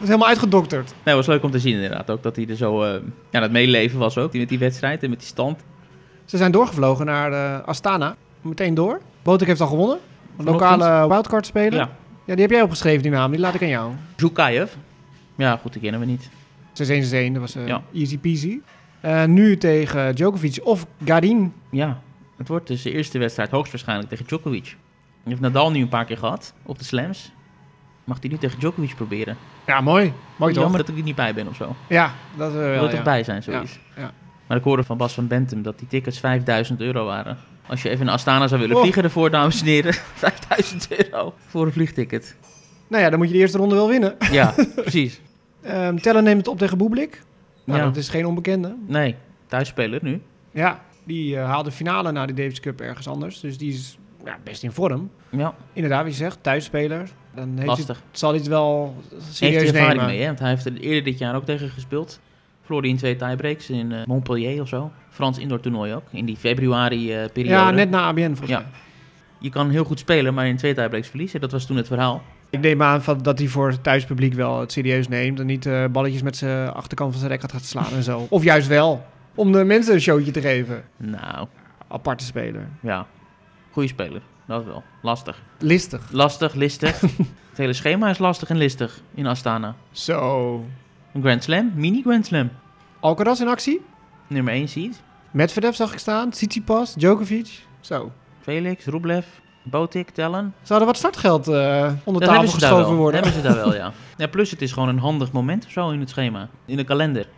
is 0.00 0.06
helemaal 0.06 0.28
uitgedokterd. 0.28 0.86
nee 0.86 0.94
het 1.04 1.14
was 1.14 1.26
leuk 1.26 1.42
om 1.42 1.50
te 1.50 1.58
zien 1.58 1.74
inderdaad. 1.74 2.10
Ook 2.10 2.22
dat 2.22 2.36
hij 2.36 2.46
er 2.48 2.56
zo... 2.56 2.82
eh 2.82 3.00
ja, 3.30 3.40
dat 3.40 3.50
meeleven 3.50 3.98
was 3.98 4.18
ook. 4.18 4.30
Die 4.30 4.40
met 4.40 4.48
die 4.48 4.58
wedstrijd 4.58 5.02
en 5.02 5.10
met 5.10 5.18
die 5.18 5.28
stand. 5.28 5.60
Ze 6.24 6.36
zijn 6.36 6.52
doorgevlogen 6.52 7.06
naar 7.06 7.32
eh, 7.32 7.66
Astana. 7.68 8.16
Meteen 8.40 8.74
door. 8.74 9.00
Botik 9.22 9.46
heeft 9.46 9.60
al 9.60 9.66
gewonnen. 9.66 9.98
Een 10.36 10.44
lokale 10.44 11.08
wildcard 11.08 11.46
speler. 11.46 11.72
Ja. 11.78 11.90
Ja. 12.24 12.32
die 12.34 12.42
heb 12.42 12.50
jij 12.50 12.62
opgeschreven, 12.62 13.02
die 13.02 13.10
naam. 13.10 13.30
Die 13.30 13.40
laat 13.40 13.54
ik 13.54 13.62
aan 13.62 13.68
jou. 13.68 13.92
Zhukayev. 14.16 14.72
Ja, 15.34 15.56
goed, 15.56 15.72
die 15.72 15.82
kennen 15.82 16.00
we 16.00 16.06
niet. 16.06 16.28
6-1-1, 17.28 17.32
dat 17.32 17.40
was 17.40 17.54
eh, 17.54 17.66
Ja. 17.66 17.82
easy 17.94 18.18
peasy. 18.18 18.60
Eh, 19.00 19.24
nu 19.24 19.56
tegen 19.56 20.14
Djokovic 20.14 20.60
of 20.62 20.86
Garin. 21.04 21.52
Ja, 21.70 22.00
het 22.36 22.48
wordt 22.48 22.66
dus 22.66 22.82
de 22.82 22.92
eerste 22.92 23.18
wedstrijd 23.18 23.50
hoogstwaarschijnlijk 23.50 24.08
tegen 24.08 24.26
Djokovic. 24.26 24.64
Die 24.64 24.76
heeft 25.24 25.40
Nadal 25.40 25.70
nu 25.70 25.80
een 25.80 25.88
paar 25.88 26.04
keer 26.04 26.16
gehad 26.18 26.54
op 26.62 26.78
de 26.78 26.84
slams. 26.84 27.32
Mag 28.10 28.18
hij 28.20 28.30
nu 28.30 28.38
tegen 28.38 28.58
Djokovic 28.58 28.94
proberen? 28.96 29.36
Ja, 29.66 29.80
mooi. 29.80 30.12
Mooi 30.36 30.52
toch? 30.52 30.62
Jammer 30.62 30.80
dat 30.80 30.88
ik 30.88 30.96
er 30.96 31.02
niet 31.02 31.14
bij 31.14 31.34
ben 31.34 31.48
of 31.48 31.56
zo. 31.56 31.76
Ja, 31.88 32.12
dat 32.36 32.48
eh 32.48 32.54
wil 32.58 32.68
wel, 32.68 32.88
toch 32.88 33.02
bij 33.02 33.22
zijn, 33.24 33.42
zoiets. 33.42 33.78
ja. 33.96 34.12
Maar 34.46 34.56
ik 34.56 34.64
hoorde 34.64 34.82
van 34.84 34.96
Bas 34.96 35.14
van 35.14 35.26
Bentum 35.26 35.62
dat 35.62 35.78
die 35.78 35.88
tickets 35.88 36.18
5000 36.20 36.80
euro 36.80 37.04
waren. 37.04 37.38
Als 37.66 37.82
je 37.82 37.88
even 37.88 38.04
naar 38.04 38.14
Astana 38.14 38.46
zou 38.48 38.60
willen 38.60 38.76
Oh. 38.76 38.82
vliegen 38.82 39.02
ervoor, 39.02 39.30
dames 39.30 39.60
en 39.60 39.66
heren. 39.66 39.94
5000 40.14 40.88
euro 41.04 41.34
voor 41.46 41.66
een 41.66 41.72
vliegticket. 41.72 42.36
Nou 42.88 43.02
ja, 43.02 43.10
dan 43.10 43.18
moet 43.18 43.28
je 43.28 43.34
de 43.34 43.38
eerste 43.40 43.58
ronde 43.58 43.74
wel 43.74 43.88
winnen. 43.88 44.16
Ja, 44.30 44.54
precies. 44.74 45.20
Ehm 45.62 45.96
Tellen 45.96 46.24
neemt 46.24 46.38
het 46.38 46.48
op 46.48 46.58
tegen 46.58 46.78
Bublik. 46.78 47.22
Nou, 47.64 47.78
Ja. 47.78 47.84
dat 47.84 47.96
is 47.96 48.08
geen 48.08 48.26
onbekende. 48.26 48.76
Nee, 48.86 49.16
thuisspeler 49.46 49.98
nu. 50.02 50.22
Ja, 50.50 50.80
die 51.04 51.36
eh, 51.36 51.44
haalde 51.44 51.70
finale 51.70 52.12
na 52.12 52.26
de 52.26 52.34
Davis 52.34 52.60
Cup 52.60 52.80
ergens 52.80 53.08
anders. 53.08 53.40
Dus 53.40 53.58
die 53.58 53.72
is 53.72 53.98
ja, 54.24 54.38
best 54.44 54.62
in 54.62 54.72
vorm. 54.72 55.10
Ja, 55.30 55.54
Inderdaad, 55.72 56.02
wie 56.02 56.10
je 56.12 56.16
zegt, 56.18 56.38
thuisspeler. 56.42 57.08
Dan 57.34 57.46
heeft 57.48 57.58
hij, 57.58 57.66
lastig. 57.66 58.02
zal 58.10 58.28
hij 58.30 58.38
het 58.38 58.48
wel 58.48 58.94
serieus 59.30 59.62
ervaring 59.62 59.88
nemen. 59.92 60.06
mee, 60.06 60.20
hè? 60.20 60.26
Want 60.26 60.38
hij 60.38 60.48
heeft 60.48 60.64
er 60.64 60.76
eerder 60.76 61.04
dit 61.04 61.18
jaar 61.18 61.34
ook 61.34 61.44
tegen 61.44 61.68
gespeeld. 61.68 62.20
Verloor 62.62 62.84
in 62.86 62.96
twee 62.96 63.16
tiebreaks 63.16 63.70
in 63.70 63.92
eh, 63.92 64.06
Montpellier 64.06 64.62
of 64.62 64.68
zo. 64.68 64.90
Frans 65.10 65.38
indoor 65.38 65.60
toernooi 65.60 65.94
ook. 65.94 66.02
In 66.10 66.24
die 66.24 66.36
februari-periode. 66.36 67.54
Ja, 67.54 67.70
net 67.70 67.90
na 67.90 68.00
ABN 68.02 68.26
volgens 68.26 68.48
Ja. 68.50 68.58
mij. 68.58 68.68
Je 69.38 69.50
kan 69.50 69.70
heel 69.70 69.84
goed 69.84 69.98
spelen, 69.98 70.34
maar 70.34 70.46
in 70.46 70.56
twee 70.56 70.74
tiebreaks 70.74 71.08
verliezen. 71.08 71.40
Dat 71.40 71.52
was 71.52 71.66
toen 71.66 71.76
het 71.76 71.86
verhaal. 71.86 72.22
Ik 72.50 72.60
neem 72.60 72.82
aan 72.82 73.02
dat 73.22 73.38
hij 73.38 73.48
voor 73.48 73.68
het 73.70 73.82
thuispubliek 73.82 74.34
wel 74.34 74.60
het 74.60 74.72
serieus 74.72 75.08
neemt. 75.08 75.40
En 75.40 75.46
niet 75.46 75.66
eh, 75.66 75.84
balletjes 75.92 76.22
met 76.22 76.36
zijn 76.36 76.70
achterkant 76.72 77.10
van 77.10 77.20
zijn 77.20 77.32
rek 77.32 77.50
gaat 77.50 77.64
slaan 77.64 77.92
en 77.92 78.02
zo. 78.02 78.26
Of 78.30 78.42
juist 78.42 78.68
wel. 78.68 79.06
Om 79.34 79.52
de 79.52 79.64
mensen 79.64 79.94
een 79.94 80.00
showtje 80.00 80.30
te 80.30 80.40
geven. 80.40 80.82
Nou, 80.96 81.46
Aparte 81.88 82.24
speler. 82.24 82.68
ja. 82.80 83.06
Goeie 83.70 83.88
speler. 83.88 84.20
Dat 84.50 84.64
wel. 84.64 84.82
Lastig. 85.02 85.42
Listig. 85.58 86.02
Lastig, 86.12 86.54
listig. 86.54 87.00
het 87.50 87.56
hele 87.56 87.72
schema 87.72 88.10
is 88.10 88.18
lastig 88.18 88.50
en 88.50 88.56
listig 88.56 89.00
in 89.14 89.26
Astana. 89.26 89.74
Zo. 89.90 90.64
Een 91.12 91.22
Grand 91.22 91.42
Slam, 91.42 91.72
mini 91.74 92.02
Grand 92.02 92.26
Slam. 92.26 92.50
Alcaraz 93.00 93.40
in 93.40 93.48
actie. 93.48 93.80
Nummer 94.26 94.52
1 94.52 94.68
seed. 94.68 95.02
Medvedev 95.30 95.74
zag 95.74 95.92
ik 95.92 95.98
staan. 95.98 96.30
Tsitsipas. 96.30 96.94
Djokovic. 96.94 97.66
Zo. 97.80 98.12
Felix, 98.40 98.84
Rublev, 98.84 99.26
Botik, 99.62 100.10
Tellen. 100.10 100.54
Zou 100.62 100.80
er 100.80 100.86
wat 100.86 100.96
startgeld 100.96 101.48
eh, 101.48 101.92
onder 102.04 102.22
Dat 102.22 102.34
tafel 102.34 102.50
geschoven 102.50 102.94
worden? 102.94 103.22
Hebben 103.22 103.42
ze 103.42 103.48
daar 103.48 103.56
wel, 103.56 103.74
ja. 103.74 103.92
ja. 104.16 104.26
Plus 104.26 104.50
het 104.50 104.62
is 104.62 104.72
gewoon 104.72 104.88
een 104.88 104.98
handig 104.98 105.32
moment 105.32 105.64
of 105.64 105.70
zo 105.70 105.90
in 105.90 106.00
het 106.00 106.10
schema. 106.10 106.48
In 106.64 106.76
de 106.76 106.84
kalender. 106.84 107.28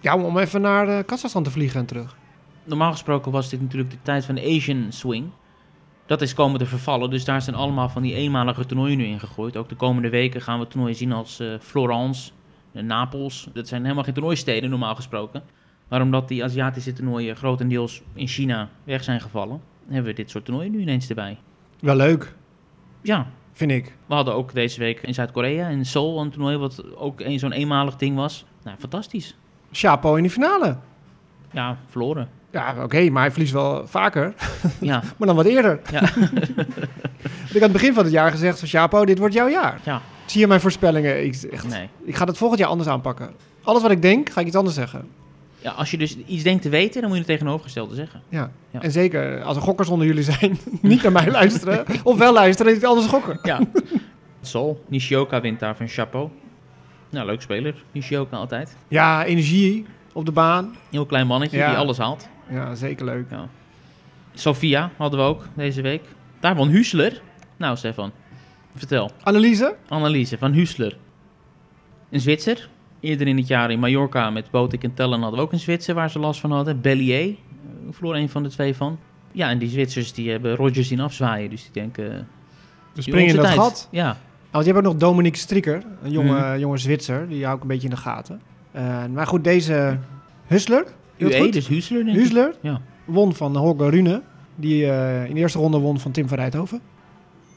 Ja, 0.00 0.16
om 0.16 0.38
even 0.38 0.60
naar 0.60 0.88
uh, 0.88 0.98
Kazachstan 1.06 1.42
te 1.42 1.50
vliegen 1.50 1.80
en 1.80 1.86
terug. 1.86 2.16
Normaal 2.64 2.92
gesproken 2.92 3.32
was 3.32 3.48
dit 3.48 3.60
natuurlijk 3.60 3.90
de 3.90 4.02
tijd 4.02 4.24
van 4.24 4.34
de 4.34 4.42
Asian 4.42 4.86
Swing. 4.88 5.30
Dat 6.06 6.22
is 6.22 6.34
komen 6.34 6.58
te 6.58 6.66
vervallen, 6.66 7.10
dus 7.10 7.24
daar 7.24 7.42
zijn 7.42 7.56
allemaal 7.56 7.88
van 7.88 8.02
die 8.02 8.14
eenmalige 8.14 8.66
toernooien 8.66 8.98
nu 8.98 9.04
ingegooid. 9.04 9.56
Ook 9.56 9.68
de 9.68 9.74
komende 9.74 10.08
weken 10.08 10.40
gaan 10.40 10.58
we 10.58 10.66
toernooien 10.66 10.96
zien 10.96 11.12
als 11.12 11.40
eh, 11.40 11.48
Florence, 11.60 12.30
eh, 12.72 12.82
Napels. 12.82 13.48
Dat 13.52 13.68
zijn 13.68 13.82
helemaal 13.82 14.04
geen 14.04 14.14
toernooisteden 14.14 14.70
normaal 14.70 14.94
gesproken. 14.94 15.42
Maar 15.88 16.00
omdat 16.02 16.28
die 16.28 16.44
Aziatische 16.44 16.92
toernooien 16.92 17.36
grotendeels 17.36 18.02
in 18.14 18.26
China 18.26 18.68
weg 18.84 19.04
zijn 19.04 19.20
gevallen, 19.20 19.60
hebben 19.86 20.04
we 20.10 20.16
dit 20.16 20.30
soort 20.30 20.44
toernooien 20.44 20.72
nu 20.72 20.80
ineens 20.80 21.08
erbij. 21.08 21.38
Wel 21.80 21.96
leuk, 21.96 22.34
Ja, 23.02 23.26
vind 23.52 23.70
ik. 23.70 23.96
we 24.06 24.14
hadden 24.14 24.34
ook 24.34 24.54
deze 24.54 24.78
week 24.78 25.00
in 25.02 25.14
Zuid-Korea, 25.14 25.68
in 25.68 25.86
Seoul, 25.86 26.20
een 26.20 26.30
toernooi 26.30 26.56
wat 26.56 26.96
ook 26.96 27.20
een, 27.20 27.38
zo'n 27.38 27.52
eenmalig 27.52 27.96
ding 27.96 28.16
was. 28.16 28.44
Nou, 28.64 28.76
fantastisch. 28.78 29.36
Chapo 29.72 30.14
in 30.14 30.22
de 30.22 30.30
finale. 30.30 30.76
Ja, 31.52 31.78
verloren. 31.86 32.28
Ja, 32.54 32.74
oké, 32.82 33.10
maar 33.10 33.22
hij 33.22 33.30
verliest 33.30 33.52
wel 33.52 33.86
vaker. 33.86 34.34
Ja, 34.80 35.02
Maar 35.16 35.26
dan 35.26 35.36
wat 35.36 35.46
eerder. 35.46 35.80
Ja. 35.90 36.02
ik 37.48 37.52
had 37.52 37.54
aan 37.54 37.60
het 37.62 37.72
begin 37.72 37.94
van 37.94 38.04
het 38.04 38.12
jaar 38.12 38.30
gezegd 38.30 38.58
van 38.58 38.68
Chapo, 38.68 39.04
dit 39.04 39.18
wordt 39.18 39.34
jouw 39.34 39.48
jaar. 39.48 39.80
ja, 39.84 40.00
Zie 40.26 40.40
je 40.40 40.46
mijn 40.46 40.60
voorspellingen? 40.60 41.24
Ik, 41.24 41.34
echt, 41.42 41.68
nee. 41.68 41.88
ik 42.04 42.16
ga 42.16 42.24
het 42.24 42.36
volgend 42.38 42.60
jaar 42.60 42.68
anders 42.68 42.88
aanpakken. 42.88 43.30
Alles 43.62 43.82
wat 43.82 43.90
ik 43.90 44.02
denk, 44.02 44.30
ga 44.30 44.40
ik 44.40 44.46
iets 44.46 44.56
anders 44.56 44.74
zeggen. 44.74 45.08
Ja, 45.58 45.70
als 45.70 45.90
je 45.90 45.98
dus 45.98 46.16
iets 46.26 46.42
denkt 46.42 46.62
te 46.62 46.68
weten, 46.68 47.00
dan 47.00 47.10
moet 47.10 47.18
je 47.18 47.24
het 47.24 47.32
tegenovergestelde 47.32 47.94
zeggen. 47.94 48.20
Ja. 48.28 48.50
Ja. 48.70 48.80
En 48.80 48.90
zeker 48.90 49.42
als 49.42 49.56
er 49.56 49.62
gokkers 49.62 49.88
onder 49.88 50.06
jullie 50.06 50.22
zijn, 50.22 50.58
niet 50.82 51.02
naar 51.02 51.12
mij 51.12 51.30
luisteren. 51.30 51.84
Of 52.02 52.18
wel 52.18 52.32
luisteren 52.32 52.70
en 52.72 52.78
iets 52.78 52.86
anders 52.86 53.06
gokken. 53.06 53.38
Ja. 53.42 53.60
Sol, 54.40 54.84
Nishioka 54.88 55.40
wint 55.40 55.60
daar 55.60 55.76
van 55.76 55.88
Chapeau. 55.88 56.28
Nou, 57.10 57.26
leuk 57.26 57.42
speler, 57.42 57.84
Nishioka 57.92 58.36
altijd. 58.36 58.76
Ja, 58.88 59.24
energie 59.24 59.86
op 60.12 60.24
de 60.26 60.32
baan. 60.32 60.74
Heel 60.90 61.06
klein 61.06 61.26
mannetje 61.26 61.56
Ja. 61.56 61.68
die 61.68 61.76
alles 61.78 61.98
haalt. 61.98 62.28
Ja, 62.54 62.74
zeker 62.74 63.04
leuk. 63.04 63.26
Sofia 64.34 64.90
hadden 64.96 65.20
we 65.20 65.26
ook 65.26 65.46
deze 65.54 65.82
week. 65.82 66.02
Daar 66.40 66.54
won 66.56 66.68
Huesler. 66.68 67.20
Nou, 67.56 67.76
Stefan, 67.76 68.10
vertel. 68.74 69.10
Analyse? 69.22 69.76
Analyse 69.88 70.38
van 70.38 70.52
Huesler. 70.52 70.96
Een 72.10 72.20
Zwitser. 72.20 72.68
Eerder 73.00 73.26
in 73.26 73.36
het 73.36 73.46
jaar 73.46 73.70
in 73.70 73.78
Mallorca 73.78 74.30
met 74.30 74.50
Botik 74.50 74.84
en 74.84 74.94
Tellen 74.94 75.20
hadden 75.20 75.38
we 75.38 75.44
ook 75.46 75.52
een 75.52 75.58
Zwitser 75.58 75.94
waar 75.94 76.10
ze 76.10 76.18
last 76.18 76.40
van 76.40 76.50
hadden. 76.52 76.80
Bellier. 76.80 77.20
eh, 77.28 77.34
verloor 77.90 78.16
een 78.16 78.28
van 78.28 78.42
de 78.42 78.48
twee 78.48 78.74
van. 78.74 78.98
Ja, 79.32 79.48
en 79.50 79.58
die 79.58 79.68
Zwitsers 79.68 80.12
die 80.12 80.30
hebben 80.30 80.54
Rogers 80.56 80.88
zien 80.88 81.00
afzwaaien. 81.00 81.50
Dus 81.50 81.62
die 81.62 81.72
denken... 81.72 82.12
eh, 82.12 82.18
We 82.92 83.02
springen 83.02 83.28
in 83.28 83.36
dat 83.36 83.44
tijd. 83.44 83.56
gat. 83.58 83.88
Ja, 83.90 84.16
want 84.50 84.64
je 84.66 84.72
hebt 84.72 84.86
ook 84.86 84.92
nog 84.92 85.00
Dominique 85.02 85.38
Strikker, 85.38 85.82
een 86.02 86.10
jonge, 86.10 86.32
Mhm. 86.50 86.58
jonge 86.58 86.78
Zwitser. 86.78 87.28
Die 87.28 87.44
hou 87.44 87.56
ik 87.56 87.62
een 87.62 87.68
beetje 87.68 87.88
in 87.88 87.94
de 87.94 88.00
gaten. 88.00 88.40
Eh, 88.72 89.04
maar 89.12 89.26
goed, 89.26 89.44
deze 89.44 89.98
Hustler, 90.46 90.78
het 90.78 90.92
UE, 91.18 91.48
dus 91.50 91.68
Huesler 91.68 92.04
denk 92.04 92.16
ik. 92.16 92.22
Husler 92.22 92.54
Ja. 92.60 92.80
won 93.04 93.34
van 93.34 93.56
Holger 93.56 93.90
Rune, 93.90 94.22
die 94.54 94.86
eh, 94.90 95.24
in 95.28 95.34
de 95.34 95.40
eerste 95.40 95.58
ronde 95.58 95.78
won 95.78 95.98
van 96.00 96.10
Tim 96.10 96.28
van 96.28 96.38
Rijthoven. 96.38 96.80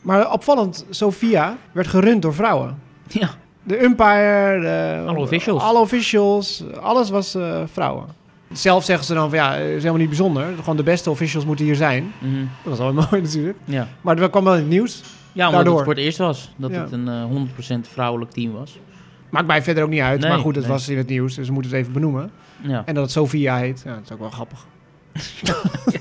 Maar 0.02 0.32
opvallend, 0.32 0.86
Sofia 0.89 1.58
werd 1.72 1.88
gerund 1.88 2.22
door 2.22 2.34
vrouwen. 2.34 2.78
Ja, 3.08 3.30
De 3.63 3.84
umpire, 3.84 4.60
de, 4.62 5.04
Alle 5.10 5.20
officials. 5.20 5.62
alle 5.63 5.80
officials, 5.80 6.63
alles 6.82 7.10
was 7.10 7.36
eh, 7.36 7.62
vrouwen. 7.72 8.06
Zelf 8.52 8.84
zeggen 8.84 9.06
ze 9.06 9.13
dan 9.13 9.30
van 9.30 9.38
ja, 9.38 9.52
het 9.54 9.62
is 9.67 9.76
helemaal 9.76 9.98
niet 9.98 10.08
bijzonder. 10.08 10.46
Gewoon 10.60 10.78
de 10.78 10.84
beste 10.84 11.10
officials 11.10 11.46
moeten 11.46 11.65
hier 11.65 11.76
zijn. 11.76 12.12
mhm. 12.20 12.36
Dat 12.63 12.78
was 12.78 12.78
wel 12.78 12.93
mooi 13.12 13.22
natuurlijk. 13.24 13.58
ja. 13.65 13.88
Maar 14.02 14.15
dat 14.15 14.30
kwam 14.30 14.43
wel 14.43 14.54
in 14.54 14.60
het 14.60 14.70
nieuws. 14.70 15.02
Ja, 15.32 15.46
omdat 15.46 15.54
Daardoor. 15.54 15.76
het 15.76 15.84
voor 15.84 15.93
het 15.93 16.04
eerst 16.04 16.17
was 16.17 16.52
dat 16.56 16.72
Ja. 16.72 16.82
het 16.82 16.91
een 16.91 17.08
eh, 17.08 17.24
100% 17.78 17.88
vrouwelijk 17.91 18.32
team 18.32 18.52
was. 18.52 18.80
Maakt 19.30 19.48
mij 19.48 19.62
verder 19.62 19.84
ook 19.84 19.89
niet 19.89 20.02
uit. 20.02 20.20
Nee, 20.20 20.30
maar 20.30 20.39
goed, 20.39 20.56
het 20.56 20.63
nee. 20.63 20.74
was 20.74 20.89
in 20.89 20.98
het 20.98 21.08
nieuws, 21.08 21.36
dus 21.36 21.48
we 21.48 21.54
moeten 21.54 21.72
het 21.72 21.80
even 21.82 21.93
benoemen. 21.93 22.32
Ja. 22.62 22.84
En 22.86 22.93
dat 22.93 23.04
het 23.04 23.12
Sofia 23.12 23.58
heet, 23.58 23.82
ja, 23.86 23.93
dat 23.93 24.04
is 24.04 24.12
ook 24.12 24.20
wel 24.20 24.30
grappig. 24.30 24.65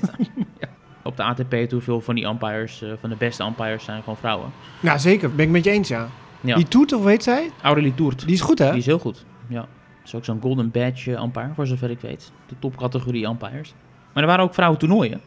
Op 1.03 1.17
de 1.17 1.23
ATP 1.23 1.55
toe 1.69 1.81
veel 1.81 2.01
van 2.01 2.15
die 2.15 2.25
umpires, 2.25 2.81
eh, 2.81 2.89
van 2.99 3.09
de 3.09 3.15
beste 3.15 3.43
umpires 3.43 3.83
zijn 3.83 3.99
gewoon 3.99 4.17
vrouwen. 4.17 4.49
Nou, 4.79 4.99
zeker. 4.99 5.35
Ben 5.35 5.45
ik 5.45 5.51
met 5.51 5.63
je 5.63 5.69
eens, 5.69 5.87
ja. 5.87 6.07
Ja. 6.41 6.55
Die 6.55 6.67
Toet, 6.67 6.93
of 6.93 7.03
weet 7.03 7.23
zij? 7.23 7.51
Aurelie 7.61 7.93
Toert, 7.95 8.25
Die 8.25 8.33
is 8.33 8.41
goed, 8.41 8.59
hè? 8.59 8.69
die 8.69 8.79
is 8.79 8.85
heel 8.85 8.99
goed. 8.99 9.25
Ja. 9.47 9.65
is 10.05 10.15
ook 10.15 10.25
zo'n 10.25 10.41
golden 10.41 10.71
badge 10.71 11.15
eh, 11.15 11.23
umpire, 11.23 11.49
voor 11.55 11.67
zover 11.67 11.89
ik 11.89 11.99
weet. 12.01 12.31
De 12.47 12.55
topcategorie 12.59 13.25
umpires. 13.27 13.73
Maar 14.13 14.23
er 14.23 14.29
waren 14.29 14.43
ook 14.45 14.53
vrouwen 14.53 14.79
toernooien 14.79 15.21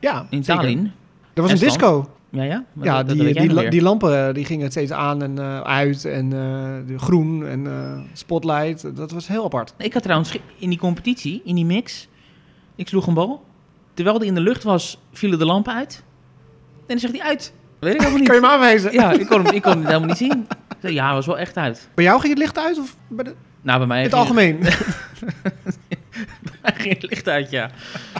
Ja, 0.00 0.26
in 0.30 0.44
zeker. 0.44 0.62
Tallinn. 0.62 0.92
Er 1.34 1.42
was 1.42 1.50
een 1.52 1.58
disco. 1.58 2.10
Ja, 2.30 2.42
ja? 2.42 2.64
Maar 2.72 2.86
Ja, 2.86 3.02
dat- 3.02 3.16
die, 3.16 3.34
die, 3.48 3.68
die 3.68 3.82
lampen 3.82 4.26
eh, 4.28 4.34
die 4.34 4.44
gingen 4.44 4.70
steeds 4.70 4.92
aan 4.92 5.22
en 5.22 5.38
eh, 5.38 5.60
uit. 5.60 6.04
En 6.04 6.24
eh, 6.24 6.86
de 6.86 6.98
groen 6.98 7.46
en 7.46 7.66
spotlight. 8.12 8.96
Dat 8.96 9.10
was 9.10 9.28
heel 9.28 9.44
apart. 9.44 9.74
Ik 9.78 9.92
had 9.92 10.02
trouwens 10.02 10.38
in 10.58 10.68
die 10.68 10.78
competitie, 10.78 11.42
in 11.44 11.54
die 11.54 11.64
mix, 11.64 12.08
ik 12.76 12.88
sloeg 12.88 13.06
een 13.06 13.14
bal. 13.14 13.44
Terwijl 13.94 14.18
die 14.18 14.28
in 14.28 14.34
de 14.34 14.40
lucht 14.40 14.62
was, 14.62 15.00
vielen 15.12 15.38
de 15.38 15.44
lampen 15.44 15.74
uit. 15.74 16.02
En 16.76 16.84
dan 16.86 16.98
zegt 16.98 17.12
hij 17.18 17.22
uit. 17.22 17.52
Weet 17.78 17.94
ik 17.94 17.98
helemaal 18.00 18.18
niet. 18.20 18.28
Kan 18.28 18.36
je 18.36 18.42
hem 18.42 18.50
aanwijzen? 18.50 18.92
Ja, 18.92 19.12
ik 19.12 19.26
kon 19.26 19.44
hem, 19.44 19.54
ik 19.54 19.62
kon 19.62 19.72
hem 19.72 19.84
helemaal 19.86 20.08
niet 20.08 20.16
zien. 20.16 20.46
Ja, 20.80 21.04
hij 21.06 21.14
was 21.14 21.26
wel 21.26 21.38
echt 21.38 21.56
uit. 21.56 21.88
Bij 21.94 22.04
jou 22.04 22.18
ging 22.20 22.32
het 22.32 22.42
licht 22.42 22.58
uit? 22.58 22.78
Of 22.78 22.96
bij 23.08 23.24
de- 23.24 23.34
Nou, 23.62 23.78
bij 23.78 23.86
mij 23.86 23.98
in 23.98 24.04
het 24.04 24.14
algemeen? 24.14 24.58
ging 26.62 26.94
het 26.94 27.10
licht 27.10 27.28
uit, 27.28 27.50
ja. 27.50 27.70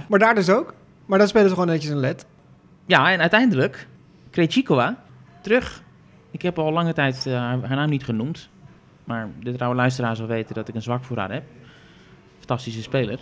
maar 0.08 0.18
daar 0.18 0.34
dus 0.34 0.48
ook? 0.50 0.74
Maar 1.06 1.18
dan 1.18 1.28
spelen 1.28 1.48
ze 1.48 1.54
gewoon 1.54 1.68
netjes 1.70 1.90
een 1.90 1.98
led. 2.00 2.26
Ja, 2.86 3.10
en 3.12 3.20
uiteindelijk, 3.20 3.86
Krejcikova, 4.30 4.96
terug. 5.40 5.82
Ik 6.30 6.42
heb 6.42 6.58
al 6.58 6.72
lange 6.72 6.92
tijd 6.92 7.26
eh, 7.26 7.34
haar, 7.34 7.58
naam 7.58 7.90
niet 7.90 8.04
genoemd. 8.04 8.48
Maar 9.04 9.28
de 9.40 9.52
trouwe 9.52 9.76
luisteraar 9.76 10.16
zal 10.16 10.26
weten 10.26 10.54
dat 10.54 10.68
ik 10.68 10.74
een 10.74 10.82
zwak 10.82 11.04
voor 11.04 11.18
haar 11.18 11.32
heb. 11.32 11.44
Fantastische 12.38 12.82
speler. 12.82 13.18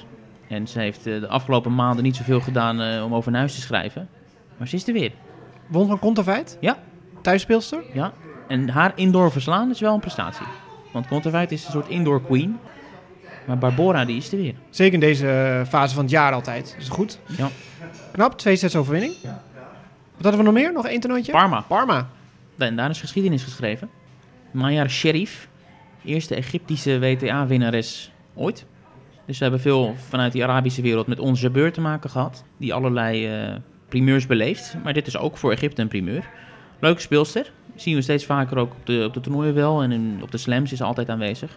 En 0.49 0.68
ze 0.68 0.79
heeft 0.79 1.07
eh, 1.07 1.21
de 1.21 1.29
afgelopen 1.29 1.75
maanden 1.75 2.05
niet 2.05 2.16
zoveel 2.16 2.40
gedaan 2.40 2.81
eh, 2.81 3.05
om 3.05 3.14
over 3.14 3.31
naar 3.31 3.40
huis 3.40 3.55
te 3.55 3.61
schrijven. 3.61 4.09
Maar 4.57 4.68
ze 4.68 4.77
is 4.77 4.87
er 4.87 4.92
weer. 4.92 5.12
Won 5.66 5.87
van 5.87 5.99
Conterfeit? 5.99 6.59
Ja. 6.61 6.79
Thuisspeelster? 7.23 7.83
Ja, 7.92 8.12
en 8.49 8.68
haar 8.68 8.92
indoor 8.94 9.33
verslaan 9.33 9.71
is 9.71 9.81
wel 9.81 9.94
een 9.94 10.01
prestatie. 10.01 10.47
Want 10.92 11.07
Conterfeit 11.07 11.53
is 11.53 11.64
een 11.64 11.71
soort 11.71 11.88
indoor 11.88 12.23
queen. 12.23 12.59
Maar 13.47 13.59
Barbora, 13.59 14.05
die 14.05 14.16
is 14.16 14.33
er 14.33 14.38
weer. 14.38 14.55
Zeker 14.71 14.94
in 14.94 15.01
deze 15.01 15.64
fase 15.68 15.94
van 15.94 16.03
het 16.03 16.12
jaar 16.12 16.33
altijd. 16.33 16.77
Is 16.79 16.88
goed. 16.88 17.18
Ja. 17.37 17.49
Knap, 18.12 18.38
twee 18.38 18.57
sets 18.57 18.77
overwinning. 18.77 19.14
Wat 20.19 20.27
hadden 20.27 20.45
we 20.45 20.51
nog 20.53 20.63
meer? 20.63 20.73
Nog 20.73 20.87
één 20.87 21.01
toernooitje? 21.01 21.33
Parma. 21.33 21.61
Parma. 21.61 22.09
En 22.59 22.77
daar 22.77 22.91
is 22.91 23.01
geschiedenis 23.01 23.43
geschreven. 23.43 23.91
Mayar 24.51 24.91
Sherif, 24.91 25.49
eerste 26.05 26.35
Egyptische 26.35 26.99
WTA-winnares 26.99 28.13
ooit. 28.35 28.67
Dus 29.27 29.39
we 29.39 29.43
hebben 29.45 29.61
veel 29.61 29.95
vanuit 30.09 30.33
die 30.33 30.45
Arabische 30.45 30.83
wereld 30.83 31.07
met 31.07 31.19
onze 31.19 31.43
Jabeur 31.43 31.73
te 31.73 31.81
maken 31.81 32.11
gehad. 32.11 32.45
Die 32.57 32.75
allerlei 32.75 33.27
eh, 33.27 33.57
primeurs 33.89 34.27
beleeft. 34.27 34.77
Maar 34.83 34.93
dit 34.93 35.07
is 35.07 35.17
ook 35.17 35.37
voor 35.37 35.53
Egypte 35.53 35.83
een 35.83 35.89
primeur. 35.89 36.29
Leuke 36.79 37.01
speelster. 37.01 37.53
Zien 37.75 37.95
we 37.95 38.03
steeds 38.03 38.25
vaker 38.25 38.59
ook 38.59 38.73
op 38.73 38.87
de, 38.87 39.05
op 39.07 39.15
de 39.15 39.21
toernooien 39.21 39.55
wel. 39.55 39.83
En 39.83 39.93
in, 39.93 40.19
op 40.23 40.31
de 40.31 40.39
slams 40.39 40.73
is 40.73 40.79
ze 40.79 40.85
altijd 40.85 41.09
aanwezig. 41.09 41.57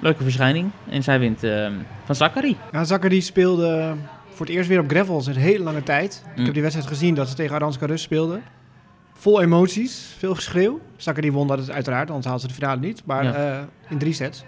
Leuke 0.00 0.22
verschijning. 0.22 0.70
En 0.88 1.02
zij 1.02 1.18
wint 1.18 1.42
eh, 1.42 1.70
van 2.04 2.14
Zachary. 2.14 2.56
Ja, 2.72 2.84
Zachary 2.84 3.20
speelde 3.20 3.94
voor 4.34 4.46
het 4.46 4.54
eerst 4.54 4.68
weer 4.68 4.80
op 4.80 4.88
gravel 4.90 5.20
sinds 5.20 5.38
een 5.38 5.44
hele 5.44 5.64
lange 5.64 5.82
tijd. 5.82 6.22
Ik 6.30 6.36
Mm. 6.36 6.44
heb 6.44 6.52
die 6.52 6.62
wedstrijd 6.62 6.88
gezien 6.90 7.14
dat 7.14 7.28
ze 7.28 7.34
tegen 7.34 7.54
Aranska 7.54 7.86
Rus 7.86 8.02
speelde. 8.02 8.40
Vol 9.14 9.42
emoties, 9.42 10.14
veel 10.18 10.34
geschreeuw. 10.34 10.80
Zachary 10.96 11.32
won 11.32 11.46
dat 11.46 11.58
het 11.58 11.70
uiteraard, 11.70 12.08
anders 12.08 12.26
haalde 12.26 12.40
ze 12.40 12.46
de 12.48 12.54
finale 12.54 12.80
niet. 12.80 13.02
Maar 13.04 13.24
Ja. 13.24 13.34
eh, 13.34 13.58
in 13.88 13.98
drie 13.98 14.12
sets. 14.12 14.44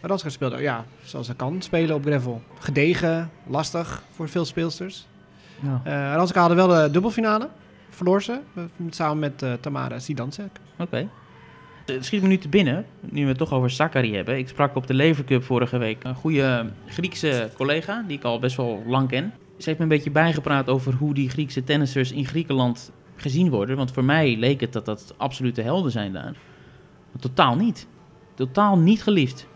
Aranska 0.00 0.28
speelde, 0.28 0.60
ja, 0.62 0.84
zoals 1.04 1.26
ze 1.26 1.34
kan 1.34 1.62
spelen 1.62 1.94
op 1.96 2.04
gravel. 2.04 2.42
Gedegen, 2.58 3.30
lastig 3.46 4.02
voor 4.14 4.28
veel 4.28 4.44
speelsters. 4.44 5.06
Ja. 5.62 5.80
Eh 5.84 5.92
Aranska 6.12 6.40
hadden 6.40 6.56
wel 6.56 6.68
de 6.68 6.90
dubbelfinale. 6.90 7.48
Verloor 7.90 8.22
ze, 8.22 8.38
eh, 8.54 8.62
samen 8.90 9.18
met 9.18 9.42
eh, 9.42 9.52
Tamara 9.60 9.98
Sidansek. 9.98 10.50
Oké. 10.78 11.08
Het 11.86 12.04
schiet 12.04 12.22
me 12.22 12.28
nu 12.28 12.38
te 12.38 12.48
binnen, 12.48 12.86
nu 13.00 13.22
we 13.22 13.28
het 13.28 13.38
toch 13.38 13.52
over 13.52 13.70
Zachary 13.70 14.14
hebben. 14.14 14.38
Ik 14.38 14.48
sprak 14.48 14.76
op 14.76 14.86
de 14.86 14.94
Lever 14.94 15.24
Cup 15.24 15.44
vorige 15.44 15.78
week 15.78 16.04
een 16.04 16.14
goede 16.14 16.70
Griekse 16.86 17.50
collega, 17.54 18.04
die 18.06 18.16
ik 18.16 18.24
al 18.24 18.38
best 18.38 18.56
wel 18.56 18.82
lang 18.86 19.08
ken. 19.08 19.32
Ze 19.58 19.68
heeft 19.68 19.78
me 19.78 19.84
een 19.84 19.90
beetje 19.90 20.10
bijgepraat 20.10 20.68
over 20.68 20.94
hoe 20.94 21.14
die 21.14 21.30
Griekse 21.30 21.64
tennissers 21.64 22.12
in 22.12 22.26
Griekenland 22.26 22.92
gezien 23.16 23.50
worden. 23.50 23.76
Want 23.76 23.92
voor 23.92 24.04
mij 24.04 24.36
leek 24.36 24.60
het 24.60 24.72
dat 24.72 24.84
dat 24.84 25.14
absolute 25.16 25.62
helden 25.62 25.90
zijn 25.90 26.12
daar. 26.12 26.32
Maar 27.12 27.20
totaal 27.20 27.56
niet. 27.56 27.86
Totaal 28.34 28.78
niet 28.78 29.02
geliefd. 29.02 29.48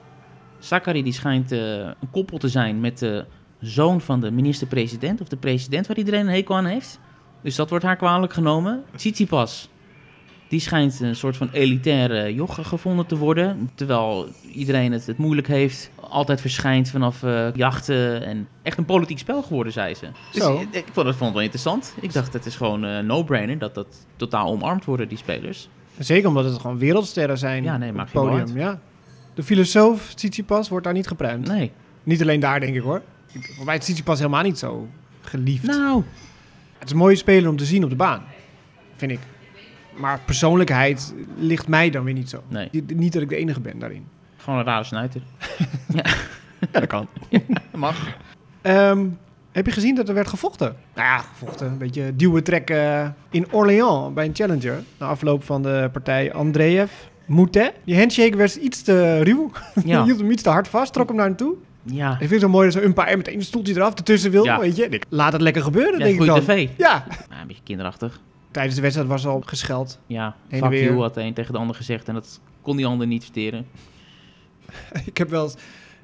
Zachary 0.58 1.02
die 1.02 1.12
schijnt 1.12 1.52
eh, 1.52 1.60
een 1.60 2.10
koppel 2.10 2.38
te 2.38 2.48
zijn 2.48 2.80
met 2.80 2.98
de 2.98 3.24
zoon 3.60 4.00
van 4.00 4.20
de 4.20 4.30
minister-president. 4.30 5.20
Of 5.20 5.28
de 5.28 5.36
president 5.36 5.86
waar 5.86 5.96
iedereen 5.96 6.20
een 6.20 6.34
hekel 6.34 6.56
aan 6.56 6.66
heeft. 6.66 7.00
Dus 7.42 7.56
dat 7.56 7.70
wordt 7.70 7.84
haar 7.84 7.96
kwalijk 7.96 8.32
genomen. 8.32 8.84
Tsitsipas, 8.96 9.68
die 10.48 10.60
schijnt 10.60 11.00
een 11.00 11.16
soort 11.16 11.36
van 11.36 11.48
elitaire 11.52 12.34
joch 12.34 12.68
gevonden 12.68 13.06
te 13.06 13.16
worden. 13.16 13.70
Terwijl 13.74 14.28
iedereen 14.52 14.92
het, 14.92 15.06
het 15.06 15.18
moeilijk 15.18 15.46
heeft. 15.46 15.90
Altijd 16.00 16.40
verschijnt 16.40 16.88
vanaf 16.90 17.22
eh, 17.22 17.54
jachten. 17.54 18.22
En 18.26 18.48
echt 18.62 18.78
een 18.78 18.84
politiek 18.84 19.18
spel 19.18 19.42
geworden, 19.42 19.72
zei 19.72 19.94
ze. 19.94 20.06
Dus 20.32 20.42
Zo. 20.42 20.60
ik, 20.60 20.68
ik 20.74 20.84
vond 20.92 21.06
het 21.06 21.16
vond 21.16 21.20
het 21.20 21.32
wel 21.32 21.42
interessant. 21.42 21.94
Ik 22.00 22.12
dacht, 22.12 22.32
het 22.32 22.46
is 22.46 22.56
gewoon 22.56 22.82
een 22.82 23.06
no-brainer 23.06 23.58
dat 23.58 23.74
dat 23.74 24.06
totaal 24.16 24.48
omarmd 24.50 24.84
worden, 24.84 25.08
die 25.08 25.18
spelers. 25.18 25.68
Zeker 25.98 26.28
omdat 26.28 26.44
het 26.44 26.60
gewoon 26.60 26.78
wereldsterren 26.78 27.38
zijn 27.38 27.62
Ja, 27.62 27.76
nee, 27.76 27.92
maakt 27.92 28.12
podium. 28.12 28.58
Ja. 28.58 28.80
De 29.34 29.42
filosoof 29.42 30.14
Tsitsipas 30.14 30.68
wordt 30.68 30.84
daar 30.84 30.94
niet 30.94 31.06
gepruimd. 31.06 31.48
Nee. 31.48 31.72
Niet 32.02 32.22
alleen 32.22 32.40
daar, 32.40 32.60
denk 32.60 32.74
ik 32.74 32.82
hoor. 32.82 33.02
Voor 33.56 33.64
mij 33.64 33.76
is 33.76 33.82
Tsitsipas 33.82 34.18
helemaal 34.18 34.42
niet 34.42 34.58
zo 34.58 34.88
geliefd. 35.20 35.62
Nou, 35.66 36.02
Het 36.78 36.86
is 36.86 36.90
een 36.92 36.98
mooie 36.98 37.16
speler 37.16 37.50
om 37.50 37.56
te 37.56 37.64
zien 37.64 37.84
op 37.84 37.90
de 37.90 37.96
baan, 37.96 38.22
vind 38.96 39.10
ik. 39.12 39.18
Maar 39.96 40.20
persoonlijkheid 40.24 41.14
ligt 41.36 41.68
mij 41.68 41.90
dan 41.90 42.04
weer 42.04 42.14
niet 42.14 42.30
zo. 42.30 42.42
nee. 42.48 42.68
Niet- 42.72 42.96
Niet 42.96 43.12
dat 43.12 43.22
ik 43.22 43.28
de 43.28 43.36
enige 43.36 43.60
ben 43.60 43.78
daarin. 43.78 44.06
Gewoon 44.36 44.58
een 44.58 44.64
rare 44.64 44.84
snuiter. 44.84 45.20
Ja, 45.94 46.80
dat 46.80 46.86
kan. 46.86 47.06
Mag. 47.74 48.16
Ehm, 48.62 49.06
heb 49.52 49.66
je 49.66 49.72
gezien 49.72 49.94
dat 49.94 50.08
er 50.08 50.14
werd 50.14 50.28
gevochten? 50.28 50.76
Nou 50.94 51.08
ja, 51.08 51.18
gevochten. 51.18 51.66
Een 51.66 51.78
beetje 51.78 52.16
duwen 52.16 52.44
trekken 52.44 53.14
in 53.30 53.52
Orléans 53.52 54.12
bij 54.14 54.24
een 54.26 54.34
challenger. 54.34 54.82
Na 54.98 55.06
afloop 55.06 55.44
van 55.44 55.62
de 55.62 55.88
partij 55.92 56.32
Andreev. 56.32 56.90
Moutet. 57.26 57.72
Die 57.84 57.98
handshake 57.98 58.36
werd 58.36 58.54
iets 58.54 58.82
te 58.82 59.22
ruw. 59.22 59.50
Ja. 59.84 60.04
hield 60.04 60.18
hem 60.20 60.30
iets 60.30 60.42
te 60.42 60.48
hard 60.50 60.68
vast, 60.68 60.92
trok 60.92 61.08
hem 61.08 61.16
naar 61.16 61.26
hem 61.26 61.36
toe. 61.36 61.54
Ja. 61.82 62.10
Ik 62.12 62.18
vind 62.18 62.30
het 62.30 62.40
zo 62.40 62.48
mooi 62.48 62.64
dat 62.64 62.74
zo'n 62.76 62.84
umpire 62.84 63.16
meteen 63.16 63.34
een 63.34 63.42
stoeltje 63.42 63.74
eraf 63.74 63.94
ertussen 63.94 64.30
wil. 64.30 64.44
Ja. 64.44 64.58
Weet 64.60 64.76
je? 64.76 65.00
Laat 65.08 65.32
het 65.32 65.42
lekker 65.42 65.62
gebeuren, 65.62 65.92
Ja, 65.92 65.98
denk 66.04 66.10
ik 66.10 66.16
goede 66.16 66.32
dan. 66.32 66.40
tv. 66.40 66.68
Ja. 66.76 67.04
Ja, 67.30 67.40
een 67.40 67.46
beetje 67.46 67.62
kinderachtig. 67.62 68.20
Tijdens 68.56 68.76
de 68.76 68.82
wedstrijd 68.82 69.08
was 69.10 69.26
al 69.26 69.42
gescheld. 69.46 69.98
Ja, 70.06 70.24
Heen 70.48 70.50
en 70.50 70.58
fuck 70.58 70.68
weer. 70.78 70.84
you 70.84 71.00
had 71.00 71.14
de 71.14 71.20
een 71.22 71.34
tegen 71.34 71.52
de 71.52 71.58
ander 71.58 71.76
gezegd. 71.76 72.08
En 72.08 72.14
dat 72.14 72.40
kon 72.62 72.76
die 72.76 72.86
ander 72.86 73.06
niet 73.06 73.22
verteren. 73.22 73.66
Ik 75.04 75.18
heb 75.18 75.28
wel 75.28 75.44
eens 75.44 75.54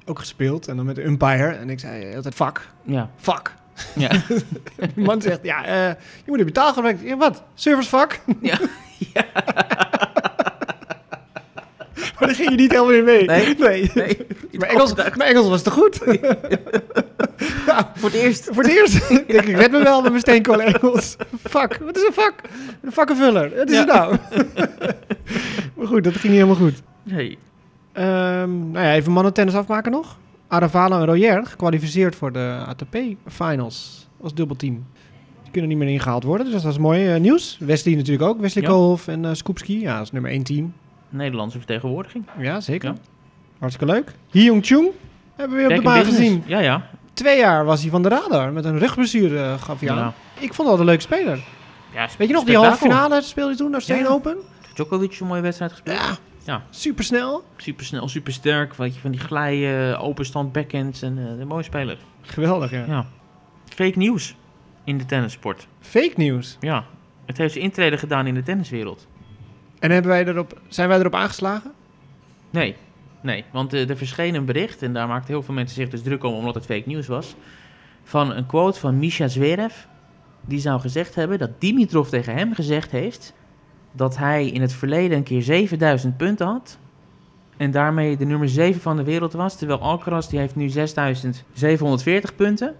ook 0.05 0.19
gespeeld 0.19 0.67
en 0.67 0.75
dan 0.75 0.85
met 0.85 0.95
de 0.95 1.03
umpire. 1.05 1.47
En 1.47 1.69
ik 1.69 1.79
zei 1.79 2.15
altijd 2.15 2.35
fuck, 2.35 2.69
Ja. 2.83 3.09
fuck. 3.17 3.53
Ja. 3.95 4.09
Die 4.95 5.03
man 5.05 5.21
zegt, 5.21 5.39
ja, 5.43 5.65
eh, 5.65 5.87
je 5.97 6.23
moet 6.25 6.39
in 6.39 6.45
betaal 6.45 6.73
gaan. 6.73 6.97
Ja, 7.03 7.17
wat? 7.17 7.43
Service 7.53 7.89
fuck? 7.89 8.21
Ja. 8.41 8.57
maar 12.19 12.27
daar 12.27 12.35
ging 12.35 12.49
je 12.49 12.55
niet 12.55 12.71
helemaal 12.71 12.93
in 12.93 13.03
mee. 13.03 13.25
Nee? 13.25 13.55
nee. 13.55 13.91
Nee. 13.93 14.17
Mijn, 14.51 14.71
Engels, 14.71 14.93
mijn 14.93 15.29
Engels 15.29 15.47
was 15.49 15.61
te 15.61 15.71
goed. 15.71 15.97
Voor 17.95 18.09
het 18.09 18.13
eerst. 18.13 18.49
voor 18.51 18.63
het 18.63 18.71
eerst 18.71 19.09
denk 19.09 19.29
ik, 19.29 19.47
ik 19.47 19.55
red 19.55 19.71
me 19.71 19.83
wel 19.83 20.01
met 20.01 20.09
mijn 20.09 20.21
steenkolen 20.21 20.65
Engels. 20.65 21.15
Fuck, 21.43 21.79
wat 21.83 21.97
is 21.97 22.03
een 22.03 22.13
fuck? 22.13 22.33
Een 22.81 22.91
vakkenvuller. 22.91 23.55
Wat 23.55 23.69
is 23.69 23.77
het 23.77 23.87
nou? 23.87 24.17
maar 25.75 25.87
goed, 25.87 26.03
dat 26.03 26.13
ging 26.13 26.23
niet 26.23 26.41
helemaal 26.41 26.55
goed. 26.55 26.81
Nee. 27.03 27.37
Ehm, 27.93 28.71
nou 28.71 28.85
ja, 28.85 28.93
even 28.93 29.11
mannentennis 29.11 29.55
afmaken 29.55 29.91
nog. 29.91 30.17
Aravalo 30.47 30.99
en 30.99 31.05
Royer 31.05 31.45
gekwalificeerd 31.45 32.15
voor 32.15 32.31
de 32.31 32.63
ATP 32.67 32.97
Finals 33.27 34.07
als 34.21 34.33
dubbelteam. 34.33 34.85
Die 35.43 35.51
kunnen 35.51 35.69
niet 35.69 35.79
meer 35.79 35.87
ingehaald 35.87 36.23
worden, 36.23 36.51
dus 36.51 36.61
dat 36.61 36.71
is 36.71 36.77
mooi 36.77 37.13
eh, 37.13 37.19
nieuws. 37.19 37.57
Wesley 37.59 37.95
natuurlijk 37.95 38.29
ook, 38.29 38.39
Wesley 38.39 38.63
Ja. 38.63 38.69
Koolhof 38.69 39.07
en 39.07 39.25
eh 39.25 39.33
Skupski. 39.33 39.79
Ja, 39.79 39.93
dat 39.95 40.03
is 40.03 40.11
nummer 40.11 40.31
1 40.31 40.43
team. 40.43 40.73
Nederlandse 41.13 41.57
vertegenwoordiging. 41.57 42.25
Ja, 42.39 42.61
zeker. 42.61 42.89
Ja. 42.89 42.95
Hartstikke 43.59 43.93
leuk. 43.93 44.11
Hyung 44.31 44.65
Chung 44.65 44.87
hebben 45.35 45.57
we 45.57 45.63
weer 45.67 45.71
op 45.77 45.83
de 45.83 45.89
baan 45.89 46.05
gezien. 46.05 46.43
Ja, 46.45 46.59
ja. 46.59 46.89
Twee 47.13 47.37
jaar 47.37 47.65
was 47.65 47.81
hij 47.81 47.89
van 47.89 48.01
de 48.03 48.09
radar 48.09 48.51
met 48.51 48.65
een 48.65 48.79
rugblessure 48.79 49.39
eh, 49.43 49.61
gaf 49.61 49.79
hij 49.79 49.89
aan. 49.91 50.13
Ik 50.39 50.53
vond 50.53 50.67
wel 50.69 50.79
een 50.79 50.85
leuke 50.85 51.01
speler. 51.01 51.39
ja 51.93 52.07
Weet 52.17 52.27
je 52.27 52.33
nog, 52.33 52.43
die 52.43 52.55
halve 52.57 52.77
finale 52.77 53.21
speelde 53.21 53.49
hij 53.49 53.57
toen, 53.57 53.73
Australian 53.73 54.07
Ja. 54.07 54.13
Open? 54.13 54.37
Djokovic 54.73 55.19
een 55.19 55.27
mooie 55.27 55.41
wedstrijd 55.41 55.71
gespeeld. 55.71 55.97
Ja, 55.97 56.17
Ja. 56.45 56.61
super 56.69 57.03
snel. 57.03 57.43
Super 57.57 57.85
snel, 57.85 58.07
super 58.07 58.33
sterk. 58.33 58.73
Weet 58.73 58.93
je, 58.95 58.99
van 59.01 59.11
die 59.11 59.19
glijden, 59.19 59.99
openstand, 59.99 60.51
backhands. 60.51 61.01
En 61.01 61.17
eh, 61.17 61.39
een 61.39 61.47
mooie 61.47 61.63
speler. 61.63 61.97
Geweldig, 62.21 62.71
ja. 62.71 62.83
Ja. 62.87 63.05
Fake 63.69 63.97
nieuws 63.97 64.35
in 64.83 64.97
de 64.97 65.05
tennissport. 65.05 65.67
Fake 65.79 66.13
nieuws. 66.15 66.57
Ja. 66.59 66.83
Het 67.25 67.37
heeft 67.37 67.51
zijn 67.53 67.63
intrede 67.65 67.97
gedaan 67.97 68.27
in 68.27 68.33
de 68.33 68.43
tenniswereld. 68.43 69.07
En 69.83 69.91
hebben 69.91 70.11
wij 70.11 70.25
erop, 70.25 70.61
zijn 70.67 70.87
wij 70.87 70.99
erop 70.99 71.15
aangeslagen? 71.15 71.71
Nee, 72.49 72.75
nee. 73.21 73.45
Want 73.51 73.73
eh, 73.73 73.89
er 73.89 73.97
verscheen 73.97 74.35
een 74.35 74.45
bericht, 74.45 74.81
en 74.81 74.93
daar 74.93 75.07
maakten 75.07 75.33
heel 75.33 75.43
veel 75.43 75.53
mensen 75.53 75.75
zich 75.75 75.89
dus 75.89 76.01
druk 76.01 76.23
om, 76.23 76.33
omdat 76.33 76.55
het 76.55 76.65
fake 76.65 76.83
nieuws 76.85 77.07
was. 77.07 77.35
Van 78.03 78.31
een 78.31 78.45
quote 78.45 78.79
van 78.79 78.99
Misha 78.99 79.27
Zverev. 79.27 79.73
Die 80.41 80.59
zou 80.59 80.79
gezegd 80.79 81.15
hebben 81.15 81.39
dat 81.39 81.61
Dimitrov 81.61 82.09
tegen 82.09 82.35
hem 82.35 82.53
gezegd 82.53 82.91
heeft. 82.91 83.33
dat 83.91 84.17
hij 84.17 84.47
in 84.47 84.61
het 84.61 84.73
verleden 84.73 85.17
een 85.17 85.23
keer 85.23 85.41
7000 85.41 86.17
punten 86.17 86.47
had. 86.47 86.77
En 87.57 87.71
daarmee 87.71 88.17
de 88.17 88.25
nummer 88.25 88.49
7 88.49 88.81
van 88.81 88.97
de 88.97 89.03
wereld 89.03 89.33
was. 89.33 89.57
Terwijl 89.57 89.79
Alcaraz 89.79 90.27
die 90.27 90.39
heeft 90.39 90.55
nu 90.55 90.69
6740 90.69 92.35
punten. 92.35 92.75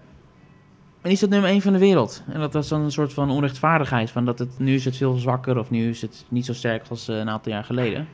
En 1.04 1.10
is 1.10 1.20
dat 1.20 1.30
nummer 1.30 1.50
1 1.50 1.60
van 1.60 1.72
de 1.72 1.78
wereld. 1.78 2.22
En 2.32 2.40
dat 2.40 2.52
was 2.52 2.68
dan 2.68 2.80
een 2.80 2.92
soort 2.92 3.12
van 3.12 3.30
onrechtvaardigheid. 3.30 4.10
Van 4.10 4.24
dat 4.24 4.38
het, 4.38 4.58
nu 4.58 4.74
is 4.74 4.84
het 4.84 4.96
veel 4.96 5.16
zwakker 5.16 5.58
of 5.58 5.70
nu 5.70 5.88
is 5.88 6.02
het 6.02 6.24
niet 6.28 6.44
zo 6.44 6.52
sterk 6.52 6.86
als 6.88 7.08
uh, 7.08 7.16
een 7.16 7.30
aantal 7.30 7.52
jaar 7.52 7.64
geleden. 7.64 8.08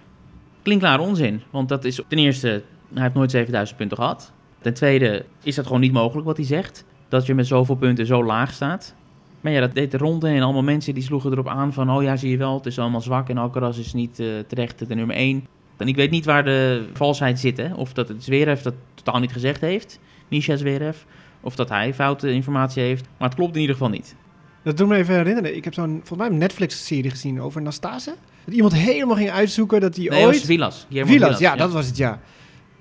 Klinkklare 0.62 1.02
onzin. 1.02 1.42
Want 1.50 1.68
dat 1.68 1.84
is 1.84 2.00
ten 2.08 2.18
eerste, 2.18 2.62
hij 2.92 3.02
heeft 3.02 3.14
nooit 3.14 3.30
7000 3.30 3.78
punten 3.78 3.96
gehad. 3.96 4.32
Ten 4.60 4.74
tweede 4.74 5.24
is 5.42 5.54
dat 5.54 5.66
gewoon 5.66 5.80
niet 5.80 5.92
mogelijk 5.92 6.26
wat 6.26 6.36
hij 6.36 6.46
zegt. 6.46 6.84
Dat 7.08 7.26
je 7.26 7.34
met 7.34 7.46
zoveel 7.46 7.74
punten 7.74 8.06
zo 8.06 8.24
laag 8.24 8.52
staat. 8.52 8.94
Maar 9.40 9.52
ja, 9.52 9.60
dat 9.60 9.74
deed 9.74 9.90
de 9.90 9.98
ronde 9.98 10.28
en 10.28 10.42
allemaal 10.42 10.62
mensen 10.62 10.94
die 10.94 11.02
sloegen 11.02 11.32
erop 11.32 11.48
aan 11.48 11.72
van... 11.72 11.90
oh 11.90 12.02
ja, 12.02 12.16
zie 12.16 12.30
je 12.30 12.36
wel, 12.36 12.54
het 12.54 12.66
is 12.66 12.78
allemaal 12.78 13.00
zwak 13.00 13.28
en 13.28 13.38
Alcaraz 13.38 13.78
is 13.78 13.92
niet 13.92 14.20
uh, 14.20 14.38
terecht 14.46 14.88
de 14.88 14.94
nummer 14.94 15.16
1. 15.16 15.46
En 15.76 15.88
ik 15.88 15.96
weet 15.96 16.10
niet 16.10 16.24
waar 16.24 16.44
de 16.44 16.84
valsheid 16.92 17.40
zit, 17.40 17.56
hè. 17.56 17.74
Of 17.74 17.92
dat 17.92 18.08
het 18.08 18.24
Zverev 18.24 18.62
dat 18.62 18.74
totaal 18.94 19.20
niet 19.20 19.32
gezegd 19.32 19.60
heeft, 19.60 19.98
Misha 20.28 20.56
Zverev. 20.56 20.96
Of 21.40 21.56
dat 21.56 21.68
hij 21.68 21.94
foute 21.94 22.32
informatie 22.32 22.82
heeft. 22.82 23.04
Maar 23.18 23.28
het 23.28 23.38
klopt 23.38 23.54
in 23.54 23.60
ieder 23.60 23.76
geval 23.76 23.90
niet. 23.90 24.14
Dat 24.62 24.76
doet 24.76 24.88
me 24.88 24.96
even 24.96 25.14
herinneren. 25.14 25.56
Ik 25.56 25.64
heb 25.64 25.74
zo'n, 25.74 25.90
volgens 25.90 26.18
mij 26.18 26.28
een 26.28 26.38
Netflix-serie 26.38 27.10
gezien 27.10 27.40
over 27.40 27.62
Nastase. 27.62 28.14
Dat 28.44 28.54
iemand 28.54 28.74
helemaal 28.74 29.16
ging 29.16 29.30
uitzoeken 29.30 29.80
dat 29.80 29.96
hij 29.96 30.04
nee, 30.08 30.24
ooit... 30.24 30.36
was 30.36 30.44
Vilas. 30.44 30.86
Vilas, 30.90 31.38
ja, 31.38 31.56
dat 31.56 31.72
was 31.72 31.86
het, 31.86 31.96
ja. 31.96 32.20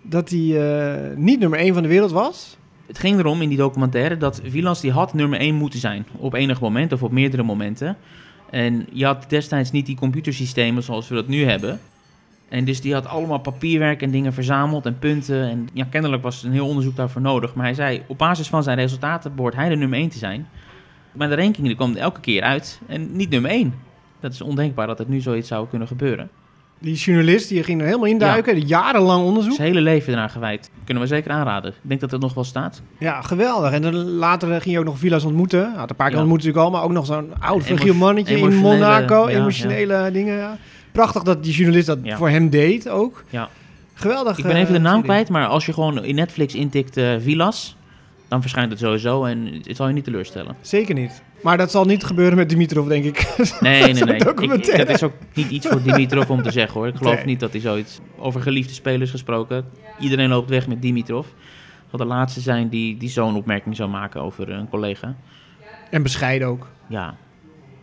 Dat 0.02 0.30
hij 0.30 0.39
uh, 0.39 1.17
niet 1.17 1.39
nummer 1.39 1.60
1 1.60 1.74
van 1.74 1.84
de 1.84 1.89
wereld 1.89 2.12
was. 2.12 2.58
Het 2.88 3.00
ging 3.00 3.19
erom 3.19 3.41
in 3.41 3.50
die 3.50 3.58
documentaire 3.58 4.17
dat 4.17 4.41
Vilas 4.43 4.82
die 4.82 4.91
had 4.91 5.13
nummer 5.13 5.39
1 5.39 5.56
moeten 5.56 5.80
zijn. 5.80 6.06
Op 6.17 6.34
enig 6.34 6.62
moment 6.62 6.91
of 6.93 7.04
op 7.04 7.12
meerdere 7.12 7.43
momenten. 7.43 7.98
En 8.50 8.88
je 8.91 9.06
had 9.06 9.30
destijds 9.30 9.72
niet 9.72 9.86
die 9.86 9.95
computersystemen 9.95 10.84
zoals 10.84 11.08
we 11.08 11.15
dat 11.15 11.28
nu 11.28 11.43
hebben. 11.43 11.80
En 12.49 12.65
dus 12.65 12.81
die 12.81 12.93
had 12.93 13.07
allemaal 13.07 13.38
papierwerk 13.38 14.01
en 14.01 14.12
dingen 14.12 14.33
verzameld 14.33 14.85
en 14.85 14.99
punten. 14.99 15.49
En 15.49 15.67
ja, 15.73 15.85
kennelijk 15.89 16.23
was 16.23 16.43
een 16.43 16.51
heel 16.51 16.67
onderzoek 16.67 16.95
daarvoor 16.95 17.21
nodig. 17.21 17.53
Maar 17.53 17.65
hij 17.65 17.73
zei, 17.73 18.03
op 18.07 18.17
basis 18.17 18.47
van 18.47 18.63
zijn 18.63 18.77
resultaten 18.77 19.35
behoort 19.35 19.55
hij 19.55 19.69
de 19.69 19.75
nummer 19.75 19.99
1 19.99 20.09
te 20.09 20.17
zijn. 20.17 20.47
Maar 21.12 21.29
de 21.29 21.35
ranking 21.35 21.67
die 21.67 21.75
kwam 21.75 21.95
elke 21.95 22.19
keer 22.19 22.41
uit 22.41 22.81
en 22.88 23.15
niet 23.15 23.29
nummer 23.29 23.51
1. 23.51 23.73
Dat 24.19 24.33
is 24.33 24.41
ondenkbaar 24.41 24.88
dat 24.88 24.97
het 24.97 25.09
nu 25.09 25.19
zoiets 25.19 25.47
zou 25.47 25.67
kunnen 25.67 25.88
gebeuren. 25.88 26.29
Die 26.81 26.95
journalist 26.95 27.49
die 27.49 27.63
ging 27.63 27.79
er 27.79 27.85
helemaal 27.85 28.07
induiken, 28.07 28.59
ja. 28.59 28.65
jarenlang 28.65 29.23
onderzoek. 29.23 29.53
Zijn 29.53 29.67
hele 29.67 29.81
leven 29.81 30.13
eraan 30.13 30.29
gewijd. 30.29 30.69
Kunnen 30.83 31.03
we 31.03 31.09
zeker 31.09 31.31
aanraden. 31.31 31.71
Ik 31.71 31.89
denk 31.89 31.99
dat 31.99 32.12
het 32.12 32.21
nog 32.21 32.33
wel 32.33 32.43
staat. 32.43 32.81
Ja, 32.97 33.21
geweldig. 33.21 33.71
En 33.71 33.81
dan 33.81 33.95
later 33.95 34.62
ging 34.62 34.73
je 34.73 34.79
ook 34.79 34.85
nog 34.85 34.97
Villa's 34.97 35.23
ontmoeten. 35.23 35.73
Had 35.75 35.89
een 35.89 35.95
paar 35.95 36.07
keer 36.07 36.15
ja. 36.15 36.21
ontmoet 36.21 36.38
natuurlijk 36.38 36.65
al, 36.65 36.71
maar 36.71 36.83
ook 36.83 36.91
nog 36.91 37.05
zo'n 37.05 37.33
oud 37.39 37.63
fragiel 37.63 37.93
mannetje 37.93 38.38
in 38.38 38.55
Monaco. 38.55 39.29
Ja, 39.29 39.38
emotionele 39.38 40.09
dingen. 40.12 40.59
Prachtig 40.91 41.23
dat 41.23 41.43
die 41.43 41.54
journalist 41.54 41.88
dat 41.88 41.99
voor 42.04 42.30
hem 42.30 42.49
deed 42.49 42.89
ook. 42.89 43.23
Ja. 43.30 43.49
Geweldig. 43.93 44.38
Ik 44.38 44.43
ben 44.43 44.56
even 44.56 44.73
de 44.73 44.80
naam 44.80 45.02
kwijt, 45.02 45.30
maar 45.30 45.47
als 45.47 45.65
je 45.65 45.73
gewoon 45.73 46.04
in 46.04 46.15
Netflix 46.15 46.56
intikt 46.56 46.97
uh, 46.97 47.15
Villas, 47.19 47.75
dan 48.28 48.41
verschijnt 48.41 48.71
het 48.71 48.80
sowieso 48.80 49.23
en 49.23 49.62
het 49.63 49.75
zal 49.75 49.88
je 49.88 49.93
niet 49.93 50.04
teleurstellen. 50.04 50.56
Zeker 50.62 50.95
niet. 50.95 51.21
Maar 51.41 51.58
dat 51.58 51.71
zal 51.71 51.86
niet 51.86 52.04
gebeuren 52.04 52.38
met 52.38 52.49
Dimitrov, 52.49 52.88
denk 52.88 53.06
ik. 53.06 53.17
Nee, 53.60 53.93
nee, 53.93 54.04
nee. 54.04 54.15
Ik, 54.15 54.78
dat 54.78 54.89
is 54.89 55.04
ook 55.04 55.13
niet 55.34 55.49
iets 55.49 55.67
voor 55.67 55.82
Dimitrov 55.82 56.30
om 56.30 56.43
te 56.43 56.52
zeggen 56.52 56.80
hoor. 56.80 56.88
Ik 56.88 56.95
geloof 56.95 57.15
nee. 57.15 57.25
niet 57.25 57.39
dat 57.39 57.52
hij 57.52 57.62
zoiets 57.62 57.99
over 58.17 58.41
geliefde 58.41 58.73
spelers 58.73 59.12
gesproken. 59.12 59.65
Iedereen 59.99 60.30
loopt 60.30 60.49
weg 60.49 60.67
met 60.67 60.82
Dimitrov. 60.82 61.28
Dat 61.91 61.99
de 61.99 62.06
laatste 62.06 62.41
zijn 62.41 62.69
die, 62.69 62.97
die 62.97 63.10
zo'n 63.10 63.36
opmerking 63.36 63.75
zou 63.75 63.89
maken 63.89 64.21
over 64.21 64.49
een 64.49 64.69
collega. 64.69 65.15
En 65.89 66.04
bescheiden 66.04 66.47
ook. 66.47 66.67
Ja. 66.88 67.15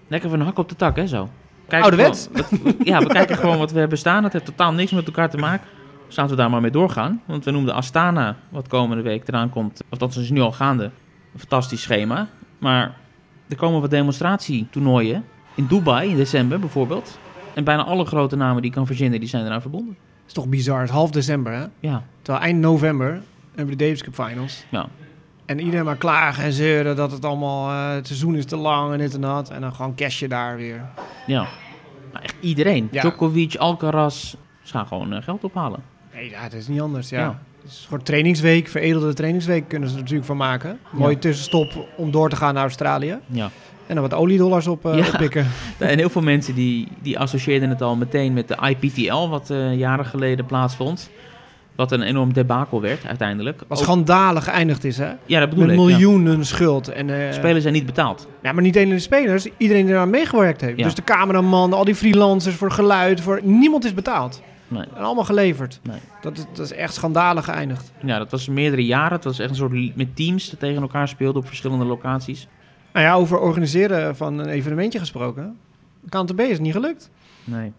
Lekker 0.09 0.31
van 0.31 0.40
een 0.40 0.47
hak 0.47 0.59
op 0.59 0.69
de 0.69 0.77
tak, 0.77 0.97
hè, 0.97 1.07
zo. 1.07 1.29
Ouderwets? 1.68 2.29
ja, 2.85 2.98
we 2.98 3.07
kijken 3.07 3.37
gewoon 3.37 3.59
wat 3.59 3.72
we 3.72 3.79
hebben 3.79 3.98
staan. 3.98 4.24
Het 4.24 4.33
heeft 4.33 4.44
totaal 4.44 4.72
niks 4.72 4.90
met 4.90 5.07
elkaar 5.07 5.31
te 5.31 5.37
maken. 5.37 5.66
Dus 6.07 6.16
laten 6.16 6.37
we 6.37 6.40
daar 6.40 6.50
maar 6.50 6.61
mee 6.61 6.70
doorgaan. 6.70 7.22
Want 7.24 7.44
we 7.44 7.50
noemden 7.50 7.74
Astana, 7.74 8.37
wat 8.48 8.68
komende 8.68 9.02
week 9.02 9.29
eraan 9.29 9.50
komt. 9.50 9.83
Of 9.90 9.98
dat 9.98 10.16
is 10.16 10.31
nu 10.31 10.40
al 10.40 10.52
gaande. 10.52 10.85
Een 10.85 11.38
fantastisch 11.38 11.83
schema. 11.83 12.29
Maar 12.59 12.94
er 13.48 13.57
komen 13.57 13.81
wat 13.81 13.90
demonstratietoernooien. 13.90 15.24
In 15.55 15.66
Dubai 15.66 16.11
in 16.11 16.16
december 16.16 16.61
bijvoorbeeld. 16.61 17.18
En 17.55 17.64
bijna 17.64 17.85
alle 17.85 18.05
grote 18.05 18.37
namen 18.37 18.57
die 18.57 18.70
ik 18.70 18.76
kan 18.76 18.87
verzinnen, 18.87 19.20
die 19.20 19.29
zijn 19.29 19.44
eraan 19.44 19.61
verbonden. 19.61 19.96
Dat 19.98 20.26
is 20.26 20.33
toch 20.33 20.48
bizar. 20.48 20.81
Het 20.81 20.88
is 20.88 20.94
half 20.94 21.11
december, 21.11 21.52
hè? 21.52 21.64
Ja. 21.81 22.02
Terwijl 22.22 22.44
eind 22.44 22.61
november 22.61 23.22
hebben 23.55 23.74
we 23.74 23.76
de 23.76 23.85
Davis 23.85 24.02
Cup 24.02 24.14
Finals. 24.14 24.64
Ja. 24.68 24.88
En 25.46 25.61
iedereen 25.61 25.85
maar 25.85 25.96
klagen 25.96 26.44
en 26.44 26.52
zeuren 26.52 26.96
dat 26.96 27.12
het 27.12 27.24
allemaal... 27.24 27.70
Uh, 27.70 27.94
het 27.94 28.06
seizoen 28.06 28.37
is 28.37 28.44
te 28.44 28.56
lang 28.56 28.92
en 28.92 28.98
dit 28.98 29.14
en 29.14 29.20
dat. 29.20 29.50
En 29.50 29.61
dan 29.61 29.74
gewoon 29.74 29.94
cash 29.94 30.18
je 30.18 30.28
daar 30.28 30.56
weer. 30.56 30.85
Ja. 31.26 31.46
Maar 32.12 32.22
echt 32.22 32.35
iedereen. 32.40 32.88
Ja. 32.90 33.00
Djokovic, 33.00 33.56
Alcaraz. 33.56 34.35
Ze 34.62 34.72
gaan 34.72 34.87
gewoon 34.87 35.12
uh, 35.12 35.22
geld 35.22 35.44
ophalen. 35.44 35.82
Nee, 36.14 36.30
ja, 36.30 36.42
dat 36.42 36.52
is 36.52 36.68
niet 36.68 36.80
anders, 36.80 37.09
ja. 37.09 37.20
ja. 37.20 37.38
Het 37.62 37.70
is 37.70 37.85
gewoon 37.85 38.02
trainingsweek, 38.02 38.68
veredelde 38.68 39.14
trainingsweek 39.14 39.68
kunnen 39.68 39.88
ze 39.88 39.94
er 39.94 40.00
natuurlijk 40.00 40.26
van 40.26 40.37
maken. 40.37 40.78
Mooie 40.90 41.14
ja. 41.14 41.20
tussenstop 41.20 41.88
om 41.96 42.11
door 42.11 42.30
te 42.30 42.37
gaan 42.37 42.54
naar 42.54 42.62
Australië. 42.62 43.18
Ja. 43.26 43.50
En 43.87 43.94
dan 43.94 44.02
wat 44.02 44.14
oliedollars 44.14 44.66
op, 44.66 44.87
uh, 44.87 44.98
ja. 44.98 45.06
oppikken. 45.06 45.46
En 45.78 45.98
heel 45.98 46.09
veel 46.09 46.22
mensen 46.22 46.54
die, 46.54 46.88
die 47.02 47.18
associeerden 47.18 47.68
het 47.68 47.82
al 47.82 47.96
meteen 47.96 48.32
met 48.32 48.48
de 48.48 48.56
IPTL, 48.68 49.28
wat 49.28 49.50
uh, 49.50 49.78
jaren 49.78 50.04
geleden 50.04 50.46
plaatsvond. 50.46 51.11
Wat 51.77 51.93
een 51.93 52.03
enorm 52.03 52.33
debakel 52.33 52.81
werd 52.81 53.07
uiteindelijk. 53.07 53.62
Wat 53.69 53.79
schandalig 53.79 54.45
geëindigd 54.45 54.85
is, 54.85 54.99
hè? 54.99 55.12
Ja, 55.27 55.41
dat 55.41 55.49
bedoel 55.49 55.65
Met 55.65 55.75
ik. 55.75 55.81
miljoenen 55.81 56.37
ja. 56.37 56.43
schuld. 56.43 56.89
En, 56.89 57.09
uh, 57.09 57.33
spelers 57.33 57.62
zijn 57.62 57.75
niet 57.75 57.87
betaald. 57.87 58.29
Ja, 58.43 58.53
maar 58.53 58.62
niet 58.62 58.77
alleen 58.77 58.89
de 58.89 58.99
spelers. 58.99 59.49
Iedereen 59.57 59.85
die 59.85 59.95
eraan 59.95 60.11
meegewerkt 60.11 60.61
heeft. 60.61 60.79
Ja. 60.79 60.85
Dus 60.85 60.95
de 60.95 61.05
cameraman, 61.05 61.73
al 61.73 61.85
die 61.85 61.95
freelancers 61.95 62.55
voor 62.55 62.71
geluid. 62.71 63.21
Voor... 63.21 63.41
Niemand 63.43 63.85
is 63.85 63.95
betaald. 63.95 64.43
Nee. 64.69 64.85
En 64.95 65.03
allemaal 65.03 65.25
geleverd. 65.25 65.81
Nee. 65.83 65.99
Dat, 66.21 66.39
is, 66.39 66.45
dat 66.53 66.65
is 66.65 66.73
echt 66.73 66.95
schandalig 66.95 67.45
geëindigd. 67.45 67.93
Ja, 68.05 68.19
dat 68.19 68.31
was 68.31 68.49
meerdere 68.49 68.85
jaren. 68.85 69.12
Het 69.12 69.25
was 69.25 69.39
echt 69.39 69.51
een 69.51 69.57
soort 69.57 69.97
met 69.97 70.17
teams 70.17 70.49
die 70.49 70.59
tegen 70.59 70.83
elkaar 70.83 71.09
speelden 71.09 71.43
op 71.43 71.47
verschillende 71.47 71.85
locaties. 71.85 72.49
Nou 72.93 73.07
ja, 73.07 73.15
over 73.15 73.39
organiseren 73.39 74.17
van 74.17 74.39
een 74.39 74.49
evenementje 74.49 74.99
gesproken. 74.99 75.57
KNTB 76.09 76.41
is 76.41 76.59
niet 76.59 76.73
gelukt. 76.73 77.11
Nee. 77.45 77.73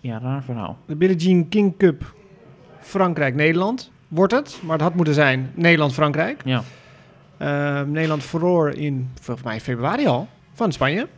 Ja, 0.00 0.18
raar 0.18 0.42
verhaal. 0.42 0.78
De 0.86 0.96
Billie 0.96 1.16
Jean 1.16 1.48
King 1.48 1.76
Cup 1.76 2.14
Frankrijk-Nederland 2.86 3.90
wordt 4.08 4.32
het. 4.32 4.58
Maar 4.62 4.72
het 4.72 4.82
had 4.82 4.94
moeten 4.94 5.14
zijn 5.14 5.50
Nederland-Frankrijk. 5.54 6.42
Ja. 6.44 6.62
Uh, 7.38 7.80
Nederland 7.82 8.24
verloor 8.24 8.70
in, 8.70 9.10
volgens 9.20 9.46
mij 9.46 9.60
februari 9.60 10.06
al, 10.06 10.28
van 10.52 10.72
Spanje. 10.72 11.08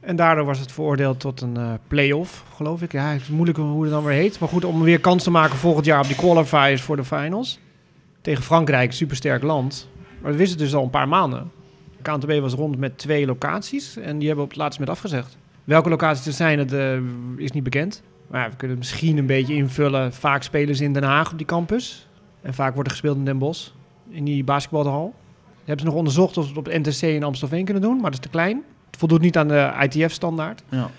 En 0.00 0.16
daardoor 0.16 0.44
was 0.44 0.58
het 0.58 0.72
veroordeeld 0.72 1.20
tot 1.20 1.40
een 1.40 1.58
uh, 1.58 1.72
play-off, 1.88 2.44
geloof 2.54 2.82
ik. 2.82 2.92
Ja, 2.92 3.10
het 3.10 3.20
is 3.20 3.28
moeilijk 3.28 3.58
hoe 3.58 3.82
het 3.82 3.90
dan 3.90 4.04
weer 4.04 4.16
heet. 4.16 4.38
Maar 4.38 4.48
goed, 4.48 4.64
om 4.64 4.82
weer 4.82 5.00
kans 5.00 5.22
te 5.22 5.30
maken 5.30 5.56
volgend 5.56 5.86
jaar 5.86 6.00
op 6.00 6.06
die 6.06 6.16
qualifiers 6.16 6.82
voor 6.82 6.96
de 6.96 7.04
finals. 7.04 7.58
Tegen 8.20 8.42
Frankrijk, 8.42 8.92
supersterk 8.92 9.42
land. 9.42 9.88
Maar 10.20 10.32
we 10.32 10.38
wisten 10.38 10.58
dus 10.58 10.74
al 10.74 10.82
een 10.82 10.90
paar 10.90 11.08
maanden. 11.08 11.50
KNTB 12.02 12.40
was 12.40 12.52
rond 12.52 12.78
met 12.78 12.98
twee 12.98 13.26
locaties 13.26 13.96
en 13.96 14.18
die 14.18 14.26
hebben 14.26 14.44
op 14.44 14.50
het 14.50 14.58
laatste 14.58 14.80
moment 14.80 14.98
afgezegd. 14.98 15.36
Welke 15.64 15.88
locaties 15.88 16.26
er 16.26 16.32
zijn, 16.32 16.58
dat 16.58 16.72
uh, 16.72 16.96
is 17.36 17.50
niet 17.50 17.62
bekend. 17.62 18.02
Maar 18.26 18.42
ja, 18.42 18.50
we 18.50 18.56
kunnen 18.56 18.76
het 18.76 18.86
misschien 18.86 19.18
een 19.18 19.26
beetje 19.26 19.54
invullen. 19.54 20.12
Vaak 20.12 20.42
spelen 20.42 20.76
ze 20.76 20.84
in 20.84 20.92
Den 20.92 21.02
Haag 21.02 21.32
op 21.32 21.38
die 21.38 21.46
campus. 21.46 22.08
En 22.42 22.54
vaak 22.54 22.74
wordt 22.74 22.88
er 22.88 22.94
gespeeld 22.94 23.16
in 23.16 23.24
Den 23.24 23.38
Bosch, 23.38 23.68
in 24.08 24.24
die 24.24 24.44
basketbalhal. 24.44 25.14
Hebben 25.58 25.78
ze 25.78 25.86
nog 25.86 25.94
onderzocht 25.94 26.36
of 26.36 26.42
ze 26.44 26.48
het 26.48 26.58
op 26.58 26.64
het 26.64 26.86
NTC 26.86 27.02
in 27.02 27.22
Amstelveen 27.22 27.64
kunnen 27.64 27.82
doen, 27.82 27.94
maar 27.94 28.10
dat 28.10 28.12
is 28.12 28.18
te 28.18 28.28
klein. 28.28 28.62
Het 28.86 28.96
voldoet 28.96 29.20
niet 29.20 29.36
aan 29.36 29.48
de 29.48 29.72
ITF-standaard. 29.80 30.62
Ja. 30.68 30.90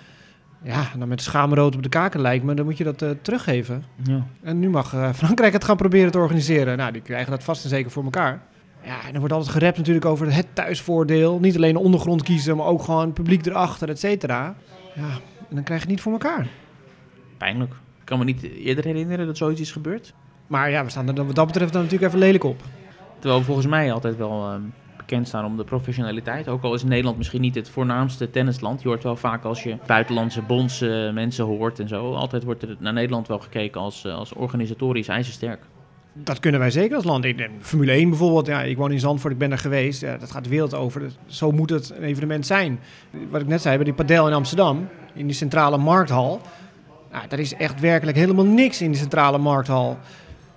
Ja, 0.64 0.92
dan 0.98 1.08
met 1.08 1.22
schaamrood 1.22 1.76
op 1.76 1.84
de 1.84 1.90
kaken 1.90 2.22
lijkt 2.22 2.44
me, 2.44 2.54
dan 2.54 2.66
moet 2.66 2.78
je 2.78 2.84
dat 2.84 3.02
uh, 3.02 3.10
teruggeven. 3.22 3.84
Ja. 4.04 4.26
En 4.42 4.60
nu 4.60 4.70
mag 4.70 4.94
uh, 4.94 5.14
Frankrijk 5.24 5.54
het 5.54 5.64
gaan 5.64 5.78
proberen 5.78 6.12
te 6.12 6.18
organiseren. 6.18 6.78
Nou, 6.78 6.92
die 6.92 7.02
krijgen 7.02 7.32
dat 7.32 7.44
vast 7.44 7.64
en 7.64 7.70
zeker 7.70 7.92
voor 7.92 8.04
elkaar. 8.04 8.42
Ja, 8.84 9.08
en 9.08 9.14
er 9.14 9.20
wordt 9.20 9.34
altijd 9.34 9.52
gerept 9.52 9.78
natuurlijk 9.78 10.06
over 10.06 10.34
het 10.34 10.48
thuisvoordeel. 10.54 11.40
Niet 11.40 11.56
alleen 11.56 11.74
de 11.74 11.80
ondergrond 11.80 12.24
kiezen, 12.24 12.58
maar 12.58 12.66
ook 12.66 12.84
gewoon 12.84 13.06
het 13.06 13.14
publiek 13.14 13.46
erachter, 13.46 13.90
et 13.90 14.00
cetera. 14.00 14.56
Ja, 14.96 15.10
en 15.50 15.56
dan 15.56 15.64
krijg 15.64 15.82
je 15.82 15.88
het 15.88 15.96
niet 15.96 16.02
voor 16.02 16.12
elkaar. 16.12 16.48
Pijnlijk. 17.38 17.71
Ik 17.71 18.06
kan 18.06 18.19
me 18.19 18.26
niet 18.26 18.43
eerder 18.43 18.86
herinneren 18.86 19.26
dat 19.26 19.38
zoiets 19.38 19.62
is 19.62 19.71
gebeurd. 19.71 20.13
Maar 20.48 20.69
ja, 20.69 20.84
we 20.84 20.89
staan 20.89 21.08
er 21.08 21.26
wat 21.26 21.36
dat 21.36 21.45
betreft 21.45 21.74
dan 21.74 21.82
natuurlijk 21.82 22.12
even 22.12 22.26
lelijk 22.26 22.43
op. 22.43 22.62
Terwijl 23.19 23.39
we 23.39 23.45
volgens 23.45 23.67
mij 23.67 23.93
altijd 23.93 24.17
wel 24.17 24.52
uh, 24.52 24.56
bekend 24.98 25.28
staan 25.28 25.45
om 25.45 25.58
de 25.58 25.63
professionaliteit. 25.63 26.48
Ook 26.48 26.63
al 26.63 26.74
is 26.74 26.84
Nederland 26.84 27.17
misschien 27.17 27.41
niet 27.41 27.56
het 27.56 27.69
voornaamste 27.69 28.30
tennisland. 28.30 28.82
Je 28.82 28.88
hoort 28.88 29.04
wel 29.04 29.15
vaak 29.15 29.43
als 29.43 29.63
je 29.63 29.78
buitenlandse 29.86 30.41
bonds 30.41 30.82
uh, 30.82 31.13
mensen 31.13 31.45
hoort 31.45 31.80
en 31.80 31.88
zo. 31.88 32.13
Altijd 32.13 32.43
wordt 32.43 32.63
er 32.63 32.76
naar 32.80 32.93
Nederland 32.93 33.28
wel 33.28 33.39
gekeken 33.39 33.82
als, 33.82 34.06
uh, 34.06 34.15
als 34.15 34.34
organisatorisch 34.34 35.08
ijzersterk. 35.08 35.60
Dat 36.13 36.39
kunnen 36.39 36.60
wij 36.60 36.71
zeker 36.71 36.95
als 36.95 37.06
land. 37.06 37.26
In 37.26 37.50
Formule 37.60 37.91
1 37.91 38.10
bijvoorbeeld, 38.10 38.48
ja, 38.48 38.62
ik 38.62 38.78
woon 38.78 38.91
in 38.91 39.00
Zandvoort, 39.00 39.34
ik 39.34 39.39
ben 39.39 39.52
er 39.52 39.58
geweest. 39.58 40.02
Ja, 40.02 40.17
dat 40.17 40.32
gaat 40.32 40.43
de 40.43 40.50
wereld 40.50 40.74
over. 40.74 41.02
Zo 41.26 41.52
moet 41.52 41.69
het 41.69 41.89
een 41.89 42.04
evenement 42.04 42.45
zijn. 42.45 42.80
Wat 43.30 43.41
ik 43.41 43.48
net 43.48 43.62
zei, 43.62 43.76
bij 43.76 43.86
die 43.86 43.93
padel 43.93 44.28
in 44.28 44.34
Amsterdam, 44.34 44.88
in 45.13 45.26
die 45.26 45.36
centrale 45.36 45.78
markthal. 45.78 46.41
Nou, 47.15 47.28
daar 47.28 47.39
is 47.39 47.54
echt 47.56 47.80
werkelijk 47.80 48.17
helemaal 48.17 48.45
niks 48.45 48.82
in 48.82 48.91
die 48.91 48.99
centrale 48.99 49.38
markthal. 49.38 49.97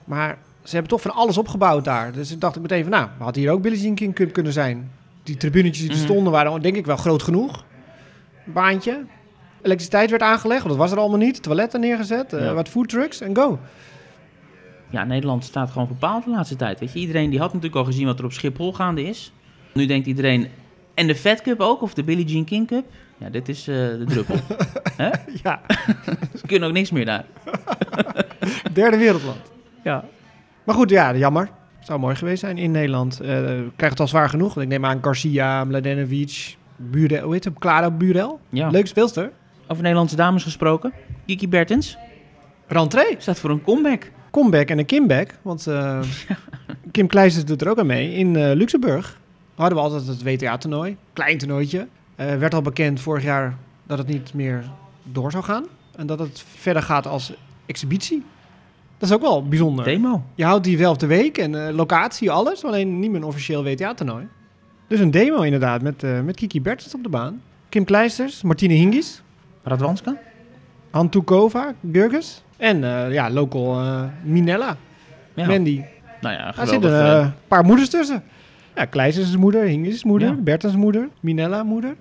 Maar 0.05 0.39
ze 0.63 0.71
hebben 0.71 0.91
toch 0.91 1.01
van 1.01 1.11
alles 1.15 1.39
opgebouwd 1.39 1.85
daar. 1.85 2.13
Dus 2.13 2.33
ik 2.33 2.41
dacht 2.41 2.57
ik 2.57 2.63
meteen 2.63 2.83
van, 2.83 2.91
nou, 2.91 3.09
had 3.19 3.35
hier 3.37 3.51
ook 3.51 3.63
Billie 3.63 3.81
Jean 3.81 3.95
King 3.95 4.15
Cup 4.15 4.33
kunnen 4.33 4.53
zijn. 4.53 4.91
Die 5.23 5.37
tribunetjes 5.37 5.83
die 5.83 5.91
er 5.91 5.97
stonden 5.97 6.33
waren 6.33 6.63
denk 6.63 6.77
ik 6.77 6.87
wel 6.87 6.97
groot 6.97 7.23
genoeg. 7.23 7.65
Baantje. 8.45 9.05
Elektriciteit 9.63 10.11
werd 10.11 10.23
aangelegd, 10.23 10.63
want 10.63 10.71
dat 10.75 10.83
was 10.83 10.93
er 10.93 10.99
allemaal 10.99 11.19
niet. 11.19 11.43
Toiletten 11.43 11.81
neergezet, 11.81 12.33
uh, 12.33 12.41
Ja. 12.41 12.55
wat 12.55 12.69
foodtrucks 12.69 13.21
en 13.21 13.37
go. 13.37 13.59
Ja, 14.91 15.05
Nederland 15.05 15.45
staat 15.45 15.71
gewoon 15.71 15.89
bepaald 15.89 16.25
de 16.25 16.31
laatste 16.31 16.57
tijd. 16.57 16.81
Weet 16.81 16.93
je, 16.93 16.99
iedereen 16.99 17.31
die 17.31 17.39
had 17.39 17.49
natuurlijk 17.49 17.81
al 17.81 17.85
gezien 17.85 18.07
wat 18.07 18.19
er 18.19 18.25
op 18.25 18.33
Schiphol 18.33 18.73
gaande 18.73 19.05
is. 19.05 19.33
Nu 19.75 19.87
denkt 19.87 20.07
iedereen, 20.07 20.49
en 20.95 21.07
de 21.07 21.15
Fed 21.15 21.43
Cup 21.43 21.61
ook, 21.61 21.83
of 21.83 21.95
de 21.95 22.03
Billie 22.03 22.25
Jean 22.25 22.45
King 22.45 22.67
Cup. 22.67 22.85
Ja, 23.19 23.29
dit 23.31 23.49
is 23.49 23.69
eh, 23.69 23.75
de 23.75 24.05
druppel. 24.09 24.37
Hè? 24.97 25.09
Ja, 25.43 25.61
Ze 26.41 26.47
kunnen 26.47 26.69
ook 26.69 26.75
niks 26.75 26.91
meer 26.91 27.05
daar. 27.05 27.25
derde 28.73 28.97
wereldland. 28.97 29.39
Ja. 29.85 30.05
Maar 30.65 30.75
goed, 30.75 30.91
ja, 30.91 31.15
jammer. 31.17 31.49
Zou 31.81 31.99
mooi 32.01 32.17
geweest 32.17 32.41
zijn 32.41 32.59
in 32.59 32.71
Nederland. 32.71 33.21
Eh 33.21 33.29
krijgt 33.77 33.91
het 33.99 34.01
al 34.01 34.09
zwaar 34.09 34.29
genoeg. 34.29 34.61
Ik 34.61 34.69
neem 34.69 34.85
aan 34.85 34.99
Garcia, 35.03 35.65
Mladenovic, 35.65 36.57
Burel, 36.77 37.23
hoe 37.23 37.33
heet 37.33 37.45
hem? 37.45 37.59
Clara 37.59 37.91
Burel. 37.91 38.41
ja. 38.49 38.69
Leuke 38.71 38.87
speelster. 38.87 39.31
Over 39.67 39.83
Nederlandse 39.83 40.17
dames 40.17 40.43
gesproken. 40.43 40.93
Kiki 41.27 41.49
Bertens 41.49 41.97
Rentree. 42.67 43.15
staat 43.19 43.39
voor 43.39 43.51
een 43.51 43.63
comeback. 43.63 44.11
Comeback 44.31 44.69
en 44.69 44.79
een 44.79 44.87
comeback. 44.87 45.31
Want 45.43 45.67
eh, 45.67 46.01
Kim 46.91 47.07
Kleijsers 47.07 47.45
doet 47.45 47.61
er 47.63 47.69
ook 47.71 47.79
aan 47.79 47.87
mee. 47.87 48.15
In 48.15 48.53
Luxemburg 48.53 49.19
hadden 49.55 49.79
we 49.79 49.85
altijd 49.85 50.07
het 50.07 50.23
WTA-toernooi. 50.23 50.97
Klein 51.13 51.39
toernooitje. 51.39 51.87
Eh, 52.19 52.35
werd 52.37 52.55
al 52.55 52.63
bekend 52.63 53.01
vorig 53.01 53.23
jaar 53.23 53.57
dat 53.87 53.99
het 53.99 54.07
niet 54.07 54.35
meer 54.35 54.65
door 55.03 55.31
zou 55.31 55.45
gaan. 55.45 55.65
En 55.97 56.07
dat 56.07 56.19
het 56.19 56.45
verder 56.57 56.83
gaat 56.83 57.07
als 57.07 57.33
exhibitie. 57.67 58.25
Dat 58.99 59.09
is 59.09 59.15
ook 59.15 59.21
wel 59.23 59.49
bijzonder. 59.49 59.85
Demo. 59.85 60.23
Je 60.35 60.45
houdt 60.45 60.65
die 60.65 60.79
wel 60.79 60.93
op 60.93 60.99
de 60.99 61.07
week 61.07 61.39
en 61.39 61.67
eh, 61.67 61.75
locatie, 61.75 62.31
alles. 62.31 62.65
Alleen 62.65 62.99
niet 62.99 63.11
meer 63.11 63.21
een 63.21 63.27
officieel 63.27 63.63
WTA-toernooi. 63.65 64.27
Dus 64.87 65.01
een 65.01 65.11
demo 65.11 65.43
inderdaad 65.43 65.83
met, 65.83 66.03
eh, 66.03 66.21
met 66.21 66.37
Kiki 66.37 66.61
Bertens 66.63 66.95
op 66.95 67.03
de 67.03 67.09
baan. 67.09 67.41
Kim 67.69 67.85
Kleisters, 67.85 68.43
Martine 68.43 68.75
Hingis, 68.75 69.23
Radwanska? 69.63 70.17
Antukova, 70.91 71.75
Gurgus. 71.93 72.43
En 72.57 72.79
ja, 73.13 73.31
local 73.31 73.81
Minella, 74.25 74.77
Ja. 75.35 75.47
Mandy. 75.47 75.83
Nou 76.21 76.35
ja, 76.35 76.53
Daar 76.53 76.67
zitten 76.67 77.17
een 77.23 77.33
paar 77.49 77.65
moeders 77.65 77.89
tussen. 77.89 78.23
Ja, 78.75 78.85
Kleisters 78.85 79.29
is 79.29 79.37
moeder, 79.37 79.63
Hingis 79.63 79.95
is 79.95 80.05
moeder, 80.05 80.29
Ja. 80.29 80.35
Bertens 80.35 80.77
moeder, 80.77 81.09
Minella 81.21 81.63
moeder. 81.63 81.97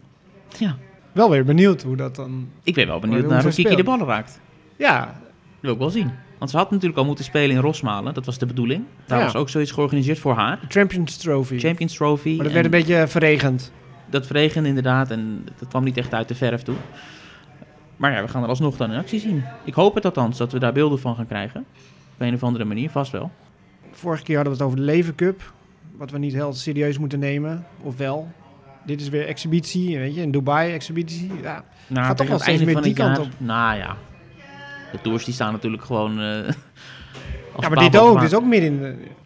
Ja. 0.57 0.77
Wel 1.11 1.29
weer 1.29 1.45
benieuwd 1.45 1.83
hoe 1.83 1.95
dat 1.95 2.15
dan... 2.15 2.49
Ik 2.63 2.73
ben 2.73 2.87
wel 2.87 2.99
benieuwd 2.99 3.21
Hoe 3.23 3.31
naar 3.31 3.43
hoe 3.43 3.51
Kiki 3.53 3.75
de 3.75 3.83
ballen 3.83 4.05
raakt. 4.07 4.39
Ja, 4.75 4.99
Dat 5.05 5.11
wil 5.59 5.73
ik 5.73 5.77
wel 5.79 5.89
zien. 5.89 6.11
Want 6.37 6.51
ze 6.51 6.57
had 6.57 6.71
natuurlijk 6.71 6.99
al 6.99 7.05
moeten 7.05 7.25
spelen 7.25 7.55
in 7.55 7.61
Rosmalen. 7.61 8.13
Dat 8.13 8.25
was 8.25 8.37
de 8.37 8.45
bedoeling. 8.45 8.83
Daar 9.05 9.17
Ja. 9.19 9.23
was 9.25 9.35
ook 9.35 9.49
zoiets 9.49 9.71
georganiseerd 9.71 10.19
voor 10.19 10.33
haar. 10.33 10.59
de 10.61 10.65
Champions 10.69 11.17
Trophy. 11.17 11.59
Champions 11.59 11.93
Trophy. 11.95 12.35
maar 12.35 12.43
dat 12.43 12.53
werd 12.53 12.65
een 12.65 12.71
beetje 12.71 13.07
verregend. 13.07 13.71
Dat 14.09 14.25
verregende 14.27 14.67
inderdaad 14.69 15.11
en 15.11 15.45
dat 15.59 15.67
kwam 15.69 15.83
niet 15.83 15.97
echt 15.97 16.13
uit 16.13 16.27
de 16.27 16.35
verf 16.35 16.61
toe. 16.61 16.75
Maar 17.97 18.11
ja, 18.11 18.21
we 18.21 18.27
gaan 18.27 18.43
er 18.43 18.49
alsnog 18.49 18.77
dan 18.77 18.91
in 18.91 18.97
actie 18.97 19.19
zien. 19.19 19.43
Ik 19.65 19.73
hoop 19.73 19.95
het 19.95 20.05
althans, 20.05 20.37
dat 20.37 20.51
we 20.51 20.59
daar 20.59 20.73
beelden 20.73 20.99
van 20.99 21.15
gaan 21.15 21.27
krijgen. 21.27 21.65
Op 22.13 22.21
een 22.21 22.33
of 22.33 22.43
andere 22.43 22.65
manier, 22.65 22.89
vast 22.89 23.11
wel. 23.11 23.31
Vorige 23.91 24.23
keer 24.23 24.35
hadden 24.35 24.53
we 24.53 24.59
het 24.59 24.67
over 24.67 24.79
de 24.79 24.85
Leven 24.91 25.15
Cup. 25.15 25.53
Wat 25.97 26.11
we 26.11 26.17
niet 26.17 26.33
heel 26.33 26.53
serieus 26.53 26.97
moeten 26.97 27.19
nemen. 27.19 27.65
Of 27.81 27.97
wel. 27.97 28.31
Dit 28.87 29.01
is 29.01 29.09
weer 29.09 29.25
exhibitie, 29.27 29.97
weet 29.97 30.15
je. 30.15 30.21
In 30.21 30.31
Dubai 30.31 30.73
exhibitie. 30.73 31.31
Ja. 31.41 31.63
Nou, 31.87 32.05
Gaat 32.05 32.17
toch 32.17 32.27
wel 32.27 32.39
steeds 32.39 32.63
meer 32.63 32.81
die 32.81 32.95
jaar- 32.95 33.13
kant 33.15 33.27
op. 33.27 33.33
Nou 33.37 33.77
ja, 33.77 33.97
de 34.91 35.01
tours 35.01 35.25
die 35.25 35.33
staan 35.33 35.51
natuurlijk 35.51 35.83
gewoon... 35.83 36.11
eh, 36.19 36.25
ja, 37.59 37.69
maar 37.69 37.77
dit 37.89 37.97
ook. 37.97 38.19
Dit 38.19 38.27
is 38.31 38.35
ook 38.37 38.45
midden 38.45 38.69
in, 38.69 38.79
de- 38.79 38.85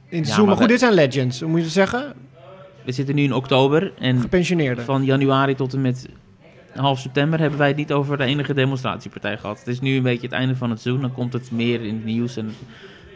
in 0.09 0.17
het 0.17 0.25
seizoen. 0.25 0.45
maar 0.45 0.55
goed, 0.55 0.63
we- 0.65 0.71
dit 0.71 0.79
zijn 0.79 0.93
legends. 0.93 1.39
Hoe 1.39 1.49
moet 1.49 1.57
je 1.59 1.63
het 1.65 1.73
zeggen? 1.73 2.13
We 2.85 2.91
zitten 2.91 3.15
nu 3.15 3.23
in 3.23 3.33
oktober 3.33 3.93
en 3.99 4.29
van 4.83 5.03
januari 5.05 5.55
tot 5.55 5.73
en 5.73 5.81
met 5.81 6.09
half 6.75 6.99
september 6.99 7.39
hebben 7.39 7.59
wij 7.59 7.67
het 7.67 7.77
niet 7.77 7.91
over 7.91 8.17
de 8.17 8.23
enige 8.23 8.53
demonstratiepartij 8.53 9.37
gehad. 9.37 9.59
Het 9.59 9.67
is 9.67 9.79
nu 9.79 9.95
een 9.95 10.03
beetje 10.03 10.27
het 10.27 10.35
einde 10.35 10.55
van 10.55 10.69
het 10.69 10.79
seizoen, 10.81 11.01
dan 11.03 11.13
komt 11.13 11.33
het 11.33 11.51
meer 11.51 11.81
in 11.81 11.95
het 11.95 12.05
nieuws 12.05 12.37
en 12.37 12.53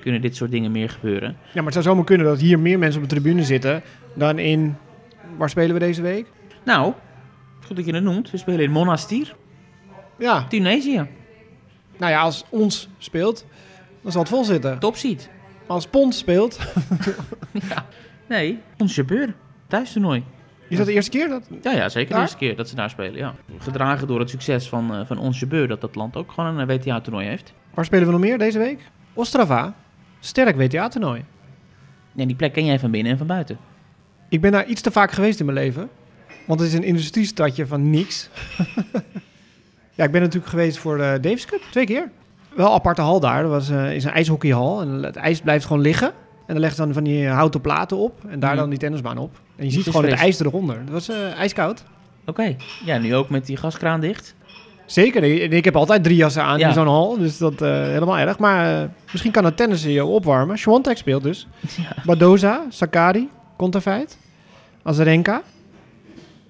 kunnen 0.01 0.21
dit 0.21 0.35
soort 0.35 0.51
dingen 0.51 0.71
meer 0.71 0.89
gebeuren. 0.89 1.29
Ja, 1.29 1.35
maar 1.53 1.63
het 1.63 1.73
zou 1.73 1.85
zomaar 1.85 2.03
kunnen 2.03 2.25
dat 2.27 2.39
hier 2.39 2.59
meer 2.59 2.79
mensen 2.79 3.01
op 3.03 3.09
de 3.09 3.15
tribune 3.15 3.43
zitten 3.43 3.81
dan 4.13 4.39
in... 4.39 4.75
Waar 5.37 5.49
spelen 5.49 5.73
we 5.73 5.79
deze 5.79 6.01
week? 6.01 6.25
Nou, 6.65 6.93
goed 7.65 7.75
dat 7.75 7.85
je 7.85 7.93
het 7.93 8.03
noemt, 8.03 8.31
we 8.31 8.37
spelen 8.37 8.59
in 8.59 8.71
Monastir, 8.71 9.35
Ja, 10.19 10.45
Tunesië, 10.47 11.07
nou 11.97 12.11
ja, 12.11 12.21
als 12.21 12.43
ons 12.49 12.89
speelt, 12.97 13.45
dan 14.01 14.11
zal 14.11 14.21
het 14.21 14.29
vol 14.29 14.43
zitten. 14.43 14.79
topseed. 14.79 15.29
Als 15.67 15.87
Pont 15.87 16.15
speelt, 16.15 16.59
ja. 17.69 17.85
Nee, 18.27 18.59
ons 18.77 18.95
Jabeur, 18.95 19.33
thuistoernooi. 19.67 20.23
is 20.69 20.77
dat 20.77 20.85
de 20.85 20.93
eerste 20.93 21.11
keer? 21.11 21.29
Dat... 21.29 21.47
Ja, 21.61 21.71
ja, 21.71 21.89
zeker 21.89 22.09
Daar? 22.09 22.17
de 22.17 22.23
eerste 22.23 22.37
keer 22.37 22.55
dat 22.55 22.69
ze 22.69 22.75
daar 22.75 22.89
spelen, 22.89 23.15
ja. 23.17 23.35
Gedragen 23.57 24.07
door 24.07 24.19
het 24.19 24.29
succes 24.29 24.69
van, 24.69 24.93
eh, 24.95 25.05
van 25.05 25.17
ons 25.17 25.39
Jabeur, 25.39 25.67
dat 25.67 25.81
dat 25.81 25.95
land 25.95 26.15
ook 26.15 26.31
gewoon 26.31 26.57
een 26.57 26.67
WTA-toernooi 26.67 27.27
heeft. 27.27 27.53
Waar 27.73 27.85
spelen 27.85 28.05
we 28.05 28.11
nog 28.11 28.21
meer 28.21 28.37
deze 28.37 28.57
week? 28.57 28.79
Ostrava. 29.13 29.73
Sterk 30.19 30.55
WTA-toernooi. 30.55 31.25
En 32.15 32.27
die 32.27 32.35
plek 32.35 32.53
ken 32.53 32.65
jij 32.65 32.79
van 32.79 32.91
binnen 32.91 33.11
en 33.11 33.17
van 33.17 33.27
buiten. 33.27 33.57
Ik 34.29 34.41
ben 34.41 34.51
daar 34.51 34.65
iets 34.65 34.81
te 34.81 34.91
vaak 34.91 35.11
geweest 35.11 35.39
in 35.39 35.45
mijn 35.45 35.57
leven. 35.57 35.89
Want 36.45 36.59
het 36.59 36.69
is 36.69 36.75
een 36.75 36.83
industriestadje 36.83 37.67
van 37.67 37.89
niks. 37.89 38.29
ja, 39.95 40.03
ik 40.03 40.11
ben 40.11 40.21
natuurlijk 40.21 40.47
geweest 40.49 40.77
voor 40.77 40.97
de 40.97 41.17
Davis 41.21 41.45
Cup. 41.45 41.61
Twee 41.71 41.85
keer. 41.85 42.09
Wel 42.55 42.65
een 42.67 42.73
aparte 42.73 43.01
hal 43.01 43.19
daar. 43.19 43.41
Dat 43.41 43.51
was, 43.51 43.69
eh, 43.69 43.95
is 43.95 44.03
een 44.03 44.11
ijshockeyhal. 44.11 44.81
En 44.81 44.89
het 45.03 45.15
ijs 45.15 45.39
blijft 45.41 45.65
gewoon 45.65 45.81
liggen. 45.81 46.07
En 46.47 46.53
dan 46.53 46.59
leggen 46.59 46.75
ze 46.77 46.83
dan 46.85 46.93
van 46.93 47.03
die 47.03 47.27
houten 47.27 47.61
platen 47.61 47.97
op. 47.97 48.19
En 48.29 48.39
daar 48.39 48.49
Mhm. 48.51 48.59
dan 48.59 48.69
die 48.69 48.79
tennisbaan 48.79 49.17
op. 49.17 49.39
En 49.55 49.65
je 49.65 49.71
ziet 49.71 49.83
gewoon 49.85 50.05
het 50.05 50.13
ijs 50.19 50.39
eronder. 50.39 50.77
Dat 50.85 50.93
was 50.93 51.09
eh, 51.09 51.31
ijskoud. 51.37 51.83
Oké, 52.25 52.55
ja, 52.85 52.97
nu 52.97 53.15
ook 53.15 53.29
met 53.29 53.45
die 53.45 53.57
gaskraan 53.57 53.99
dicht. 53.99 54.35
Zeker. 54.85 55.23
Ik, 55.23 55.51
ik 55.51 55.65
heb 55.65 55.75
altijd 55.75 56.03
drie 56.03 56.15
jassen 56.15 56.43
aan 56.43 56.57
Ja. 56.59 56.67
in 56.67 56.73
zo'n 56.73 56.87
hal. 56.87 57.17
Dus 57.17 57.37
dat 57.37 57.61
eh 57.61 57.69
helemaal 57.71 58.17
erg. 58.17 58.39
Maar 58.39 58.81
eh, 58.81 58.87
misschien 59.11 59.31
kan 59.31 59.45
het 59.45 59.57
tennis 59.57 59.83
je 59.83 60.05
opwarmen. 60.05 60.57
Swantek 60.57 60.97
speelt 60.97 61.23
dus. 61.23 61.47
Badoza, 62.05 62.61
Sakari, 62.69 63.29
Kontaveit, 63.57 64.17
Azarenka. 64.83 65.41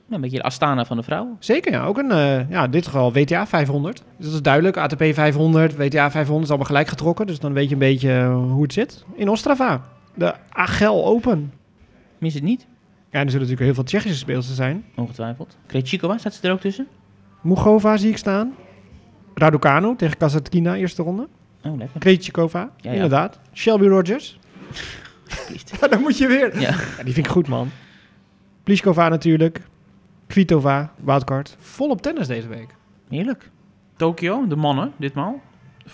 Een 0.09 0.21
beetje 0.21 0.37
de 0.37 0.43
Astana 0.43 0.85
van 0.85 0.97
de 0.97 1.03
vrouw. 1.03 1.35
Zeker, 1.39 1.71
ja. 1.71 1.85
Ook 1.85 1.97
een, 1.97 2.11
eh, 2.11 2.49
ja, 2.49 2.63
in 2.63 2.71
dit 2.71 2.85
geval 2.85 3.13
WTA 3.13 3.47
500. 3.47 4.03
Dus 4.17 4.25
dat 4.25 4.35
is 4.35 4.41
duidelijk. 4.41 4.77
ATP 4.77 5.03
500, 5.13 5.75
WTA 5.75 6.11
500 6.11 6.43
is 6.43 6.49
allemaal 6.49 6.67
gelijk 6.67 6.87
getrokken. 6.87 7.27
Dus 7.27 7.39
dan 7.39 7.53
weet 7.53 7.67
je 7.67 7.73
een 7.73 7.79
beetje 7.79 8.11
eh, 8.11 8.35
hoe 8.35 8.61
het 8.61 8.73
zit. 8.73 9.05
In 9.15 9.29
Ostrava, 9.29 9.81
de 10.13 10.33
Agel 10.49 11.05
Open. 11.05 11.53
Mis 12.17 12.33
het 12.33 12.43
niet, 12.43 12.61
Ja, 12.61 13.19
en 13.19 13.25
er 13.25 13.31
zullen 13.31 13.47
natuurlijk 13.47 13.59
heel 13.59 13.73
veel 13.73 13.83
Tsjechische 13.83 14.17
speelsters 14.17 14.57
zijn. 14.57 14.85
ongetwijfeld. 14.95 15.57
Krejcikova, 15.67 16.17
staat 16.17 16.33
ze 16.33 16.47
er 16.47 16.53
ook 16.53 16.59
tussen? 16.59 16.87
Mugova 17.41 17.97
zie 17.97 18.09
ik 18.09 18.17
staan. 18.17 18.53
Raducanu 19.33 19.95
tegen 19.95 20.17
Kasatkina, 20.17 20.75
eerste 20.75 21.03
ronde. 21.03 21.27
Oh, 21.63 21.77
lekker. 21.77 21.99
Krejcikova, 21.99 22.69
ja. 22.77 22.91
inderdaad. 22.91 23.39
Shelby 23.53 23.85
Rogers. 23.87 24.39
Ja, 25.81 25.87
dan 25.87 26.01
moet 26.01 26.17
je 26.17 26.27
weer. 26.27 26.59
Ja. 26.59 26.69
Ja, 26.97 27.03
die 27.03 27.13
vind 27.13 27.25
ik 27.25 27.31
goed, 27.31 27.47
man. 27.47 27.69
Pliskova 28.63 29.09
natuurlijk. 29.09 29.61
Kvitova, 30.27 30.91
wildcard. 31.03 31.55
Volop 31.59 32.01
tennis 32.01 32.27
deze 32.27 32.47
week. 32.47 32.75
Heerlijk. 33.09 33.49
Tokio, 33.95 34.47
de 34.47 34.55
mannen, 34.55 34.91
ditmaal. 34.97 35.41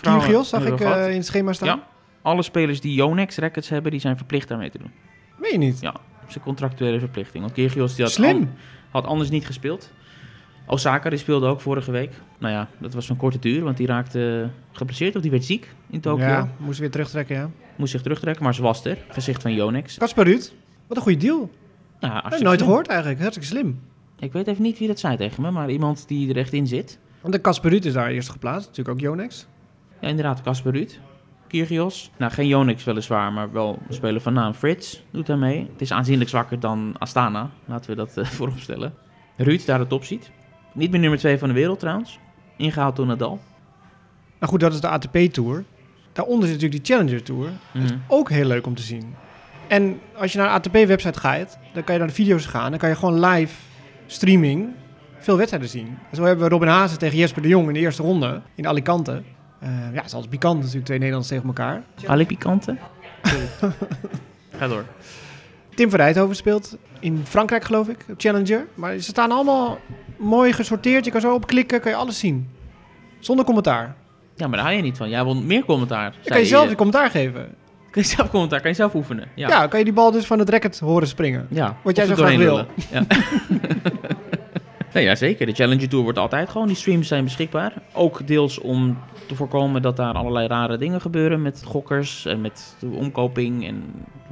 Kyrgios 0.00 0.48
zag 0.48 0.64
ik 0.66 0.80
eh, 0.80 1.08
in 1.10 1.16
het 1.16 1.26
schema 1.26 1.52
staan. 1.52 1.68
Ja. 1.68 1.86
Alle 2.22 2.42
spelers 2.42 2.80
die 2.80 2.94
Yonex 2.94 3.36
records 3.36 3.68
hebben, 3.68 3.90
die 3.90 4.00
zijn 4.00 4.16
verplicht 4.16 4.48
daarmee 4.48 4.70
te 4.70 4.78
doen. 4.78 4.90
Weet 5.38 5.52
je 5.52 5.58
niet. 5.58 5.80
Ja, 5.80 5.92
dat 5.92 6.28
is 6.28 6.34
een 6.34 6.42
contractuele 6.42 6.98
verplichting. 6.98 7.42
Want 7.42 7.54
Kyrgios 7.56 7.94
die 7.94 8.04
had, 8.04 8.14
Slim. 8.14 8.36
an- 8.36 8.50
had 8.90 9.06
anders 9.06 9.30
niet 9.30 9.46
gespeeld. 9.46 9.90
Osaka 10.66 11.10
die 11.10 11.18
speelde 11.18 11.46
ook 11.46 11.60
vorige 11.60 11.90
week. 11.90 12.12
Nou 12.38 12.52
ja, 12.52 12.68
dat 12.78 12.94
was 12.94 13.06
zo'n 13.06 13.16
korte 13.16 13.38
duur, 13.38 13.62
want 13.64 13.76
die 13.76 13.86
raakte 13.86 14.50
geblesseerd 14.72 15.16
of 15.16 15.22
die 15.22 15.30
werd 15.30 15.44
ziek 15.44 15.68
in 15.90 16.00
Tokio. 16.00 16.24
Ja, 16.26 16.48
moest 16.56 16.78
weer 16.78 16.90
terugtrekken, 16.90 17.36
ja. 17.36 17.50
Moest 17.76 17.92
zich 17.92 18.02
terugtrekken, 18.02 18.42
maar 18.44 18.54
ze 18.54 18.62
was 18.62 18.84
er. 18.84 18.98
Gezicht 19.08 19.42
van 19.42 19.54
Yonex. 19.54 19.98
Kasper 19.98 20.24
Ruud, 20.24 20.52
wat 20.86 20.96
een 20.96 21.02
goede 21.02 21.18
deal. 21.18 21.50
Ja, 22.00 22.32
nooit 22.40 22.62
gehoord 22.62 22.86
eigenlijk. 22.86 23.20
Hartstikke 23.20 23.48
slim. 23.48 23.80
Ik 24.22 24.32
weet 24.32 24.46
even 24.46 24.62
niet 24.62 24.78
wie 24.78 24.88
dat 24.88 24.98
zei 24.98 25.16
tegen 25.16 25.42
me, 25.42 25.50
maar 25.50 25.70
iemand 25.70 26.08
die 26.08 26.30
er 26.30 26.36
echt 26.36 26.52
in 26.52 26.66
zit. 26.66 26.98
Want 27.20 27.34
de 27.34 27.40
Kasper 27.40 27.70
Ruud 27.70 27.84
is 27.84 27.92
daar 27.92 28.10
eerst 28.10 28.30
geplaatst. 28.30 28.68
Natuurlijk 28.68 28.96
ook 28.96 29.02
Yonex. 29.02 29.46
Ja, 30.00 30.08
inderdaad, 30.08 30.42
Casper 30.42 30.72
Ruud. 30.72 30.98
Kyrgios. 31.48 32.10
Nou, 32.18 32.32
geen 32.32 32.46
Yonex 32.46 32.84
weliswaar, 32.84 33.32
maar 33.32 33.52
wel 33.52 33.78
een 33.88 33.94
speler 33.94 34.20
van 34.20 34.32
naam. 34.32 34.54
Frits 34.54 35.02
doet 35.10 35.26
daar 35.26 35.38
mee. 35.38 35.68
Het 35.72 35.80
is 35.80 35.92
aanzienlijk 35.92 36.30
zwakker 36.30 36.60
dan 36.60 36.94
Astana. 36.98 37.50
Laten 37.64 37.90
we 37.90 37.96
dat 37.96 38.16
eh, 38.16 38.24
voorop 38.36 38.58
stellen. 38.58 38.94
Ruud 39.36 39.66
daar 39.66 39.78
de 39.78 39.86
top 39.86 40.04
ziet. 40.04 40.30
Niet 40.74 40.90
meer 40.90 41.00
nummer 41.00 41.18
2 41.18 41.38
van 41.38 41.48
de 41.48 41.54
wereld 41.54 41.78
trouwens. 41.78 42.18
Ingehaald 42.56 42.96
door 42.96 43.06
Nadal. 43.06 43.40
Nou 44.38 44.52
goed, 44.52 44.60
dat 44.60 44.72
is 44.72 44.80
de 44.80 44.88
ATP-tour. 44.88 45.64
Daaronder 46.12 46.48
zit 46.48 46.60
natuurlijk 46.60 46.84
die 46.84 46.94
Challenger-tour. 46.94 47.50
Mhm. 47.72 47.96
Ook 48.08 48.30
heel 48.30 48.46
leuk 48.46 48.66
om 48.66 48.74
te 48.74 48.82
zien. 48.82 49.14
En 49.68 50.00
als 50.16 50.32
je 50.32 50.38
naar 50.38 50.62
de 50.62 50.68
ATP-website 50.68 51.18
gaat, 51.18 51.58
dan 51.72 51.84
kan 51.84 51.94
je 51.94 52.00
naar 52.00 52.08
de 52.08 52.14
video's 52.14 52.46
gaan. 52.46 52.70
Dan 52.70 52.78
kan 52.78 52.88
je 52.88 52.94
gewoon 52.94 53.20
live 53.20 53.54
streaming 54.12 54.68
veel 55.18 55.36
wedstrijden 55.36 55.68
zien. 55.70 55.98
En 56.10 56.16
zo 56.16 56.24
hebben 56.24 56.44
we 56.44 56.50
Robin 56.50 56.68
Hazen 56.68 56.98
tegen 56.98 57.16
Jesper 57.18 57.42
de 57.42 57.48
Jong 57.48 57.66
in 57.68 57.74
de 57.74 57.80
eerste 57.80 58.02
ronde 58.02 58.40
in 58.54 58.66
Alicante. 58.66 59.22
Eh, 59.58 59.68
ja, 59.68 59.96
het 59.96 60.04
is 60.04 60.12
altijd 60.12 60.30
pikant 60.30 60.56
natuurlijk, 60.56 60.84
twee 60.84 60.98
Nederlanders 60.98 61.32
tegen 61.32 61.48
elkaar. 61.48 61.82
Alle 62.06 62.26
pikanten. 62.26 62.78
Ga 64.58 64.68
door. 64.68 64.84
Tim 65.74 65.90
van 65.90 65.98
Rijthoven 65.98 66.36
speelt 66.36 66.76
in 67.00 67.20
Frankrijk, 67.24 67.64
geloof 67.64 67.88
ik, 67.88 68.04
op 68.10 68.14
Challenger. 68.20 68.66
Maar 68.74 68.98
ze 68.98 69.02
staan 69.02 69.30
allemaal 69.30 69.78
mooi 70.16 70.52
gesorteerd. 70.52 71.04
Je 71.04 71.10
kan 71.10 71.20
zo 71.20 71.34
opklikken, 71.34 71.80
kan 71.80 71.90
je 71.90 71.96
alles 71.96 72.18
zien. 72.18 72.48
Zonder 73.18 73.44
commentaar. 73.44 73.94
Ja, 74.34 74.46
maar 74.46 74.56
daar 74.56 74.66
hou 74.66 74.76
je 74.76 74.82
niet 74.82 74.96
van. 74.96 75.08
Jij 75.08 75.24
wil 75.24 75.34
meer 75.34 75.64
commentaar. 75.64 76.10
Dan 76.10 76.20
kan 76.24 76.38
je 76.38 76.46
zelf 76.46 76.68
je. 76.68 76.74
commentaar 76.74 77.10
geven. 77.10 77.54
Kun 77.90 78.02
je 78.02 78.08
zelf 78.08 78.30
commentaar, 78.30 78.60
kan 78.60 78.70
je 78.70 78.76
zelf 78.76 78.94
oefenen. 78.94 79.28
Ja. 79.34 79.48
Ja, 79.48 79.66
kan 79.66 79.78
je 79.78 79.84
die 79.84 79.94
bal 79.94 80.10
dus 80.10 80.26
van 80.26 80.38
het 80.38 80.48
racket 80.48 80.78
horen 80.78 81.08
springen. 81.08 81.46
Ja, 81.50 81.76
Wat 81.82 81.96
jij 81.96 82.06
zo 82.06 82.14
graag 82.14 82.28
doorheen 82.28 82.46
lullen. 82.46 82.66
Ja. 82.90 83.02
nee, 84.94 85.04
ja, 85.04 85.14
zeker. 85.14 85.46
De 85.46 85.52
Challenger 85.52 85.88
Tour 85.88 86.04
wordt 86.04 86.18
altijd 86.18 86.48
gewoon, 86.48 86.66
die 86.66 86.76
streams 86.76 87.08
zijn 87.08 87.24
beschikbaar. 87.24 87.72
Ook 87.92 88.26
deels 88.26 88.58
om 88.58 88.98
te 89.26 89.34
voorkomen 89.34 89.82
dat 89.82 89.96
daar 89.96 90.14
allerlei 90.14 90.46
rare 90.46 90.78
dingen 90.78 91.00
gebeuren 91.00 91.42
met 91.42 91.62
gokkers 91.64 92.26
en 92.26 92.40
met 92.40 92.76
omkoping 92.80 93.66
en 93.66 93.84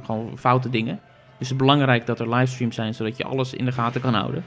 gewoon 0.03 0.37
foute 0.37 0.69
dingen. 0.69 0.99
Dus 1.41 1.49
het 1.49 1.59
is 1.59 1.65
belangrijk 1.65 2.05
dat 2.05 2.19
er 2.19 2.29
livestreams 2.29 2.75
zijn, 2.75 2.93
zodat 2.93 3.17
je 3.17 3.23
alles 3.23 3.53
in 3.53 3.65
de 3.65 3.71
gaten 3.71 4.01
kan 4.01 4.13
houden. 4.13 4.43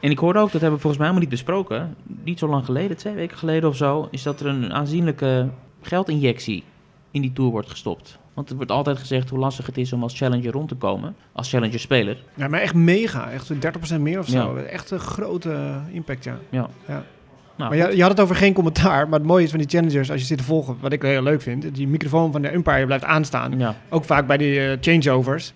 En 0.00 0.10
ik 0.10 0.18
hoorde 0.18 0.38
ook, 0.38 0.52
dat 0.52 0.60
hebben 0.60 0.78
we 0.80 0.82
volgens 0.82 1.02
mij 1.02 1.10
helemaal 1.10 1.28
niet 1.28 1.38
besproken, 1.40 1.96
niet 2.24 2.38
zo 2.38 2.48
lang 2.48 2.64
geleden, 2.64 2.96
twee 2.96 3.14
weken 3.14 3.36
geleden 3.36 3.68
of 3.68 3.76
zo, 3.76 4.08
is 4.10 4.22
dat 4.22 4.40
er 4.40 4.46
een 4.46 4.72
aanzienlijke 4.72 5.48
geldinjectie 5.82 6.64
in 7.10 7.20
die 7.20 7.32
tour 7.32 7.50
wordt 7.50 7.70
gestopt. 7.70 8.18
Want 8.40 8.52
er 8.52 8.58
wordt 8.58 8.70
altijd 8.70 8.98
gezegd 8.98 9.30
hoe 9.30 9.38
lastig 9.38 9.66
het 9.66 9.78
is 9.78 9.92
om 9.92 10.02
als 10.02 10.16
challenger 10.16 10.52
rond 10.52 10.68
te 10.68 10.74
komen, 10.74 11.14
als 11.32 11.50
challenger-speler. 11.50 12.16
Ja, 12.34 12.48
maar 12.48 12.60
echt 12.60 12.74
mega. 12.74 13.30
Echt 13.30 13.52
30% 13.52 14.00
meer 14.00 14.18
of 14.18 14.26
zo. 14.28 14.58
Ja. 14.58 14.62
Echt 14.62 14.90
een 14.90 14.98
grote 14.98 15.72
impact, 15.92 16.24
ja. 16.24 16.38
Ja. 16.50 16.68
Ja. 16.88 17.04
Nou, 17.56 17.70
maar 17.76 17.88
je, 17.88 17.96
je 17.96 18.02
had 18.02 18.10
het 18.10 18.20
over 18.20 18.36
geen 18.36 18.52
commentaar. 18.52 19.08
Maar 19.08 19.18
het 19.18 19.28
mooie 19.28 19.44
is 19.44 19.50
van 19.50 19.58
die 19.58 19.68
challengers, 19.68 20.10
als 20.10 20.20
je 20.20 20.26
zit 20.26 20.38
te 20.38 20.44
volgen, 20.44 20.76
wat 20.80 20.92
ik 20.92 21.02
heel 21.02 21.22
leuk 21.22 21.42
vind, 21.42 21.74
die 21.74 21.88
microfoon 21.88 22.32
van 22.32 22.42
de 22.42 22.54
umpire 22.54 22.86
blijft 22.86 23.04
aanstaan. 23.04 23.58
Ja, 23.58 23.74
Ook 23.88 24.04
vaak 24.04 24.26
bij 24.26 24.36
die 24.36 24.60
eh, 24.60 24.76
changeovers. 24.80 25.52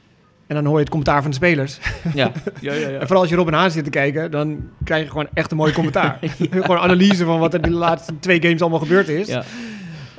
En 0.46 0.54
dan 0.54 0.64
hoor 0.64 0.74
je 0.74 0.80
het 0.80 0.88
commentaar 0.88 1.22
van 1.22 1.30
de 1.30 1.36
spelers. 1.36 1.78
ja. 2.14 2.32
ja, 2.60 2.72
ja, 2.72 2.88
ja. 2.88 2.98
En 3.00 3.06
vooral 3.06 3.20
als 3.20 3.30
je 3.30 3.36
Robin 3.36 3.54
Haan 3.54 3.70
zit 3.70 3.84
te 3.84 3.90
kijken, 3.90 4.30
dan 4.30 4.68
krijg 4.84 5.02
je 5.04 5.10
gewoon 5.10 5.28
echt 5.34 5.50
een 5.50 5.56
mooi 5.56 5.72
commentaar. 5.72 6.18
Gewoon 6.50 6.78
analyse 6.78 7.24
van 7.24 7.38
wat 7.38 7.54
er 7.54 7.62
de 7.62 7.70
laatste 7.70 8.18
twee 8.18 8.42
games 8.42 8.60
allemaal 8.60 8.78
gebeurd 8.78 9.08
is. 9.08 9.28
Ja. 9.28 9.42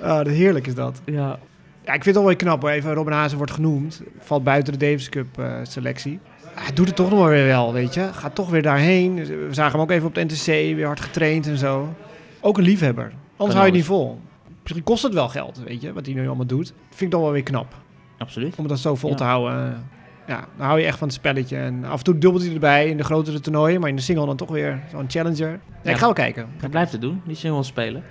Ah, 0.01 0.17
dat 0.17 0.27
heerlijk 0.27 0.67
is 0.67 0.75
dat. 0.75 1.01
ja. 1.05 1.39
Ja, 1.85 1.93
ik 1.93 2.03
vind 2.03 2.05
het 2.05 2.15
wel 2.15 2.25
weer 2.25 2.35
knap 2.35 2.61
hoor. 2.61 2.69
Even 2.71 2.93
Robin 2.93 3.13
Hazen 3.13 3.37
wordt 3.37 3.51
genoemd. 3.51 4.01
Valt 4.19 4.43
buiten 4.43 4.73
de 4.79 4.85
Davis 4.85 5.09
Cup 5.09 5.39
eh, 5.39 5.53
selectie. 5.63 6.19
Hij 6.55 6.73
doet 6.73 6.87
het 6.87 6.95
toch 6.95 7.09
nog 7.09 7.19
maar 7.19 7.29
weer 7.29 7.45
wel, 7.45 7.73
weet 7.73 7.93
je. 7.93 8.09
Gaat 8.13 8.35
toch 8.35 8.49
weer 8.49 8.61
daarheen. 8.61 9.15
Dus 9.15 9.27
We 9.27 9.47
zagen 9.51 9.71
hem 9.71 9.81
ook 9.81 9.91
even 9.91 10.07
op 10.07 10.15
de 10.15 10.23
NTC, 10.23 10.45
weer 10.45 10.85
hard 10.85 10.99
getraind 10.99 11.47
en 11.47 11.57
zo. 11.57 11.93
Ook 12.41 12.57
een 12.57 12.63
liefhebber. 12.63 13.11
Anders 13.37 13.57
hou 13.57 13.57
je 13.59 13.63
het 13.63 13.73
niet 13.73 13.85
vol. 13.85 14.19
Misschien 14.61 14.83
kost 14.83 15.03
het 15.03 15.13
wel 15.13 15.29
geld, 15.29 15.61
weet 15.65 15.81
je, 15.81 15.93
wat 15.93 16.05
hij 16.05 16.15
nu 16.15 16.27
allemaal 16.27 16.45
doet. 16.45 16.73
Vind 16.89 17.01
ik 17.01 17.09
toch 17.09 17.21
wel 17.21 17.31
weer 17.31 17.43
knap. 17.43 17.75
Absoluut. 18.17 18.55
Om 18.55 18.67
dat 18.67 18.79
zo 18.79 18.95
vol 18.95 19.09
Ja. 19.09 19.15
te 19.15 19.23
houden. 19.23 19.87
Ja, 20.27 20.47
dan 20.57 20.65
hou 20.65 20.79
je 20.79 20.85
echt 20.85 20.97
van 20.97 21.07
het 21.07 21.15
spelletje. 21.17 21.57
En 21.57 21.83
af 21.85 21.97
en 21.97 22.03
toe 22.03 22.17
dubbelt 22.17 22.43
hij 22.43 22.53
erbij 22.53 22.87
in 22.89 22.97
de 22.97 23.03
grotere 23.03 23.39
toernooien. 23.39 23.79
Maar 23.79 23.89
in 23.89 23.95
de 23.95 24.01
single 24.01 24.25
dan 24.25 24.35
toch 24.35 24.49
weer 24.49 24.79
zo'n 24.91 25.05
challenger. 25.07 25.59
Ja. 25.83 25.91
Ik 25.91 25.97
ga 25.97 26.05
wel 26.05 26.13
kijken. 26.13 26.47
Hij 26.57 26.69
blijft 26.69 26.91
het 26.91 27.01
doen, 27.01 27.21
die 27.25 27.35
single 27.35 27.63
spelen. 27.63 28.03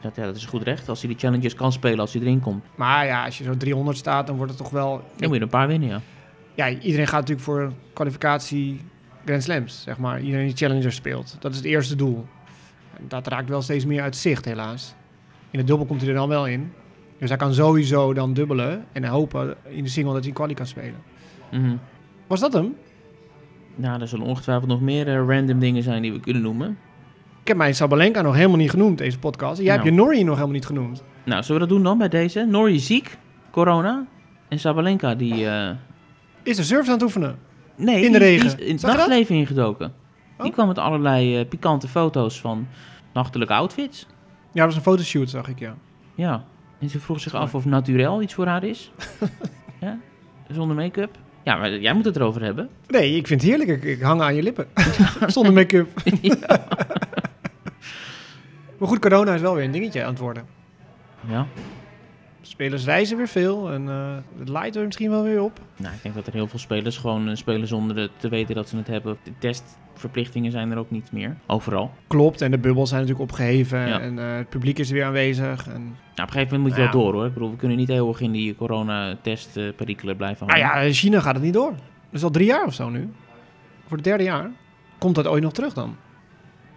Dat, 0.00 0.16
ja, 0.16 0.24
dat 0.24 0.36
is 0.36 0.46
goed 0.46 0.62
recht. 0.62 0.88
Als 0.88 1.00
hij 1.00 1.08
die 1.08 1.18
challenges 1.18 1.54
kan 1.54 1.72
spelen 1.72 1.98
als 1.98 2.12
hij 2.12 2.22
erin 2.22 2.40
komt, 2.40 2.64
Maar 2.74 3.06
ja, 3.06 3.24
als 3.24 3.38
je 3.38 3.44
zo 3.44 3.56
300 3.56 3.96
staat, 3.96 4.26
dan 4.26 4.36
wordt 4.36 4.52
het 4.52 4.60
toch 4.60 4.70
wel... 4.70 4.90
dan 4.90 5.28
moet 5.28 5.28
je 5.28 5.34
er 5.34 5.42
een 5.42 5.48
paar 5.48 5.66
winnen, 5.66 5.88
ja. 5.88 6.00
ja, 6.54 6.68
iedereen 6.68 7.06
gaat 7.06 7.20
natuurlijk 7.20 7.46
voor 7.46 7.72
kwalificatie 7.92 8.80
Grand 9.24 9.42
Slams, 9.42 9.82
zeg 9.82 9.98
maar. 9.98 10.20
Iedereen 10.20 10.46
die 10.46 10.56
Challenger 10.56 10.92
speelt. 10.92 11.36
Dat 11.40 11.50
is 11.50 11.56
het 11.56 11.66
eerste 11.66 11.96
doel. 11.96 12.26
Dat 13.00 13.26
raakt 13.26 13.48
wel 13.48 13.62
steeds 13.62 13.84
meer 13.84 14.02
uit 14.02 14.16
zicht, 14.16 14.44
helaas. 14.44 14.94
In 15.50 15.58
de 15.58 15.64
dubbel 15.64 15.86
komt 15.86 16.00
hij 16.00 16.10
er 16.10 16.16
dan 16.16 16.28
wel 16.28 16.46
in. 16.46 16.72
Dus 17.18 17.28
hij 17.28 17.38
kan 17.38 17.54
sowieso 17.54 18.14
dan 18.14 18.32
dubbelen 18.32 18.84
en 18.92 19.04
hopen 19.04 19.56
in 19.68 19.82
de 19.82 19.90
single 19.90 20.12
dat 20.12 20.24
hij 20.24 20.32
kwalie 20.32 20.54
kan 20.54 20.66
spelen. 20.66 21.02
Mhm. 21.50 21.76
Was 22.26 22.40
dat 22.40 22.52
hem? 22.52 22.74
Nou, 23.74 24.00
er 24.00 24.08
zullen 24.08 24.26
ongetwijfeld 24.26 24.68
nog 24.68 24.80
meer 24.80 25.08
eh, 25.08 25.26
random 25.26 25.58
dingen 25.58 25.82
zijn 25.82 26.02
die 26.02 26.12
we 26.12 26.20
kunnen 26.20 26.42
noemen. 26.42 26.78
Ik 27.48 27.54
heb 27.54 27.62
mijn 27.62 27.74
Sabalenka 27.76 28.22
nog 28.22 28.34
helemaal 28.34 28.56
niet 28.56 28.70
genoemd, 28.70 28.98
deze 28.98 29.18
podcast. 29.18 29.58
En 29.58 29.64
jij 29.64 29.74
Nou. 29.74 29.86
hebt 29.86 29.96
je 29.96 30.02
Norrie 30.02 30.24
nog 30.24 30.34
helemaal 30.34 30.54
niet 30.54 30.66
genoemd. 30.66 31.02
Nou, 31.24 31.42
zullen 31.42 31.60
we 31.60 31.66
dat 31.66 31.76
doen 31.76 31.84
dan 31.84 31.98
bij 31.98 32.08
deze? 32.08 32.44
Norrie 32.48 32.78
ziek, 32.78 33.18
corona. 33.50 34.06
En 34.48 34.58
Sabalenka 34.58 35.14
die... 35.14 35.46
eh, 35.48 35.70
Is 36.42 36.56
de 36.56 36.62
service 36.62 36.88
aan 36.90 36.94
het 36.94 37.02
oefenen? 37.02 37.38
nee, 37.76 38.04
In 38.04 38.12
de 38.12 38.18
die, 38.18 38.28
regen. 38.28 38.46
die 38.48 38.56
is 38.58 38.64
in 38.66 38.72
het 38.72 38.80
je 38.80 38.86
nachtleven 38.86 39.34
ingedoken. 39.34 39.92
Die 40.38 40.46
Oh. 40.46 40.52
kwam 40.52 40.66
met 40.66 40.78
allerlei 40.78 41.38
eh, 41.40 41.48
pikante 41.48 41.88
foto's 41.88 42.40
van 42.40 42.66
nachtelijke 43.12 43.52
outfits. 43.54 44.06
Ja, 44.52 44.52
dat 44.52 44.64
was 44.64 44.74
een 44.76 44.82
fotoshoot, 44.82 45.30
zag 45.30 45.48
ik, 45.48 45.58
ja. 45.58 45.74
Ja. 46.14 46.44
En 46.80 46.88
ze 46.88 47.00
vroeg 47.00 47.20
zich 47.20 47.34
af 47.34 47.54
of 47.54 47.64
naturel 47.64 48.22
iets 48.22 48.34
voor 48.34 48.46
haar 48.46 48.64
is. 48.64 48.92
ja? 49.80 49.98
Zonder 50.50 50.76
make-up. 50.76 51.16
Ja, 51.42 51.56
maar 51.56 51.78
jij 51.78 51.92
moet 51.92 52.04
het 52.04 52.16
erover 52.16 52.42
hebben. 52.42 52.68
Nee, 52.86 53.16
ik 53.16 53.26
vind 53.26 53.40
het 53.42 53.50
heerlijk. 53.50 53.70
Ik, 53.70 53.84
ik 53.84 54.00
hang 54.02 54.20
aan 54.20 54.34
je 54.34 54.42
lippen. 54.42 54.66
Zonder 55.26 55.52
make-up. 55.52 55.88
Maar 58.78 58.88
goed, 58.88 58.98
corona 58.98 59.34
is 59.34 59.40
wel 59.40 59.54
weer 59.54 59.64
een 59.64 59.70
dingetje 59.70 60.02
aan 60.04 60.10
het 60.10 60.18
worden. 60.18 60.44
Ja. 61.28 61.46
Spelers 62.42 62.84
reizen 62.84 63.16
weer 63.16 63.28
veel 63.28 63.70
en 63.72 63.88
eh, 63.88 64.14
het 64.38 64.48
laait 64.48 64.76
er 64.76 64.84
misschien 64.84 65.10
wel 65.10 65.22
weer 65.22 65.42
op. 65.42 65.60
Nou, 65.76 65.94
ik 65.94 66.02
denk 66.02 66.14
dat 66.14 66.26
er 66.26 66.32
heel 66.32 66.46
veel 66.46 66.58
spelers 66.58 66.96
gewoon 66.96 67.28
eh, 67.28 67.34
spelen 67.36 67.68
zonder 67.68 68.10
te 68.16 68.28
weten 68.28 68.54
dat 68.54 68.68
ze 68.68 68.76
het 68.76 68.86
hebben. 68.86 69.16
De 69.22 69.32
testverplichtingen 69.38 70.50
zijn 70.50 70.70
er 70.70 70.78
ook 70.78 70.90
niet 70.90 71.12
meer. 71.12 71.36
Overal. 71.46 71.90
Klopt, 72.06 72.40
en 72.40 72.50
de 72.50 72.58
bubbels 72.58 72.88
zijn 72.88 73.00
natuurlijk 73.00 73.30
opgeheven 73.30 73.78
Ja. 73.88 74.00
en 74.00 74.18
eh, 74.18 74.36
het 74.36 74.48
publiek 74.48 74.78
is 74.78 74.90
weer 74.90 75.04
aanwezig. 75.04 75.66
En... 75.68 75.80
Nou, 75.82 75.90
op 75.90 76.16
een 76.16 76.28
gegeven 76.28 76.44
moment 76.56 76.62
moet 76.62 76.74
je 76.76 76.82
Ja. 76.82 76.92
wel 76.92 77.02
door 77.02 77.12
hoor. 77.12 77.26
Ik 77.26 77.32
bedoel, 77.32 77.50
we 77.50 77.56
kunnen 77.56 77.76
niet 77.76 77.88
eeuwig 77.88 78.20
in 78.20 78.32
die 78.32 78.54
coronatestperikelen 78.56 80.16
blijven 80.16 80.46
Nou 80.46 80.60
hangen. 80.60 80.74
ja, 80.76 80.80
in 80.86 80.92
China 80.92 81.20
gaat 81.20 81.34
het 81.34 81.42
niet 81.44 81.52
door. 81.54 81.70
Dat 81.70 81.78
is 82.10 82.22
al 82.22 82.30
drie 82.30 82.46
jaar 82.46 82.64
of 82.66 82.74
zo 82.74 82.88
nu. 82.88 83.10
Voor 83.86 83.96
het 83.96 84.06
derde 84.06 84.24
jaar. 84.24 84.50
Komt 84.98 85.14
dat 85.14 85.26
ooit 85.26 85.42
nog 85.42 85.52
terug 85.52 85.72
dan? 85.74 85.96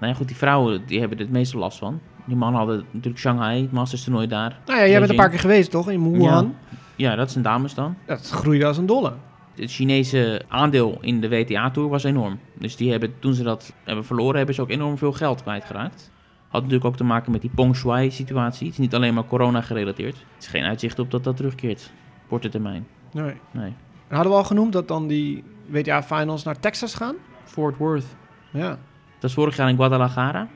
Nou 0.01 0.13
ja, 0.13 0.19
goed, 0.19 0.27
die 0.27 0.37
vrouwen 0.37 0.85
die 0.85 0.99
hebben 0.99 1.17
er 1.17 1.23
het 1.23 1.33
meeste 1.33 1.57
last 1.57 1.77
van. 1.77 1.99
Die 2.25 2.35
mannen 2.35 2.59
hadden 2.59 2.85
natuurlijk 2.91 3.21
Shanghai, 3.21 3.61
het 3.61 3.71
Masters 3.71 4.03
toernooi 4.03 4.27
daar. 4.27 4.59
Nou 4.65 4.79
ja, 4.79 4.87
jij 4.87 4.99
bent 4.99 5.09
een 5.09 5.15
paar 5.15 5.29
keer 5.29 5.39
geweest 5.39 5.71
toch, 5.71 5.89
in 5.89 6.11
Wuhan? 6.11 6.55
Ja, 6.95 7.15
dat 7.15 7.31
zijn 7.31 7.43
dames 7.43 7.73
dan. 7.73 7.95
Dat 8.05 8.29
groeide 8.29 8.65
als 8.65 8.77
een 8.77 8.85
dolle. 8.85 9.13
Het 9.55 9.71
Chinese 9.71 10.41
aandeel 10.47 10.97
in 11.01 11.21
de 11.21 11.29
WTA-tour 11.29 11.89
was 11.89 12.03
enorm. 12.03 12.39
Dus 12.59 12.75
die 12.75 12.91
hebben, 12.91 13.13
toen 13.19 13.33
ze 13.33 13.43
dat 13.43 13.73
hebben 13.83 14.05
verloren, 14.05 14.37
hebben 14.37 14.55
ze 14.55 14.61
ook 14.61 14.69
enorm 14.69 14.97
veel 14.97 15.11
geld 15.11 15.41
kwijtgeraakt. 15.41 16.11
Had 16.47 16.61
natuurlijk 16.61 16.89
ook 16.89 16.97
te 16.97 17.03
maken 17.03 17.31
met 17.31 17.41
die 17.41 17.51
Peng 17.55 17.75
Shuai-situatie. 17.75 18.65
Het 18.65 18.73
is 18.73 18.81
niet 18.81 18.95
alleen 18.95 19.13
maar 19.13 19.25
corona 19.25 19.61
gerelateerd. 19.61 20.15
Het 20.15 20.43
is 20.43 20.47
geen 20.47 20.63
uitzicht 20.63 20.99
op 20.99 21.11
dat 21.11 21.23
dat 21.23 21.37
terugkeert. 21.37 21.91
Korte 22.27 22.49
termijn. 22.49 22.87
Nee. 23.11 23.33
Nee. 23.51 23.73
En 24.07 24.15
hadden 24.15 24.31
we 24.31 24.37
al 24.37 24.43
genoemd 24.43 24.73
dat 24.73 24.87
dan 24.87 25.07
die 25.07 25.43
WTA-finals 25.67 26.43
naar 26.43 26.59
Texas 26.59 26.93
gaan? 26.93 27.15
Fort 27.43 27.77
Worth. 27.77 28.05
Ja. 28.51 28.77
Dat 29.21 29.29
was 29.29 29.33
vorig 29.43 29.55
jaar 29.55 29.69
in 29.69 29.75
Guadalajara. 29.75 30.47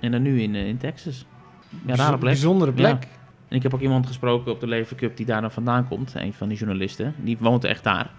En 0.00 0.10
dan 0.10 0.22
nu 0.22 0.42
in, 0.42 0.54
eh, 0.54 0.68
in 0.68 0.76
Texas. 0.76 1.26
Ja, 1.86 1.94
rare 1.94 2.18
plek. 2.18 2.32
Bijzondere 2.32 2.72
plek. 2.72 3.02
Ja. 3.02 3.08
En 3.48 3.56
ik 3.56 3.62
heb 3.62 3.74
ook 3.74 3.80
iemand 3.80 4.06
gesproken 4.06 4.52
op 4.52 4.60
de 4.60 4.66
Lever 4.66 4.96
Cup 4.96 5.16
die 5.16 5.26
daar 5.26 5.40
dan 5.40 5.50
vandaan 5.50 5.88
komt. 5.88 6.12
Een 6.14 6.32
van 6.32 6.48
die 6.48 6.58
journalisten. 6.58 7.14
Die 7.16 7.36
woont 7.40 7.64
echt 7.64 7.84
daar. 7.84 8.10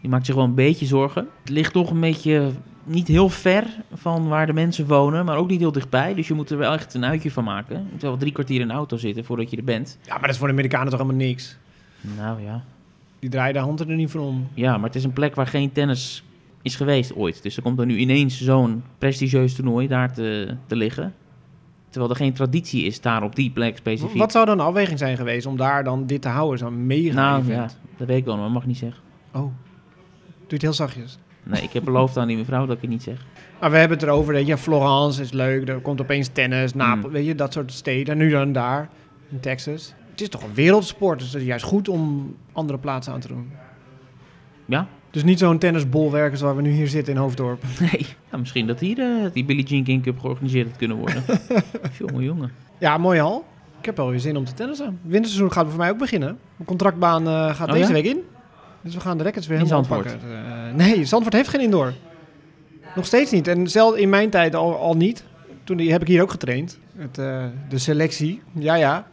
Die 0.00 0.10
maakt 0.10 0.26
zich 0.26 0.34
wel 0.34 0.44
een 0.44 0.54
beetje 0.54 0.86
zorgen. 0.86 1.28
Het 1.40 1.50
ligt 1.50 1.72
toch 1.72 1.90
een 1.90 2.00
beetje 2.00 2.50
niet 2.84 3.08
heel 3.08 3.28
ver 3.28 3.64
van 3.94 4.28
waar 4.28 4.46
de 4.46 4.52
mensen 4.52 4.86
wonen, 4.86 5.24
maar 5.24 5.36
ook 5.36 5.48
niet 5.48 5.60
heel 5.60 5.72
dichtbij. 5.72 6.14
Dus 6.14 6.28
je 6.28 6.34
moet 6.34 6.50
er 6.50 6.58
wel 6.58 6.72
echt 6.72 6.94
een 6.94 7.04
uitje 7.04 7.30
van 7.30 7.44
maken. 7.44 7.76
Je 7.76 7.88
moet 7.90 8.02
wel 8.02 8.16
drie 8.16 8.32
kwartier 8.32 8.60
in 8.60 8.68
de 8.68 8.74
auto 8.74 8.96
zitten 8.96 9.24
voordat 9.24 9.50
je 9.50 9.56
er 9.56 9.64
bent. 9.64 9.98
Ja, 10.02 10.12
maar 10.12 10.20
dat 10.20 10.30
is 10.30 10.36
voor 10.36 10.46
de 10.46 10.52
Amerikanen 10.52 10.90
toch 10.90 11.00
helemaal 11.00 11.26
niks. 11.26 11.56
Nou 12.16 12.42
ja. 12.42 12.64
Die 13.18 13.30
draaien 13.30 13.54
de 13.54 13.60
hand 13.60 13.80
er 13.80 13.86
niet 13.86 14.10
voor 14.10 14.20
om. 14.20 14.48
Ja, 14.54 14.76
maar 14.76 14.86
het 14.86 14.94
is 14.94 15.04
een 15.04 15.12
plek 15.12 15.34
waar 15.34 15.46
geen 15.46 15.72
tennis 15.72 16.24
is 16.62 16.74
geweest 16.76 17.14
ooit. 17.16 17.42
Dus 17.42 17.56
er 17.56 17.62
komt 17.62 17.78
er 17.78 17.86
nu 17.86 17.96
ineens 17.96 18.40
zo'n 18.44 18.82
prestigieus 18.98 19.54
toernooi 19.54 19.88
daar 19.88 20.12
te, 20.12 20.56
te 20.66 20.76
liggen. 20.76 21.14
Terwijl 21.88 22.12
er 22.12 22.18
geen 22.18 22.32
traditie 22.32 22.84
is 22.84 23.00
daar 23.00 23.22
op 23.22 23.36
die 23.36 23.50
plek 23.50 23.76
specifiek. 23.76 24.18
Wat 24.18 24.32
zou 24.32 24.46
dan 24.46 24.56
de 24.56 24.62
afweging 24.62 24.98
zijn 24.98 25.16
geweest 25.16 25.46
om 25.46 25.56
daar 25.56 25.84
dan 25.84 26.06
dit 26.06 26.22
te 26.22 26.28
houden? 26.28 26.58
Zo'n 26.58 26.86
mega 26.86 27.14
Nou 27.14 27.40
event? 27.42 27.70
ja, 27.72 27.88
dat 27.96 28.06
weet 28.06 28.16
ik 28.18 28.24
wel, 28.24 28.36
maar 28.36 28.50
mag 28.50 28.66
niet 28.66 28.76
zeggen. 28.78 29.02
Oh. 29.32 29.40
Doe 29.42 29.50
het 30.46 30.62
heel 30.62 30.72
zachtjes. 30.72 31.18
Nee, 31.42 31.62
ik 31.62 31.72
heb 31.72 31.84
beloofd 31.84 32.16
aan 32.16 32.26
die 32.28 32.36
mevrouw 32.36 32.66
dat 32.66 32.74
ik 32.76 32.80
het 32.82 32.90
niet 32.90 33.02
zeg. 33.02 33.24
Maar 33.60 33.70
we 33.70 33.76
hebben 33.76 33.98
het 33.98 34.06
erover, 34.06 34.32
weet 34.34 34.46
je, 34.46 34.56
Florence 34.56 35.22
is 35.22 35.30
leuk, 35.32 35.68
er 35.68 35.80
komt 35.80 36.00
opeens 36.00 36.28
tennis, 36.28 36.74
Napels, 36.74 37.06
Mm. 37.06 37.12
weet 37.12 37.26
je, 37.26 37.34
dat 37.34 37.52
soort 37.52 37.72
steden. 37.72 38.12
En 38.12 38.18
nu 38.18 38.30
dan 38.30 38.52
daar, 38.52 38.88
in 39.30 39.40
Texas. 39.40 39.94
Het 40.10 40.20
is 40.20 40.28
toch 40.28 40.42
een 40.42 40.54
wereldsport, 40.54 41.18
dus 41.18 41.32
het 41.32 41.40
is 41.42 41.46
juist 41.48 41.64
goed 41.64 41.88
om 41.88 42.34
andere 42.52 42.78
plaatsen 42.78 43.12
aan 43.12 43.20
te 43.20 43.28
doen. 43.28 43.50
Ja? 44.64 44.86
Dus 45.12 45.24
niet 45.24 45.38
zo'n 45.38 45.58
tennisbolwerk 45.58 46.30
als 46.32 46.40
waar 46.40 46.56
we 46.56 46.62
nu 46.62 46.70
hier 46.70 46.88
zitten 46.88 47.14
in 47.14 47.18
Hoofddorp. 47.20 47.62
Nee. 47.80 48.06
Ja, 48.30 48.36
misschien 48.38 48.66
dat 48.66 48.80
hier 48.80 48.98
eh, 48.98 49.32
die 49.32 49.44
Billie 49.44 49.64
Jean 49.64 49.84
King 49.84 50.02
Cup 50.02 50.18
georganiseerd 50.18 50.66
had 50.68 50.76
kunnen 50.76 50.96
worden. 50.96 51.22
jongen, 51.98 52.22
jongen. 52.24 52.52
Ja, 52.78 52.98
mooi 52.98 53.20
hal. 53.20 53.44
Ik 53.78 53.84
heb 53.84 53.96
wel 53.96 54.10
weer 54.10 54.20
zin 54.20 54.36
om 54.36 54.44
te 54.44 54.54
tennissen. 54.54 54.98
Winterseizoen 55.02 55.52
gaat 55.52 55.66
voor 55.68 55.78
mij 55.78 55.90
ook 55.90 55.98
beginnen. 55.98 56.28
Mijn 56.56 56.68
contractbaan 56.68 57.26
eh, 57.26 57.54
gaat 57.54 57.68
Oh, 57.68 57.74
deze 57.74 57.86
ja? 57.86 57.92
week 57.92 58.04
in. 58.04 58.18
Dus 58.80 58.94
we 58.94 59.00
gaan 59.00 59.18
de 59.18 59.24
rackets 59.24 59.46
weer 59.46 59.58
In 59.58 59.62
helemaal 59.64 59.84
Zandvoort? 59.84 60.14
oppakken. 60.14 60.68
Eh, 60.68 60.74
nee, 60.74 61.04
Zandvoort 61.04 61.34
heeft 61.34 61.48
geen 61.48 61.60
indoor. 61.60 61.92
Nog 62.94 63.06
steeds 63.06 63.30
niet. 63.30 63.48
En 63.48 63.68
zelfs 63.70 63.96
in 63.98 64.08
mijn 64.08 64.30
tijd 64.30 64.54
al, 64.54 64.76
al 64.76 64.94
niet. 64.96 65.24
Toen 65.64 65.76
die, 65.76 65.92
heb 65.92 66.00
ik 66.00 66.08
hier 66.08 66.22
ook 66.22 66.30
getraind. 66.30 66.78
Het, 66.96 67.14
de 67.68 67.78
selectie. 67.78 68.42
Ja, 68.52 68.74
ja. 68.74 69.06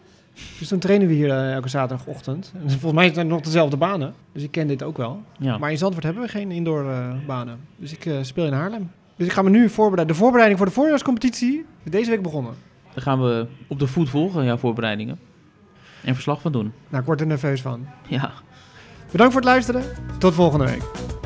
Dus 0.60 0.68
toen 0.68 0.80
trainen 0.80 1.08
we 1.08 1.14
hier 1.14 1.30
eh, 1.30 1.54
elke 1.54 1.70
zaterdagochtend. 1.70 2.52
En 2.56 2.70
volgens 2.80 2.94
mij 2.94 3.14
zijn 3.14 3.18
het 3.18 3.36
nog 3.36 3.42
dezelfde 3.42 3.78
banen. 3.78 4.14
Dus 4.32 4.44
ik 4.44 4.52
ken 4.52 4.68
dit 4.68 4.84
ook 4.84 4.98
wel. 4.98 5.24
Ja. 5.40 5.58
Maar 5.58 5.72
in 5.72 5.78
Zandvoort 5.78 6.06
hebben 6.06 6.24
we 6.24 6.30
geen 6.30 6.52
indoor 6.52 6.90
eh, 6.90 7.10
banen. 7.28 7.60
Dus 7.76 7.92
ik 7.92 8.06
eh, 8.06 8.16
speel 8.22 8.46
in 8.46 8.54
Haarlem. 8.54 8.92
Dus 9.16 9.28
ik 9.28 9.34
ga 9.34 9.42
me 9.42 9.50
nu 9.50 9.70
voorbereiden. 9.70 10.16
De 10.16 10.22
voorbereiding 10.22 10.60
voor 10.60 10.68
de 10.68 10.74
voorjaarscompetitie 10.74 11.66
is 11.84 11.92
deze 11.92 12.10
week 12.10 12.22
begonnen. 12.22 12.54
Dan 12.94 13.04
gaan 13.04 13.22
we 13.22 13.48
op 13.68 13.80
de 13.80 13.88
voet 13.88 14.10
volgen, 14.10 14.46
jouw 14.46 14.58
voorbereidingen. 14.58 15.20
En 16.04 16.14
verslag 16.14 16.42
van 16.42 16.52
doen. 16.52 16.74
Nou, 16.88 17.00
ik 17.00 17.06
word 17.06 17.22
er 17.22 17.28
nerveus 17.28 17.62
van. 17.62 17.88
Ja. 18.08 18.32
Bedankt 19.12 19.34
voor 19.34 19.42
het 19.42 19.52
luisteren. 19.52 19.84
Tot 20.18 20.34
volgende 20.34 20.66
week. 20.66 21.19